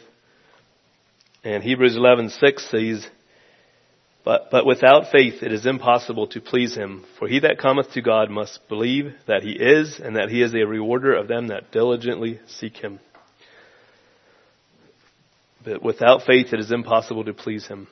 And 1.43 1.63
Hebrews 1.63 1.95
11:6 1.95 2.69
says, 2.69 3.07
but, 4.25 4.49
but 4.51 4.65
without 4.65 5.11
faith 5.11 5.41
it 5.41 5.51
is 5.51 5.65
impossible 5.65 6.27
to 6.27 6.41
please 6.41 6.75
him. 6.75 7.05
For 7.17 7.27
he 7.27 7.39
that 7.39 7.57
cometh 7.57 7.91
to 7.93 8.01
God 8.01 8.29
must 8.29 8.67
believe 8.67 9.13
that 9.27 9.43
he 9.43 9.51
is, 9.51 9.99
and 9.99 10.15
that 10.15 10.29
he 10.29 10.41
is 10.41 10.53
a 10.53 10.65
rewarder 10.65 11.13
of 11.13 11.27
them 11.27 11.47
that 11.47 11.71
diligently 11.71 12.39
seek 12.47 12.77
him. 12.77 12.99
But 15.63 15.83
without 15.83 16.23
faith 16.23 16.53
it 16.53 16.59
is 16.59 16.71
impossible 16.71 17.25
to 17.25 17.33
please 17.33 17.67
him. 17.67 17.87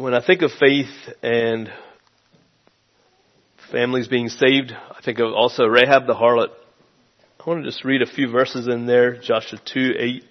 when 0.00 0.14
I 0.14 0.24
think 0.24 0.40
of 0.40 0.50
faith 0.52 0.88
and 1.22 1.70
families 3.70 4.08
being 4.08 4.30
saved, 4.30 4.72
I 4.72 5.02
think 5.04 5.18
of 5.18 5.32
also 5.34 5.66
Rahab 5.66 6.06
the 6.06 6.14
harlot. 6.14 6.48
I 7.38 7.48
want 7.48 7.64
to 7.64 7.70
just 7.70 7.84
read 7.84 8.00
a 8.00 8.06
few 8.06 8.30
verses 8.30 8.66
in 8.66 8.86
there, 8.86 9.18
Joshua 9.18 9.58
2, 9.62 9.94
8. 9.98 10.24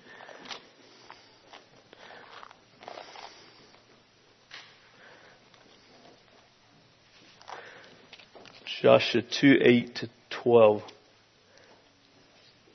Joshua 8.82 9.22
2, 9.22 9.58
8 9.62 9.96
to 9.96 10.10
12. 10.30 10.82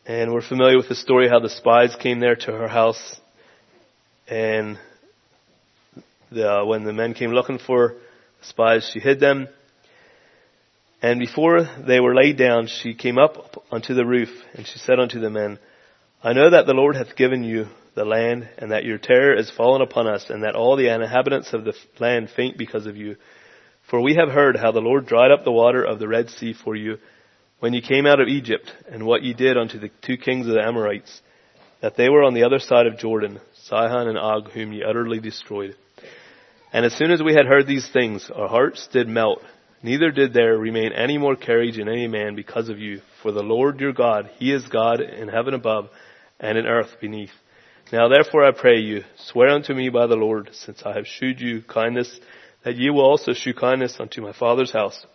And 0.05 0.35
we're 0.35 0.47
familiar 0.47 0.77
with 0.77 0.91
the 0.91 0.95
story 0.95 1.31
how 1.31 1.41
the 1.41 1.49
spies 1.49 1.97
came 1.99 2.21
there 2.21 2.37
to 2.37 2.53
her 2.53 2.69
house 2.69 3.19
and 4.29 4.79
the, 6.31 6.47
uh, 6.47 6.65
when 6.67 6.85
the 6.85 6.93
men 6.93 7.15
came 7.15 7.31
looking 7.31 7.59
for 7.59 7.95
spies, 8.43 8.91
she 8.93 9.01
hid 9.01 9.19
them. 9.19 9.49
And 11.01 11.21
before 11.21 11.67
they 11.87 12.01
were 12.01 12.15
laid 12.15 12.37
down, 12.37 12.67
she 12.67 12.93
came 12.93 13.17
up 13.17 13.65
unto 13.73 13.95
the 13.95 14.05
roof, 14.05 14.29
and 14.53 14.67
she 14.67 14.79
said 14.79 15.01
unto 15.01 15.21
the 15.21 15.31
men, 15.31 15.59
I 16.23 16.35
know 16.35 16.51
that 16.51 16.67
the 16.67 16.75
Lord 16.75 16.97
hath 16.97 17.17
given 17.17 17.45
you 17.45 17.69
the 17.95 18.05
land, 18.05 18.47
and 18.59 18.73
that 18.73 18.85
your 18.85 18.99
terror 18.99 19.35
is 19.35 19.51
fallen 19.51 19.81
upon 19.81 20.07
us, 20.07 20.29
and 20.29 20.43
that 20.43 20.55
all 20.55 20.77
the 20.77 20.89
inhabitants 20.89 21.55
of 21.55 21.65
the 21.65 21.75
land 21.99 22.29
faint 22.29 22.59
because 22.59 22.85
of 22.85 22.99
you. 22.99 23.17
For 23.89 24.01
we 24.01 24.15
have 24.15 24.31
heard 24.31 24.57
how 24.57 24.73
the 24.73 24.81
Lord 24.81 25.07
dried 25.07 25.31
up 25.31 25.45
the 25.45 25.53
water 25.53 25.85
of 25.85 25.99
the 25.99 26.09
Red 26.09 26.31
Sea 26.31 26.55
for 26.55 26.75
you 26.75 26.99
when 27.61 27.75
you 27.75 27.83
came 27.83 28.07
out 28.07 28.21
of 28.21 28.29
Egypt, 28.29 28.71
and 28.91 29.07
what 29.07 29.23
ye 29.23 29.33
did 29.33 29.57
unto 29.57 29.79
the 29.79 29.91
two 30.03 30.17
kings 30.17 30.47
of 30.47 30.55
the 30.55 30.63
Amorites, 30.63 31.23
that 31.81 31.97
they 31.97 32.09
were 32.09 32.23
on 32.23 32.35
the 32.35 32.45
other 32.45 32.59
side 32.59 32.87
of 32.87 32.99
Jordan, 32.99 33.41
Sihon 33.65 34.09
and 34.09 34.19
Og, 34.19 34.51
whom 34.51 34.73
ye 34.73 34.83
utterly 34.83 35.21
destroyed. 35.21 35.77
And 36.73 36.85
as 36.85 36.95
soon 36.95 37.11
as 37.11 37.23
we 37.23 37.35
had 37.35 37.47
heard 37.47 37.67
these 37.67 37.89
things, 37.91 38.31
our 38.35 38.49
hearts 38.49 38.89
did 38.93 39.07
melt, 39.09 39.43
neither 39.83 40.11
did 40.11 40.35
there 40.35 40.59
remain 40.59 40.93
any 40.93 41.19
more 41.19 41.37
courage 41.37 41.79
in 41.79 41.89
any 41.89 42.09
man 42.09 42.35
because 42.35 42.69
of 42.69 42.79
you. 42.79 43.01
For 43.23 43.33
the 43.33 43.43
Lord 43.43 43.81
your 43.81 43.93
God, 43.93 44.31
He 44.39 44.53
is 44.53 44.67
God 44.67 45.01
in 45.01 45.29
heaven 45.29 45.55
above, 45.55 45.89
and 46.41 46.59
in 46.59 46.67
earth 46.67 46.97
beneath. 47.01 47.33
Now 47.93 48.09
therefore 48.09 48.45
I 48.45 48.53
pray 48.53 48.79
you, 48.81 49.05
swear 49.17 49.51
unto 49.51 49.73
me 49.73 49.89
by 49.91 50.07
the 50.07 50.17
Lord, 50.17 50.51
since 50.53 50.83
I 50.85 50.95
have 50.95 51.07
shewed 51.07 51.41
you 51.41 51.63
kindness, 51.63 52.19
that 52.65 52.77
ye 52.77 52.91
will 52.91 53.05
also 53.05 53.33
shew 53.33 53.55
kindness 53.55 53.97
unto 54.01 54.23
my 54.23 54.33
father's 54.33 54.73
house, 54.73 55.07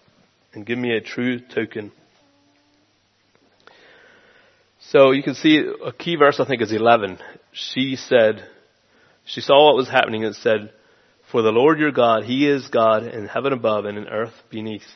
and 0.53 0.65
give 0.65 0.77
me 0.77 0.95
a 0.95 1.01
true 1.01 1.39
token. 1.39 1.91
So 4.79 5.11
you 5.11 5.23
can 5.23 5.35
see 5.35 5.61
a 5.85 5.91
key 5.91 6.15
verse 6.15 6.39
I 6.39 6.45
think 6.45 6.61
is 6.61 6.71
11. 6.71 7.19
She 7.51 7.95
said, 7.95 8.47
she 9.29 9.41
saw 9.41 9.67
what 9.67 9.75
was 9.75 9.87
happening 9.87 10.25
and 10.25 10.35
said, 10.35 10.71
For 11.31 11.43
the 11.43 11.51
Lord 11.51 11.77
your 11.77 11.91
God, 11.91 12.23
He 12.23 12.49
is 12.49 12.67
God 12.67 13.03
in 13.03 13.27
heaven 13.27 13.53
above 13.53 13.85
and 13.85 13.97
in 13.97 14.07
earth 14.07 14.33
beneath. 14.49 14.87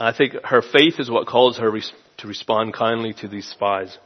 I 0.00 0.12
think 0.12 0.32
her 0.44 0.62
faith 0.62 0.94
is 0.98 1.10
what 1.10 1.26
calls 1.26 1.58
her 1.58 1.70
to 2.18 2.26
respond 2.26 2.72
kindly 2.72 3.12
to 3.20 3.28
these 3.28 3.46
spies. 3.46 3.96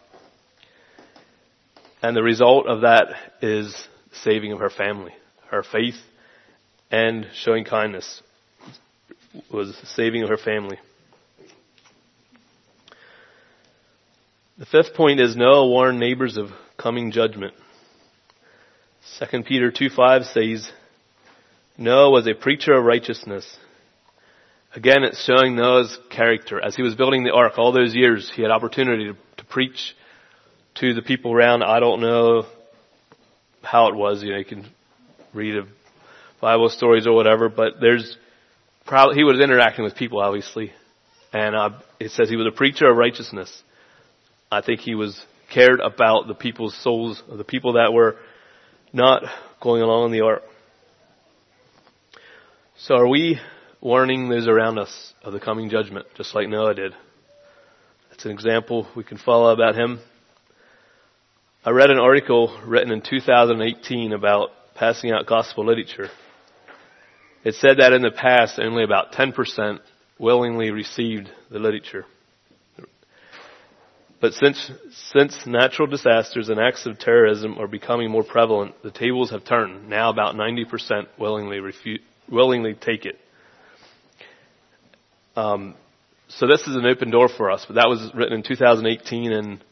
And 2.03 2.17
the 2.17 2.23
result 2.23 2.67
of 2.67 2.81
that 2.81 3.15
is 3.41 3.89
saving 4.13 4.53
of 4.53 4.59
her 4.59 4.71
family. 4.71 5.13
Her 5.51 5.63
faith 5.63 5.97
and 6.91 7.26
showing 7.34 7.64
kindness 7.64 8.22
was 9.53 9.76
saving 9.95 10.26
her 10.26 10.36
family. 10.36 10.78
The 14.59 14.66
fifth 14.66 14.95
point 14.95 15.20
is 15.20 15.36
Noah 15.36 15.68
warned 15.68 16.01
neighbors 16.01 16.36
of 16.36 16.51
coming 16.76 17.12
judgment. 17.12 17.55
2 19.18 19.43
Peter 19.43 19.70
2 19.70 19.88
5 19.88 20.24
says, 20.26 20.70
Noah 21.78 22.11
was 22.11 22.26
a 22.26 22.34
preacher 22.34 22.74
of 22.74 22.84
righteousness. 22.84 23.57
Again, 24.74 25.03
it's 25.03 25.24
showing 25.24 25.57
Noah's 25.57 25.99
character. 26.11 26.61
As 26.61 26.76
he 26.76 26.82
was 26.82 26.95
building 26.95 27.24
the 27.24 27.32
ark 27.32 27.55
all 27.57 27.72
those 27.72 27.95
years, 27.95 28.30
he 28.34 28.43
had 28.43 28.51
opportunity 28.51 29.07
to, 29.07 29.16
to 29.38 29.45
preach 29.45 29.97
to 30.76 30.95
the 30.95 31.03
people 31.03 31.32
around. 31.32 31.62
I 31.62 31.80
don't 31.80 32.01
know 32.01 32.45
how 33.62 33.88
it 33.88 33.95
was. 33.95 34.22
You 34.22 34.32
know, 34.32 34.38
you 34.38 34.45
can 34.45 34.66
read 35.32 35.57
of 35.57 35.68
Bible 36.41 36.68
stories 36.68 37.07
or 37.07 37.12
whatever, 37.12 37.49
but 37.49 37.74
there's 37.80 38.16
probably 38.86 39.16
he 39.16 39.24
was 39.24 39.41
interacting 39.41 39.84
with 39.84 39.95
people 39.95 40.20
obviously, 40.20 40.72
and 41.32 41.55
uh, 41.55 41.70
it 41.99 42.11
says 42.11 42.28
he 42.28 42.36
was 42.36 42.47
a 42.47 42.57
preacher 42.57 42.88
of 42.88 42.97
righteousness. 42.97 43.62
I 44.51 44.62
think 44.62 44.80
he 44.80 44.95
was 44.95 45.20
cared 45.53 45.80
about 45.80 46.26
the 46.26 46.34
people's 46.34 46.76
souls, 46.82 47.22
the 47.30 47.45
people 47.45 47.74
that 47.74 47.93
were 47.93 48.16
not 48.93 49.22
going 49.61 49.82
along 49.82 50.07
in 50.07 50.12
the 50.12 50.24
ark. 50.24 50.43
So 52.78 52.95
are 52.95 53.07
we 53.07 53.38
warning 53.80 54.28
those 54.28 54.49
around 54.49 54.78
us 54.78 55.12
of 55.22 55.32
the 55.32 55.41
coming 55.41 55.68
judgment, 55.68 56.07
just 56.16 56.34
like 56.34 56.49
Noah 56.49 56.74
did? 56.74 56.95
That's 58.11 58.24
an 58.24 58.30
example 58.30 58.88
we 58.97 59.05
can 59.05 59.18
follow 59.18 59.53
about 59.53 59.74
him. 59.74 60.01
I 61.64 61.70
read 61.70 61.91
an 61.91 61.99
article 61.99 62.59
written 62.64 62.91
in 62.91 63.03
2018 63.03 64.12
about 64.12 64.51
passing 64.74 65.11
out 65.11 65.26
gospel 65.26 65.66
literature. 65.66 66.09
It 67.45 67.55
said 67.55 67.78
that 67.78 67.93
in 67.93 68.03
the 68.03 68.11
past 68.11 68.59
only 68.59 68.84
about 68.84 69.12
10% 69.12 69.78
willingly 70.18 70.70
received 70.70 71.30
the 71.51 71.59
literature. 71.59 72.05
But 74.20 74.34
since, 74.34 74.70
since 75.14 75.47
natural 75.47 75.88
disasters 75.88 76.51
and 76.51 76.61
acts 76.61 76.84
of 76.84 76.99
terrorism 76.99 77.59
are 77.59 77.66
becoming 77.66 78.11
more 78.11 78.22
prevalent, 78.22 78.74
the 78.82 78.91
tables 78.91 79.30
have 79.30 79.45
turned. 79.45 79.88
Now 79.88 80.11
about 80.11 80.34
90% 80.34 81.07
willingly 81.18 81.61
refute, 81.61 82.03
willingly 82.30 82.74
take 82.74 83.07
it. 83.07 83.18
Um, 85.36 85.74
so 86.28 86.47
this 86.47 86.61
is 86.66 86.76
an 86.76 86.84
open 86.84 87.11
door 87.11 87.28
for 87.28 87.51
us, 87.51 87.64
but 87.66 87.76
that 87.76 87.88
was 87.88 88.11
written 88.14 88.34
in 88.34 88.43
2018 88.43 89.32
and 89.32 89.64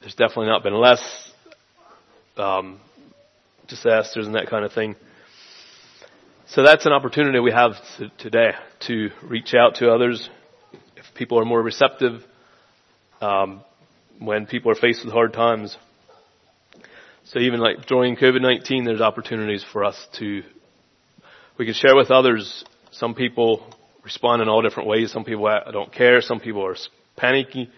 there's 0.00 0.14
definitely 0.14 0.46
not 0.46 0.62
been 0.62 0.74
less 0.74 1.32
um, 2.36 2.80
disasters 3.66 4.26
and 4.26 4.36
that 4.36 4.48
kind 4.48 4.64
of 4.64 4.72
thing. 4.72 4.94
So 6.52 6.62
that's 6.62 6.86
an 6.86 6.92
opportunity 6.92 7.38
we 7.40 7.52
have 7.52 7.72
to, 7.98 8.08
today 8.16 8.52
to 8.86 9.10
reach 9.22 9.52
out 9.52 9.74
to 9.76 9.90
others. 9.92 10.30
If 10.96 11.04
people 11.14 11.38
are 11.38 11.44
more 11.44 11.60
receptive, 11.62 12.22
um, 13.20 13.60
when 14.18 14.46
people 14.46 14.72
are 14.72 14.74
faced 14.74 15.04
with 15.04 15.12
hard 15.12 15.34
times. 15.34 15.76
So 17.24 17.38
even 17.38 17.60
like 17.60 17.84
during 17.84 18.16
COVID-19, 18.16 18.86
there's 18.86 19.02
opportunities 19.02 19.62
for 19.74 19.84
us 19.84 20.06
to, 20.20 20.42
we 21.58 21.66
can 21.66 21.74
share 21.74 21.94
with 21.94 22.10
others. 22.10 22.64
Some 22.92 23.14
people 23.14 23.70
respond 24.02 24.40
in 24.40 24.48
all 24.48 24.62
different 24.62 24.88
ways. 24.88 25.12
Some 25.12 25.24
people 25.24 25.54
don't 25.70 25.92
care. 25.92 26.22
Some 26.22 26.40
people 26.40 26.64
are 26.64 26.76
panicky. 27.14 27.68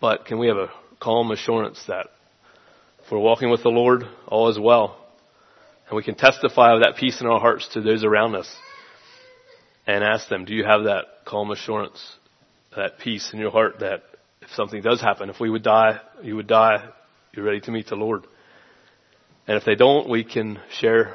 But 0.00 0.26
can 0.26 0.38
we 0.38 0.46
have 0.46 0.56
a 0.56 0.70
calm 1.00 1.32
assurance 1.32 1.82
that 1.88 2.06
if 3.04 3.10
we're 3.10 3.18
walking 3.18 3.50
with 3.50 3.64
the 3.64 3.70
Lord, 3.70 4.04
all 4.28 4.48
is 4.50 4.58
well. 4.60 5.01
And 5.92 5.98
we 5.98 6.04
can 6.04 6.14
testify 6.14 6.72
of 6.72 6.80
that 6.80 6.96
peace 6.96 7.20
in 7.20 7.26
our 7.26 7.38
hearts 7.38 7.68
to 7.74 7.82
those 7.82 8.02
around 8.02 8.34
us 8.34 8.50
and 9.86 10.02
ask 10.02 10.26
them, 10.26 10.46
do 10.46 10.54
you 10.54 10.64
have 10.64 10.84
that 10.84 11.04
calm 11.26 11.50
assurance, 11.50 12.16
that 12.74 12.98
peace 12.98 13.28
in 13.34 13.38
your 13.38 13.50
heart 13.50 13.80
that 13.80 14.02
if 14.40 14.48
something 14.52 14.80
does 14.80 15.02
happen, 15.02 15.28
if 15.28 15.38
we 15.38 15.50
would 15.50 15.62
die, 15.62 16.00
you 16.22 16.34
would 16.36 16.46
die, 16.46 16.82
you're 17.34 17.44
ready 17.44 17.60
to 17.60 17.70
meet 17.70 17.88
the 17.88 17.96
Lord. 17.96 18.24
And 19.46 19.58
if 19.58 19.66
they 19.66 19.74
don't, 19.74 20.08
we 20.08 20.24
can 20.24 20.60
share 20.70 21.14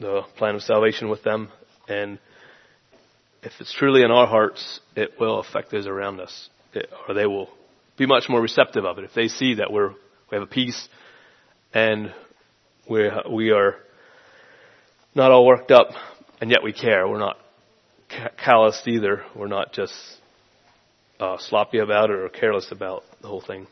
the 0.00 0.22
plan 0.38 0.54
of 0.54 0.62
salvation 0.62 1.10
with 1.10 1.22
them. 1.22 1.50
And 1.86 2.18
if 3.42 3.52
it's 3.60 3.74
truly 3.74 4.02
in 4.02 4.10
our 4.10 4.26
hearts, 4.26 4.80
it 4.96 5.20
will 5.20 5.40
affect 5.40 5.70
those 5.70 5.86
around 5.86 6.20
us, 6.20 6.48
it, 6.72 6.88
or 7.06 7.14
they 7.14 7.26
will 7.26 7.50
be 7.98 8.06
much 8.06 8.30
more 8.30 8.40
receptive 8.40 8.86
of 8.86 8.96
it. 8.96 9.04
If 9.04 9.12
they 9.12 9.28
see 9.28 9.56
that 9.56 9.70
we're, 9.70 9.90
we 9.90 10.38
have 10.38 10.42
a 10.42 10.46
peace 10.46 10.88
and 11.74 12.14
we 12.88 13.10
we 13.30 13.50
are 13.50 13.76
not 15.14 15.30
all 15.30 15.46
worked 15.46 15.70
up 15.70 15.88
and 16.40 16.50
yet 16.50 16.62
we 16.62 16.72
care. 16.72 17.08
We're 17.08 17.18
not 17.18 17.38
calloused 18.42 18.86
either. 18.86 19.24
We're 19.34 19.48
not 19.48 19.72
just 19.72 19.94
uh, 21.20 21.36
sloppy 21.38 21.78
about 21.78 22.10
it 22.10 22.16
or 22.16 22.28
careless 22.28 22.70
about 22.70 23.02
the 23.22 23.28
whole 23.28 23.40
thing. 23.40 23.66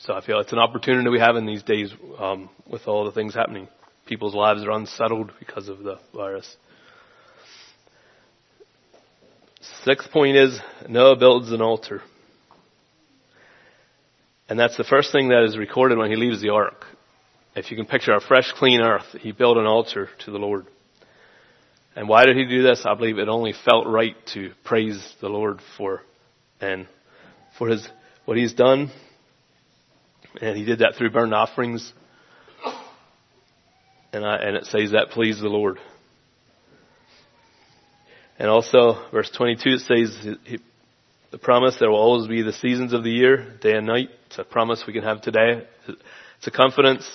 So 0.00 0.14
I 0.14 0.24
feel 0.24 0.40
it's 0.40 0.52
an 0.52 0.58
opportunity 0.58 1.08
we 1.10 1.20
have 1.20 1.36
in 1.36 1.46
these 1.46 1.62
days 1.62 1.92
um, 2.18 2.50
with 2.68 2.88
all 2.88 3.04
the 3.04 3.12
things 3.12 3.34
happening. 3.34 3.68
People's 4.06 4.34
lives 4.34 4.64
are 4.64 4.72
unsettled 4.72 5.30
because 5.38 5.68
of 5.68 5.84
the 5.84 5.98
virus. 6.12 6.56
Sixth 9.84 10.10
point 10.10 10.36
is 10.36 10.58
Noah 10.88 11.16
builds 11.16 11.52
an 11.52 11.62
altar. 11.62 12.02
And 14.48 14.58
that's 14.58 14.76
the 14.76 14.84
first 14.84 15.12
thing 15.12 15.28
that 15.28 15.44
is 15.44 15.56
recorded 15.56 15.98
when 15.98 16.10
he 16.10 16.16
leaves 16.16 16.42
the 16.42 16.50
ark. 16.50 16.84
If 17.54 17.70
you 17.70 17.76
can 17.76 17.84
picture 17.84 18.14
a 18.14 18.20
fresh, 18.20 18.50
clean 18.56 18.80
earth, 18.80 19.14
he 19.20 19.32
built 19.32 19.58
an 19.58 19.66
altar 19.66 20.08
to 20.24 20.30
the 20.30 20.38
Lord. 20.38 20.66
And 21.94 22.08
why 22.08 22.24
did 22.24 22.36
he 22.36 22.46
do 22.46 22.62
this? 22.62 22.84
I 22.86 22.94
believe 22.94 23.18
it 23.18 23.28
only 23.28 23.52
felt 23.64 23.86
right 23.86 24.16
to 24.32 24.52
praise 24.64 25.14
the 25.20 25.28
Lord 25.28 25.60
for 25.76 26.00
and 26.62 26.86
for 27.58 27.68
his 27.68 27.86
what 28.24 28.38
he's 28.38 28.54
done. 28.54 28.90
And 30.40 30.56
he 30.56 30.64
did 30.64 30.78
that 30.78 30.94
through 30.96 31.10
burnt 31.10 31.34
offerings. 31.34 31.92
And 34.14 34.24
I, 34.24 34.36
and 34.36 34.56
it 34.56 34.64
says 34.64 34.92
that 34.92 35.10
pleased 35.10 35.42
the 35.42 35.48
Lord. 35.48 35.78
And 38.38 38.48
also, 38.48 39.06
verse 39.10 39.30
22, 39.30 39.68
it 39.68 39.80
says 39.80 40.36
he, 40.44 40.58
the 41.30 41.38
promise 41.38 41.76
there 41.78 41.90
will 41.90 41.98
always 41.98 42.28
be 42.28 42.40
the 42.40 42.52
seasons 42.52 42.94
of 42.94 43.04
the 43.04 43.10
year, 43.10 43.58
day 43.60 43.74
and 43.74 43.86
night. 43.86 44.08
It's 44.26 44.38
a 44.38 44.44
promise 44.44 44.84
we 44.86 44.94
can 44.94 45.02
have 45.02 45.20
today. 45.20 45.66
It's 45.86 46.46
a 46.46 46.50
confidence 46.50 47.06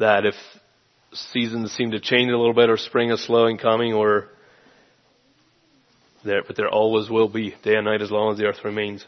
that 0.00 0.26
if 0.26 0.34
seasons 1.12 1.72
seem 1.72 1.92
to 1.92 2.00
change 2.00 2.30
a 2.30 2.36
little 2.36 2.54
bit 2.54 2.68
or 2.68 2.76
spring 2.76 3.10
is 3.10 3.24
slow 3.24 3.46
in 3.46 3.58
coming 3.58 3.92
or 3.92 4.28
there, 6.24 6.42
but 6.46 6.56
there 6.56 6.68
always 6.68 7.08
will 7.08 7.28
be 7.28 7.54
day 7.62 7.76
and 7.76 7.84
night 7.84 8.02
as 8.02 8.10
long 8.10 8.32
as 8.32 8.38
the 8.38 8.44
earth 8.44 8.64
remains. 8.64 9.06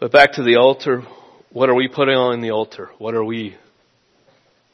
But 0.00 0.12
back 0.12 0.32
to 0.34 0.42
the 0.42 0.56
altar, 0.56 1.02
what 1.50 1.68
are 1.68 1.74
we 1.74 1.88
putting 1.88 2.14
on 2.14 2.40
the 2.40 2.52
altar? 2.52 2.90
What 2.98 3.14
are 3.14 3.24
we, 3.24 3.56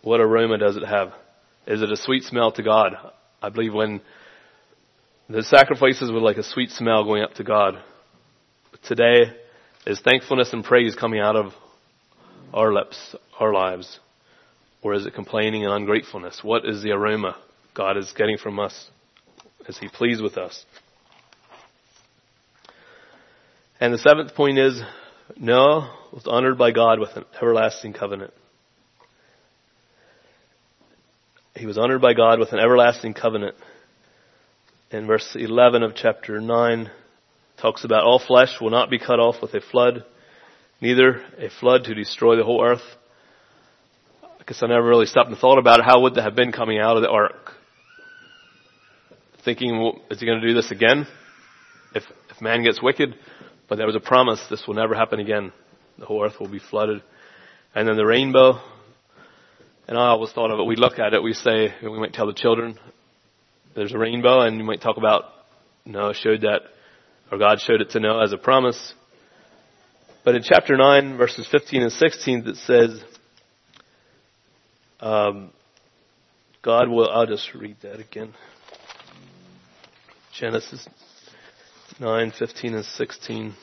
what 0.02 0.20
aroma 0.20 0.58
does 0.58 0.76
it 0.76 0.84
have? 0.84 1.12
Is 1.66 1.80
it 1.80 1.90
a 1.90 1.96
sweet 1.96 2.24
smell 2.24 2.52
to 2.52 2.62
God? 2.62 2.92
I 3.42 3.48
believe 3.48 3.72
when 3.72 4.00
the 5.28 5.42
sacrifices 5.42 6.12
were 6.12 6.20
like 6.20 6.36
a 6.36 6.42
sweet 6.42 6.70
smell 6.70 7.04
going 7.04 7.22
up 7.22 7.34
to 7.34 7.44
God. 7.44 7.82
Today, 8.82 9.32
Is 9.86 10.00
thankfulness 10.00 10.52
and 10.54 10.64
praise 10.64 10.94
coming 10.94 11.20
out 11.20 11.36
of 11.36 11.52
our 12.54 12.72
lips, 12.72 13.14
our 13.38 13.52
lives? 13.52 14.00
Or 14.84 14.92
is 14.92 15.06
it 15.06 15.14
complaining 15.14 15.64
and 15.64 15.72
ungratefulness? 15.72 16.44
What 16.44 16.66
is 16.66 16.82
the 16.82 16.90
aroma 16.90 17.36
God 17.72 17.96
is 17.96 18.12
getting 18.12 18.36
from 18.36 18.60
us? 18.60 18.90
Is 19.66 19.78
He 19.78 19.88
pleased 19.88 20.22
with 20.22 20.36
us? 20.36 20.66
And 23.80 23.94
the 23.94 23.98
seventh 23.98 24.34
point 24.34 24.58
is 24.58 24.80
Noah 25.38 25.90
was 26.12 26.26
honored 26.26 26.58
by 26.58 26.70
God 26.70 27.00
with 27.00 27.16
an 27.16 27.24
everlasting 27.34 27.94
covenant. 27.94 28.34
He 31.56 31.64
was 31.64 31.78
honored 31.78 32.02
by 32.02 32.12
God 32.12 32.38
with 32.38 32.52
an 32.52 32.58
everlasting 32.58 33.14
covenant. 33.14 33.54
In 34.90 35.06
verse 35.06 35.34
11 35.34 35.82
of 35.82 35.94
chapter 35.94 36.40
9, 36.42 36.90
talks 37.56 37.84
about 37.84 38.04
all 38.04 38.18
flesh 38.18 38.60
will 38.60 38.70
not 38.70 38.90
be 38.90 38.98
cut 38.98 39.18
off 39.18 39.36
with 39.40 39.54
a 39.54 39.62
flood, 39.62 40.04
neither 40.82 41.22
a 41.38 41.48
flood 41.48 41.84
to 41.84 41.94
destroy 41.94 42.36
the 42.36 42.44
whole 42.44 42.62
earth. 42.62 42.82
Guess 44.46 44.62
I 44.62 44.66
never 44.66 44.86
really 44.86 45.06
stopped 45.06 45.30
and 45.30 45.38
thought 45.38 45.58
about 45.58 45.80
it. 45.80 45.86
How 45.86 46.00
would 46.02 46.16
that 46.16 46.22
have 46.22 46.36
been 46.36 46.52
coming 46.52 46.78
out 46.78 46.96
of 46.96 47.02
the 47.02 47.08
ark? 47.08 47.52
Thinking, 49.44 49.80
well, 49.80 50.02
is 50.10 50.20
he 50.20 50.26
going 50.26 50.40
to 50.40 50.46
do 50.46 50.54
this 50.54 50.70
again? 50.70 51.06
If, 51.94 52.02
if 52.30 52.42
man 52.42 52.62
gets 52.62 52.82
wicked? 52.82 53.14
But 53.68 53.76
there 53.76 53.86
was 53.86 53.96
a 53.96 54.00
promise 54.00 54.44
this 54.50 54.66
will 54.66 54.74
never 54.74 54.94
happen 54.94 55.18
again. 55.18 55.52
The 55.98 56.04
whole 56.04 56.22
earth 56.22 56.38
will 56.40 56.48
be 56.48 56.58
flooded. 56.58 57.02
And 57.74 57.88
then 57.88 57.96
the 57.96 58.04
rainbow. 58.04 58.60
And 59.88 59.96
I 59.96 60.08
always 60.08 60.32
thought 60.32 60.50
of 60.50 60.58
it, 60.58 60.64
we 60.64 60.76
look 60.76 60.98
at 60.98 61.14
it, 61.14 61.22
we 61.22 61.34
say, 61.34 61.74
we 61.82 61.98
might 61.98 62.14
tell 62.14 62.26
the 62.26 62.32
children, 62.32 62.78
there's 63.74 63.92
a 63.92 63.98
rainbow, 63.98 64.40
and 64.40 64.56
you 64.56 64.64
might 64.64 64.80
talk 64.80 64.96
about, 64.96 65.24
Noah 65.84 66.14
showed 66.14 66.40
that, 66.42 66.62
or 67.30 67.36
God 67.36 67.60
showed 67.60 67.82
it 67.82 67.90
to 67.90 68.00
Noah 68.00 68.24
as 68.24 68.32
a 68.32 68.38
promise. 68.38 68.94
But 70.24 70.36
in 70.36 70.42
chapter 70.42 70.74
9, 70.76 71.18
verses 71.18 71.46
15 71.50 71.82
and 71.82 71.92
16, 71.92 72.48
it 72.48 72.56
says, 72.56 73.02
um, 75.04 75.50
God 76.62 76.88
will, 76.88 77.10
I'll 77.10 77.26
just 77.26 77.52
read 77.54 77.76
that 77.82 78.00
again. 78.00 78.32
Genesis 80.32 80.88
9, 82.00 82.32
15 82.38 82.74
and 82.74 82.84
16. 82.84 83.54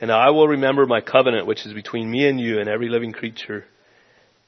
And 0.00 0.12
I 0.12 0.30
will 0.30 0.46
remember 0.46 0.86
my 0.86 1.00
covenant 1.00 1.46
which 1.46 1.66
is 1.66 1.72
between 1.72 2.08
me 2.08 2.28
and 2.28 2.40
you 2.40 2.60
and 2.60 2.68
every 2.68 2.88
living 2.88 3.12
creature. 3.12 3.64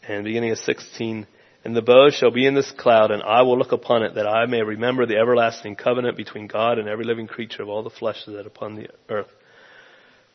And 0.06 0.24
beginning 0.24 0.52
of 0.52 0.58
16, 0.58 1.26
and 1.64 1.74
the 1.74 1.82
bow 1.82 2.10
shall 2.10 2.30
be 2.30 2.46
in 2.46 2.54
this 2.54 2.70
cloud, 2.70 3.10
and 3.10 3.22
I 3.22 3.42
will 3.42 3.58
look 3.58 3.72
upon 3.72 4.04
it, 4.04 4.14
that 4.14 4.28
I 4.28 4.46
may 4.46 4.62
remember 4.62 5.06
the 5.06 5.16
everlasting 5.16 5.74
covenant 5.74 6.16
between 6.16 6.46
God 6.46 6.78
and 6.78 6.88
every 6.88 7.04
living 7.04 7.26
creature 7.26 7.62
of 7.62 7.68
all 7.68 7.82
the 7.82 7.90
flesh 7.90 8.24
that 8.26 8.38
is 8.38 8.46
upon 8.46 8.76
the 8.76 8.88
earth. 9.08 9.30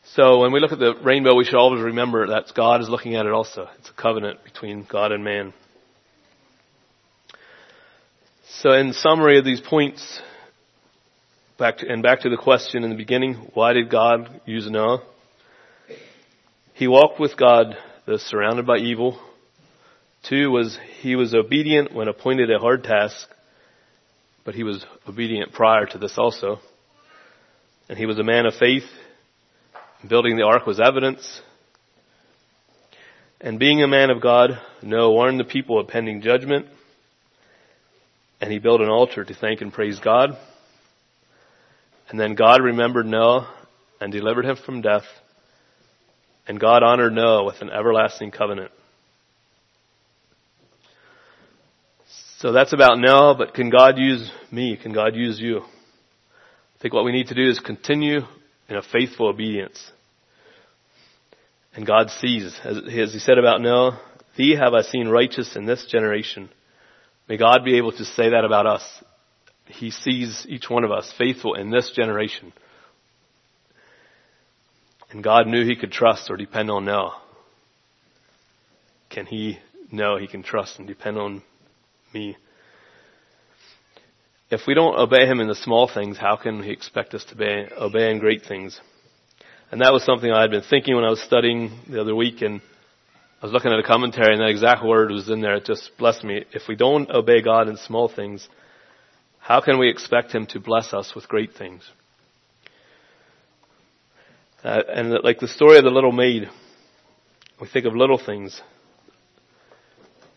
So 0.04 0.40
when 0.40 0.52
we 0.52 0.60
look 0.60 0.72
at 0.72 0.78
the 0.78 0.94
rainbow, 1.02 1.34
we 1.36 1.44
should 1.44 1.54
always 1.54 1.82
remember 1.82 2.26
that 2.28 2.52
God 2.56 2.80
is 2.80 2.88
looking 2.88 3.14
at 3.14 3.26
it 3.26 3.32
also. 3.32 3.68
It's 3.78 3.90
a 3.90 4.00
covenant 4.00 4.42
between 4.44 4.86
God 4.90 5.12
and 5.12 5.22
man. 5.22 5.52
So 8.60 8.72
in 8.72 8.92
summary 8.92 9.38
of 9.38 9.44
these 9.44 9.60
points, 9.60 10.20
back 11.58 11.78
to, 11.78 11.88
and 11.88 12.02
back 12.02 12.22
to 12.22 12.30
the 12.30 12.36
question 12.36 12.82
in 12.82 12.90
the 12.90 12.96
beginning, 12.96 13.34
why 13.54 13.72
did 13.72 13.90
God 13.90 14.40
use 14.46 14.68
Noah? 14.68 15.02
He 16.74 16.88
walked 16.88 17.20
with 17.20 17.36
God, 17.36 17.76
though 18.06 18.16
surrounded 18.16 18.66
by 18.66 18.78
evil. 18.78 19.20
Two 20.28 20.50
was 20.50 20.78
he 21.00 21.14
was 21.14 21.34
obedient 21.34 21.94
when 21.94 22.08
appointed 22.08 22.50
a 22.50 22.58
hard 22.58 22.84
task, 22.84 23.28
but 24.44 24.54
he 24.54 24.64
was 24.64 24.84
obedient 25.08 25.52
prior 25.52 25.86
to 25.86 25.98
this 25.98 26.14
also. 26.18 26.58
And 27.88 27.98
he 27.98 28.06
was 28.06 28.18
a 28.18 28.24
man 28.24 28.46
of 28.46 28.54
faith. 28.54 28.84
Building 30.08 30.36
the 30.36 30.44
ark 30.44 30.66
was 30.66 30.80
evidence. 30.80 31.42
And 33.40 33.58
being 33.58 33.82
a 33.82 33.88
man 33.88 34.10
of 34.10 34.22
God, 34.22 34.58
Noah 34.82 35.12
warned 35.12 35.38
the 35.38 35.44
people 35.44 35.78
of 35.78 35.88
pending 35.88 36.22
judgment. 36.22 36.66
And 38.40 38.50
he 38.50 38.58
built 38.58 38.80
an 38.80 38.88
altar 38.88 39.24
to 39.24 39.34
thank 39.34 39.60
and 39.60 39.72
praise 39.72 39.98
God. 39.98 40.30
And 42.08 42.18
then 42.18 42.34
God 42.34 42.62
remembered 42.62 43.06
Noah 43.06 43.54
and 44.00 44.10
delivered 44.10 44.46
him 44.46 44.56
from 44.56 44.80
death. 44.80 45.04
And 46.48 46.58
God 46.58 46.82
honored 46.82 47.12
Noah 47.12 47.44
with 47.44 47.60
an 47.60 47.70
everlasting 47.70 48.30
covenant. 48.30 48.72
So 52.38 52.52
that's 52.52 52.72
about 52.72 52.98
Noah, 52.98 53.34
but 53.36 53.52
can 53.52 53.68
God 53.68 53.98
use 53.98 54.30
me? 54.50 54.78
Can 54.82 54.94
God 54.94 55.14
use 55.14 55.38
you? 55.38 55.60
I 55.60 56.78
think 56.80 56.94
what 56.94 57.04
we 57.04 57.12
need 57.12 57.28
to 57.28 57.34
do 57.34 57.50
is 57.50 57.60
continue 57.60 58.22
in 58.70 58.76
a 58.76 58.82
faithful 58.82 59.28
obedience. 59.28 59.90
And 61.74 61.86
God 61.86 62.10
sees, 62.10 62.58
as, 62.64 62.78
as 62.78 63.12
he 63.12 63.18
said 63.18 63.38
about 63.38 63.60
Noah, 63.60 64.00
thee 64.36 64.56
have 64.56 64.74
I 64.74 64.82
seen 64.82 65.08
righteous 65.08 65.56
in 65.56 65.66
this 65.66 65.86
generation. 65.86 66.48
May 67.28 67.36
God 67.36 67.64
be 67.64 67.76
able 67.76 67.92
to 67.92 68.04
say 68.04 68.30
that 68.30 68.44
about 68.44 68.66
us. 68.66 68.82
He 69.66 69.90
sees 69.90 70.46
each 70.48 70.68
one 70.68 70.84
of 70.84 70.90
us 70.90 71.12
faithful 71.16 71.54
in 71.54 71.70
this 71.70 71.92
generation. 71.94 72.52
And 75.10 75.22
God 75.22 75.46
knew 75.46 75.64
he 75.64 75.76
could 75.76 75.92
trust 75.92 76.30
or 76.30 76.36
depend 76.36 76.70
on 76.70 76.84
Noah. 76.84 77.20
Can 79.10 79.26
he 79.26 79.58
know 79.90 80.16
he 80.16 80.28
can 80.28 80.42
trust 80.42 80.78
and 80.78 80.86
depend 80.86 81.18
on 81.18 81.42
me? 82.14 82.36
If 84.50 84.66
we 84.66 84.74
don't 84.74 84.98
obey 84.98 85.26
him 85.26 85.38
in 85.38 85.46
the 85.46 85.54
small 85.54 85.86
things, 85.86 86.18
how 86.18 86.34
can 86.34 86.64
he 86.64 86.72
expect 86.72 87.14
us 87.14 87.24
to 87.26 87.34
obey, 87.34 87.68
obey 87.72 88.10
in 88.10 88.18
great 88.18 88.42
things? 88.42 88.80
And 89.70 89.80
that 89.80 89.92
was 89.92 90.02
something 90.02 90.28
I 90.28 90.40
had 90.40 90.50
been 90.50 90.64
thinking 90.68 90.96
when 90.96 91.04
I 91.04 91.10
was 91.10 91.22
studying 91.22 91.70
the 91.88 92.00
other 92.00 92.16
week 92.16 92.42
and 92.42 92.60
I 93.40 93.46
was 93.46 93.52
looking 93.52 93.70
at 93.72 93.78
a 93.78 93.84
commentary 93.84 94.32
and 94.34 94.42
that 94.42 94.48
exact 94.48 94.84
word 94.84 95.12
was 95.12 95.28
in 95.28 95.40
there. 95.40 95.54
It 95.54 95.66
just 95.66 95.92
blessed 95.98 96.24
me. 96.24 96.44
If 96.52 96.62
we 96.68 96.74
don't 96.74 97.08
obey 97.10 97.42
God 97.42 97.68
in 97.68 97.76
small 97.76 98.08
things, 98.08 98.48
how 99.38 99.60
can 99.60 99.78
we 99.78 99.88
expect 99.88 100.32
Him 100.32 100.46
to 100.46 100.58
bless 100.58 100.92
us 100.92 101.14
with 101.14 101.28
great 101.28 101.54
things? 101.54 101.88
Uh, 104.64 104.82
and 104.92 105.14
like 105.22 105.38
the 105.38 105.46
story 105.46 105.78
of 105.78 105.84
the 105.84 105.90
little 105.90 106.12
maid, 106.12 106.50
we 107.60 107.68
think 107.68 107.86
of 107.86 107.94
little 107.94 108.18
things. 108.18 108.60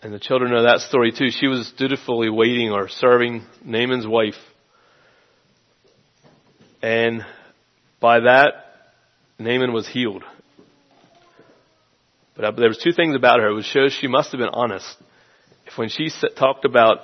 And 0.04 0.14
the 0.14 0.20
children 0.20 0.52
know 0.52 0.64
that 0.64 0.82
story 0.82 1.14
too. 1.14 1.30
She 1.30 1.48
was 1.48 1.72
dutifully 1.78 2.30
waiting 2.30 2.72
or 2.72 2.90
serving 2.90 3.46
Naaman's 3.64 4.06
wife. 4.06 4.36
And 6.82 7.26
by 8.02 8.20
that, 8.20 8.50
Naaman 9.40 9.72
was 9.72 9.88
healed. 9.88 10.26
But 12.36 12.46
uh, 12.46 12.52
there 12.52 12.68
was 12.68 12.80
two 12.84 12.92
things 12.92 13.16
about 13.16 13.40
her. 13.40 13.58
It 13.58 13.64
shows 13.64 13.94
she 13.94 14.08
must 14.08 14.34
have 14.34 14.40
been 14.40 14.50
honest. 14.50 14.86
If 15.66 15.78
when 15.78 15.88
she 15.88 16.10
talked 16.38 16.66
about 16.66 16.98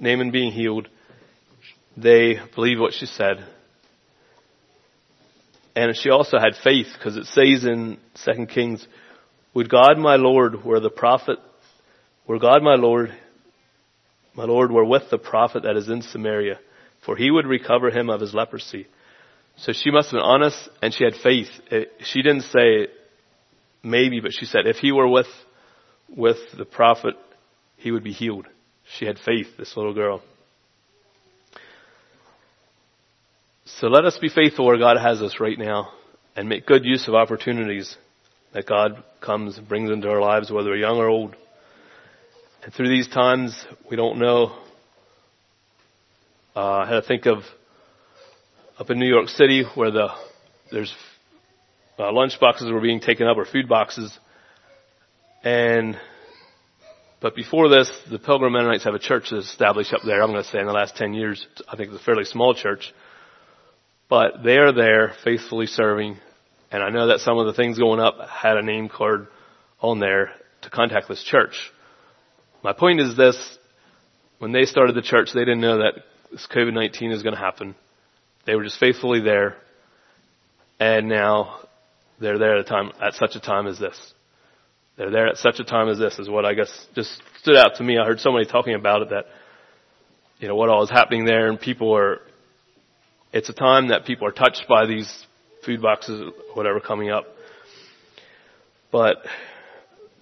Naaman 0.00 0.30
being 0.30 0.52
healed, 0.52 0.88
they 1.94 2.38
believed 2.54 2.80
what 2.80 2.94
she 2.94 3.04
said. 3.04 3.46
And 5.76 5.94
she 5.94 6.08
also 6.08 6.38
had 6.38 6.54
faith 6.64 6.86
because 6.96 7.18
it 7.18 7.26
says 7.26 7.66
in 7.66 7.98
2 8.24 8.46
Kings, 8.46 8.86
would 9.52 9.68
God 9.68 9.98
my 9.98 10.16
Lord 10.16 10.64
were 10.64 10.80
the 10.80 10.88
prophet, 10.88 11.38
were 12.28 12.38
God 12.38 12.62
my 12.62 12.76
Lord, 12.76 13.12
my 14.34 14.44
Lord 14.44 14.70
were 14.70 14.84
with 14.84 15.10
the 15.10 15.18
prophet 15.18 15.64
that 15.64 15.76
is 15.76 15.88
in 15.88 16.02
Samaria, 16.02 16.60
for 17.04 17.16
he 17.16 17.30
would 17.30 17.46
recover 17.46 17.90
him 17.90 18.10
of 18.10 18.20
his 18.20 18.34
leprosy. 18.34 18.86
So 19.56 19.72
she 19.72 19.90
must 19.90 20.10
have 20.10 20.18
been 20.18 20.24
honest 20.24 20.68
and 20.80 20.94
she 20.94 21.02
had 21.02 21.14
faith. 21.14 21.48
She 22.00 22.22
didn't 22.22 22.42
say, 22.42 22.88
maybe, 23.82 24.20
but 24.20 24.32
she 24.32 24.44
said 24.44 24.66
if 24.66 24.76
he 24.76 24.92
were 24.92 25.08
with, 25.08 25.26
with 26.08 26.36
the 26.56 26.64
prophet, 26.64 27.14
he 27.76 27.90
would 27.90 28.04
be 28.04 28.12
healed. 28.12 28.46
She 28.96 29.06
had 29.06 29.18
faith, 29.18 29.56
this 29.58 29.76
little 29.76 29.94
girl. 29.94 30.22
So 33.64 33.88
let 33.88 34.04
us 34.04 34.18
be 34.18 34.28
faithful 34.28 34.66
where 34.66 34.78
God 34.78 34.96
has 34.98 35.20
us 35.20 35.40
right 35.40 35.58
now 35.58 35.92
and 36.36 36.48
make 36.48 36.66
good 36.66 36.84
use 36.84 37.08
of 37.08 37.14
opportunities 37.14 37.96
that 38.52 38.66
God 38.66 39.02
comes 39.20 39.58
and 39.58 39.68
brings 39.68 39.90
into 39.90 40.08
our 40.08 40.20
lives, 40.20 40.50
whether 40.50 40.70
we're 40.70 40.76
young 40.76 40.98
or 40.98 41.08
old. 41.08 41.36
And 42.64 42.74
through 42.74 42.88
these 42.88 43.08
times, 43.08 43.56
we 43.88 43.96
don't 43.96 44.18
know 44.18 44.58
uh, 46.56 46.86
how 46.86 47.00
to 47.00 47.02
think 47.02 47.26
of 47.26 47.44
up 48.78 48.90
in 48.90 48.98
New 48.98 49.08
York 49.08 49.28
City 49.28 49.64
where 49.74 49.90
the 49.90 50.08
there's 50.70 50.94
uh, 51.98 52.12
lunch 52.12 52.38
boxes 52.40 52.70
were 52.70 52.80
being 52.80 53.00
taken 53.00 53.26
up 53.26 53.36
or 53.36 53.44
food 53.44 53.68
boxes. 53.68 54.16
And, 55.42 55.98
but 57.20 57.34
before 57.34 57.68
this, 57.68 57.90
the 58.10 58.18
Pilgrim 58.18 58.52
Mennonites 58.52 58.84
have 58.84 58.94
a 58.94 58.98
church 58.98 59.28
that's 59.30 59.46
established 59.46 59.92
up 59.92 60.02
there. 60.04 60.22
I'm 60.22 60.30
going 60.30 60.42
to 60.42 60.48
say 60.48 60.60
in 60.60 60.66
the 60.66 60.72
last 60.72 60.96
10 60.96 61.14
years, 61.14 61.44
I 61.68 61.76
think 61.76 61.92
it's 61.92 62.00
a 62.00 62.04
fairly 62.04 62.24
small 62.24 62.54
church. 62.54 62.92
But 64.08 64.42
they 64.44 64.56
are 64.56 64.72
there 64.72 65.14
faithfully 65.24 65.66
serving. 65.66 66.18
And 66.70 66.82
I 66.82 66.90
know 66.90 67.08
that 67.08 67.20
some 67.20 67.38
of 67.38 67.46
the 67.46 67.52
things 67.52 67.78
going 67.78 68.00
up 68.00 68.28
had 68.28 68.56
a 68.56 68.62
name 68.62 68.88
card 68.88 69.28
on 69.80 70.00
there 70.00 70.32
to 70.62 70.70
contact 70.70 71.08
this 71.08 71.22
church. 71.22 71.72
My 72.62 72.72
point 72.72 73.00
is 73.00 73.16
this, 73.16 73.58
when 74.38 74.52
they 74.52 74.64
started 74.64 74.96
the 74.96 75.02
church, 75.02 75.30
they 75.32 75.40
didn't 75.40 75.60
know 75.60 75.78
that 75.78 75.94
this 76.32 76.46
COVID-19 76.52 77.12
is 77.12 77.22
going 77.22 77.34
to 77.34 77.40
happen. 77.40 77.74
They 78.46 78.54
were 78.54 78.64
just 78.64 78.80
faithfully 78.80 79.20
there. 79.20 79.56
And 80.80 81.08
now 81.08 81.60
they're 82.20 82.38
there 82.38 82.56
at 82.56 82.66
a 82.66 82.68
time, 82.68 82.92
at 83.00 83.14
such 83.14 83.36
a 83.36 83.40
time 83.40 83.66
as 83.66 83.78
this. 83.78 83.96
They're 84.96 85.10
there 85.10 85.28
at 85.28 85.36
such 85.36 85.60
a 85.60 85.64
time 85.64 85.88
as 85.88 85.98
this 85.98 86.18
is 86.18 86.28
what 86.28 86.44
I 86.44 86.54
guess 86.54 86.68
just 86.94 87.22
stood 87.40 87.56
out 87.56 87.76
to 87.76 87.84
me. 87.84 87.98
I 87.98 88.04
heard 88.04 88.20
somebody 88.20 88.46
talking 88.46 88.74
about 88.74 89.02
it 89.02 89.10
that, 89.10 89.26
you 90.40 90.48
know, 90.48 90.56
what 90.56 90.68
all 90.68 90.82
is 90.82 90.90
happening 90.90 91.24
there 91.24 91.48
and 91.48 91.60
people 91.60 91.94
are, 91.94 92.20
it's 93.32 93.48
a 93.48 93.52
time 93.52 93.88
that 93.88 94.04
people 94.04 94.26
are 94.26 94.32
touched 94.32 94.64
by 94.68 94.86
these 94.86 95.26
food 95.64 95.80
boxes, 95.80 96.32
whatever 96.54 96.80
coming 96.80 97.10
up. 97.10 97.26
But 98.90 99.18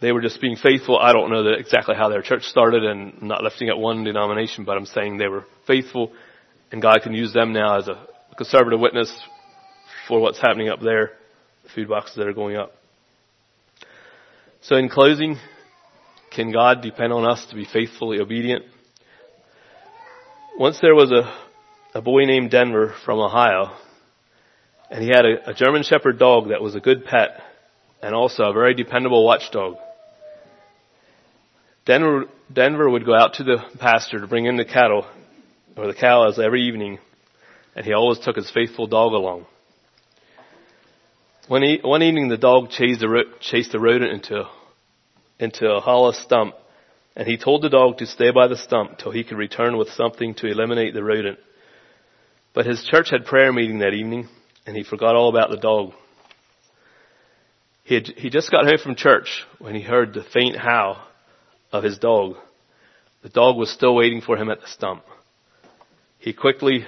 they 0.01 0.13
were 0.13 0.21
just 0.21 0.41
being 0.41 0.57
faithful. 0.57 0.99
I 0.99 1.13
don't 1.13 1.31
know 1.31 1.45
that 1.45 1.59
exactly 1.59 1.95
how 1.97 2.09
their 2.09 2.23
church 2.23 2.45
started 2.45 2.85
and 2.85 3.23
not 3.23 3.43
lifting 3.43 3.69
at 3.69 3.79
one 3.79 4.05
denomination, 4.05 4.65
but 4.65 4.77
I'm 4.77 4.87
saying 4.87 5.17
they 5.17 5.29
were 5.29 5.45
faithful 5.67 6.13
and 6.71 6.83
God 6.83 7.01
can 7.03 7.15
use 7.15 7.33
them 7.33 7.53
now 7.53 7.79
as 7.79 7.89
a 7.89 8.07
conservative 8.37 8.81
witness 8.81 9.13
for 10.09 10.21
what's 10.21 10.39
happening 10.39 10.69
up 10.69 10.81
there, 10.81 11.13
the 11.65 11.71
food 11.71 11.89
boxes 11.89 12.17
that 12.17 12.27
are 12.27 12.33
going 12.33 12.57
up. 12.57 12.73
So 14.63 14.77
in 14.77 14.89
closing, 14.89 15.37
can 16.31 16.53
God 16.53 16.83
depend 16.83 17.13
on 17.13 17.25
us 17.25 17.45
to 17.47 17.55
be 17.55 17.65
faithfully 17.65 18.21
obedient? 18.21 18.65
Once 20.59 20.79
there 20.81 20.95
was 20.95 21.11
a, 21.13 21.99
a 21.99 22.03
boy 22.03 22.25
named 22.25 22.51
Denver 22.51 22.95
from 23.05 23.19
Ohio, 23.21 23.77
and 24.91 25.03
he 25.03 25.09
had 25.09 25.25
a, 25.25 25.51
a 25.51 25.55
German 25.55 25.83
Shepherd 25.83 26.19
dog 26.19 26.49
that 26.49 26.63
was 26.63 26.75
a 26.75 26.81
good 26.81 27.05
pet 27.05 27.43
and 28.03 28.15
also 28.15 28.45
a 28.45 28.53
very 28.53 28.75
dependable 28.75 29.25
watchdog. 29.25 29.77
Denver, 31.87 32.25
Denver 32.53 32.91
would 32.91 33.07
go 33.07 33.15
out 33.15 33.35
to 33.35 33.45
the 33.45 33.59
pasture 33.79 34.19
to 34.19 34.27
bring 34.27 34.47
in 34.47 34.57
the 34.57 34.65
cattle, 34.65 35.07
or 35.77 35.87
the 35.87 35.95
cows 35.95 36.37
every 36.37 36.63
evening, 36.63 36.99
and 37.77 37.87
he 37.87 37.93
always 37.93 38.19
took 38.19 38.35
his 38.35 38.51
faithful 38.51 38.89
dog 38.89 39.13
along. 39.13 39.47
One, 41.47 41.63
e- 41.63 41.81
one 41.83 42.03
evening 42.03 42.29
the 42.29 42.37
dog 42.37 42.71
chased 42.71 43.05
a, 43.05 43.09
ro- 43.09 43.33
chased 43.41 43.73
a 43.73 43.79
rodent 43.79 44.11
into, 44.11 44.49
into 45.39 45.71
a 45.71 45.81
hollow 45.81 46.11
stump, 46.11 46.57
and 47.15 47.29
he 47.29 47.39
told 47.39 47.63
the 47.63 47.69
dog 47.69 47.99
to 47.99 48.07
stay 48.07 48.33
by 48.33 48.49
the 48.49 48.57
stump 48.57 48.99
till 48.99 49.13
he 49.13 49.23
could 49.23 49.39
return 49.39 49.77
with 49.77 49.91
something 49.91 50.35
to 50.35 50.49
eliminate 50.49 50.93
the 50.93 51.05
rodent. 51.05 51.39
But 52.53 52.67
his 52.67 52.85
church 52.85 53.11
had 53.11 53.27
prayer 53.27 53.53
meeting 53.53 53.79
that 53.79 53.95
evening, 53.95 54.29
and 54.67 54.77
he 54.77 54.83
forgot 54.83 55.15
all 55.15 55.29
about 55.29 55.51
the 55.51 55.57
dog. 55.57 55.93
He 57.85 57.95
had, 57.95 58.07
he 58.17 58.29
just 58.29 58.51
got 58.51 58.65
home 58.67 58.79
from 58.83 58.97
church 58.97 59.45
when 59.61 59.77
he 59.77 59.83
heard 59.83 60.15
the 60.15 60.25
faint 60.25 60.57
howl 60.57 61.07
of 61.73 61.83
his 61.83 61.99
dog. 61.99 62.37
The 63.23 63.29
dog 63.29 63.57
was 63.57 63.71
still 63.71 63.95
waiting 63.95 64.21
for 64.21 64.37
him 64.37 64.51
at 64.51 64.61
the 64.61 64.69
stump. 64.69 65.03
He 66.19 66.33
quickly 66.33 66.87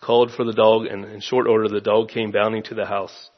called 0.00 0.32
for 0.32 0.44
the 0.44 0.52
dog 0.52 0.86
and 0.86 1.04
in 1.04 1.20
short 1.20 1.46
order 1.46 1.68
the 1.68 1.80
dog 1.80 2.08
came 2.08 2.30
bounding 2.30 2.62
to 2.64 2.74
the 2.74 2.86
house. 2.86 3.30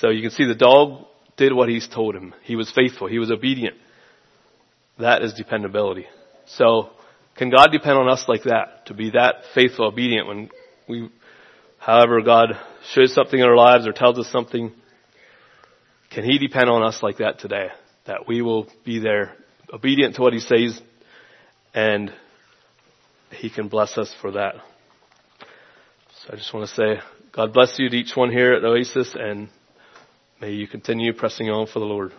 So 0.00 0.10
you 0.10 0.22
can 0.22 0.30
see 0.30 0.44
the 0.44 0.54
dog 0.54 1.06
did 1.36 1.52
what 1.52 1.68
he's 1.68 1.88
told 1.88 2.14
him. 2.14 2.34
He 2.42 2.56
was 2.56 2.70
faithful. 2.70 3.08
He 3.08 3.18
was 3.18 3.30
obedient. 3.30 3.76
That 4.98 5.22
is 5.22 5.32
dependability. 5.34 6.06
So 6.46 6.90
can 7.36 7.50
God 7.50 7.68
depend 7.72 7.98
on 7.98 8.08
us 8.08 8.24
like 8.28 8.44
that? 8.44 8.86
To 8.86 8.94
be 8.94 9.10
that 9.10 9.44
faithful, 9.54 9.86
obedient 9.86 10.26
when 10.26 10.50
we, 10.88 11.10
however 11.78 12.20
God 12.20 12.58
shows 12.92 13.14
something 13.14 13.38
in 13.38 13.46
our 13.46 13.56
lives 13.56 13.86
or 13.86 13.92
tells 13.92 14.18
us 14.18 14.28
something, 14.30 14.72
can 16.10 16.24
He 16.24 16.38
depend 16.38 16.68
on 16.68 16.82
us 16.82 17.02
like 17.02 17.18
that 17.18 17.38
today? 17.38 17.68
That 18.06 18.26
we 18.26 18.42
will 18.42 18.68
be 18.84 18.98
there 18.98 19.34
obedient 19.72 20.16
to 20.16 20.22
what 20.22 20.32
He 20.32 20.40
says 20.40 20.80
and 21.74 22.12
He 23.30 23.50
can 23.50 23.68
bless 23.68 23.96
us 23.96 24.14
for 24.20 24.32
that. 24.32 24.54
So 26.22 26.32
I 26.32 26.36
just 26.36 26.52
want 26.52 26.68
to 26.68 26.74
say, 26.74 27.00
God 27.32 27.52
bless 27.52 27.78
you 27.78 27.88
to 27.88 27.96
each 27.96 28.14
one 28.14 28.30
here 28.30 28.52
at 28.52 28.64
Oasis 28.64 29.14
and 29.18 29.48
may 30.40 30.52
you 30.52 30.68
continue 30.68 31.12
pressing 31.12 31.48
on 31.48 31.66
for 31.66 31.78
the 31.78 31.84
Lord. 31.84 32.12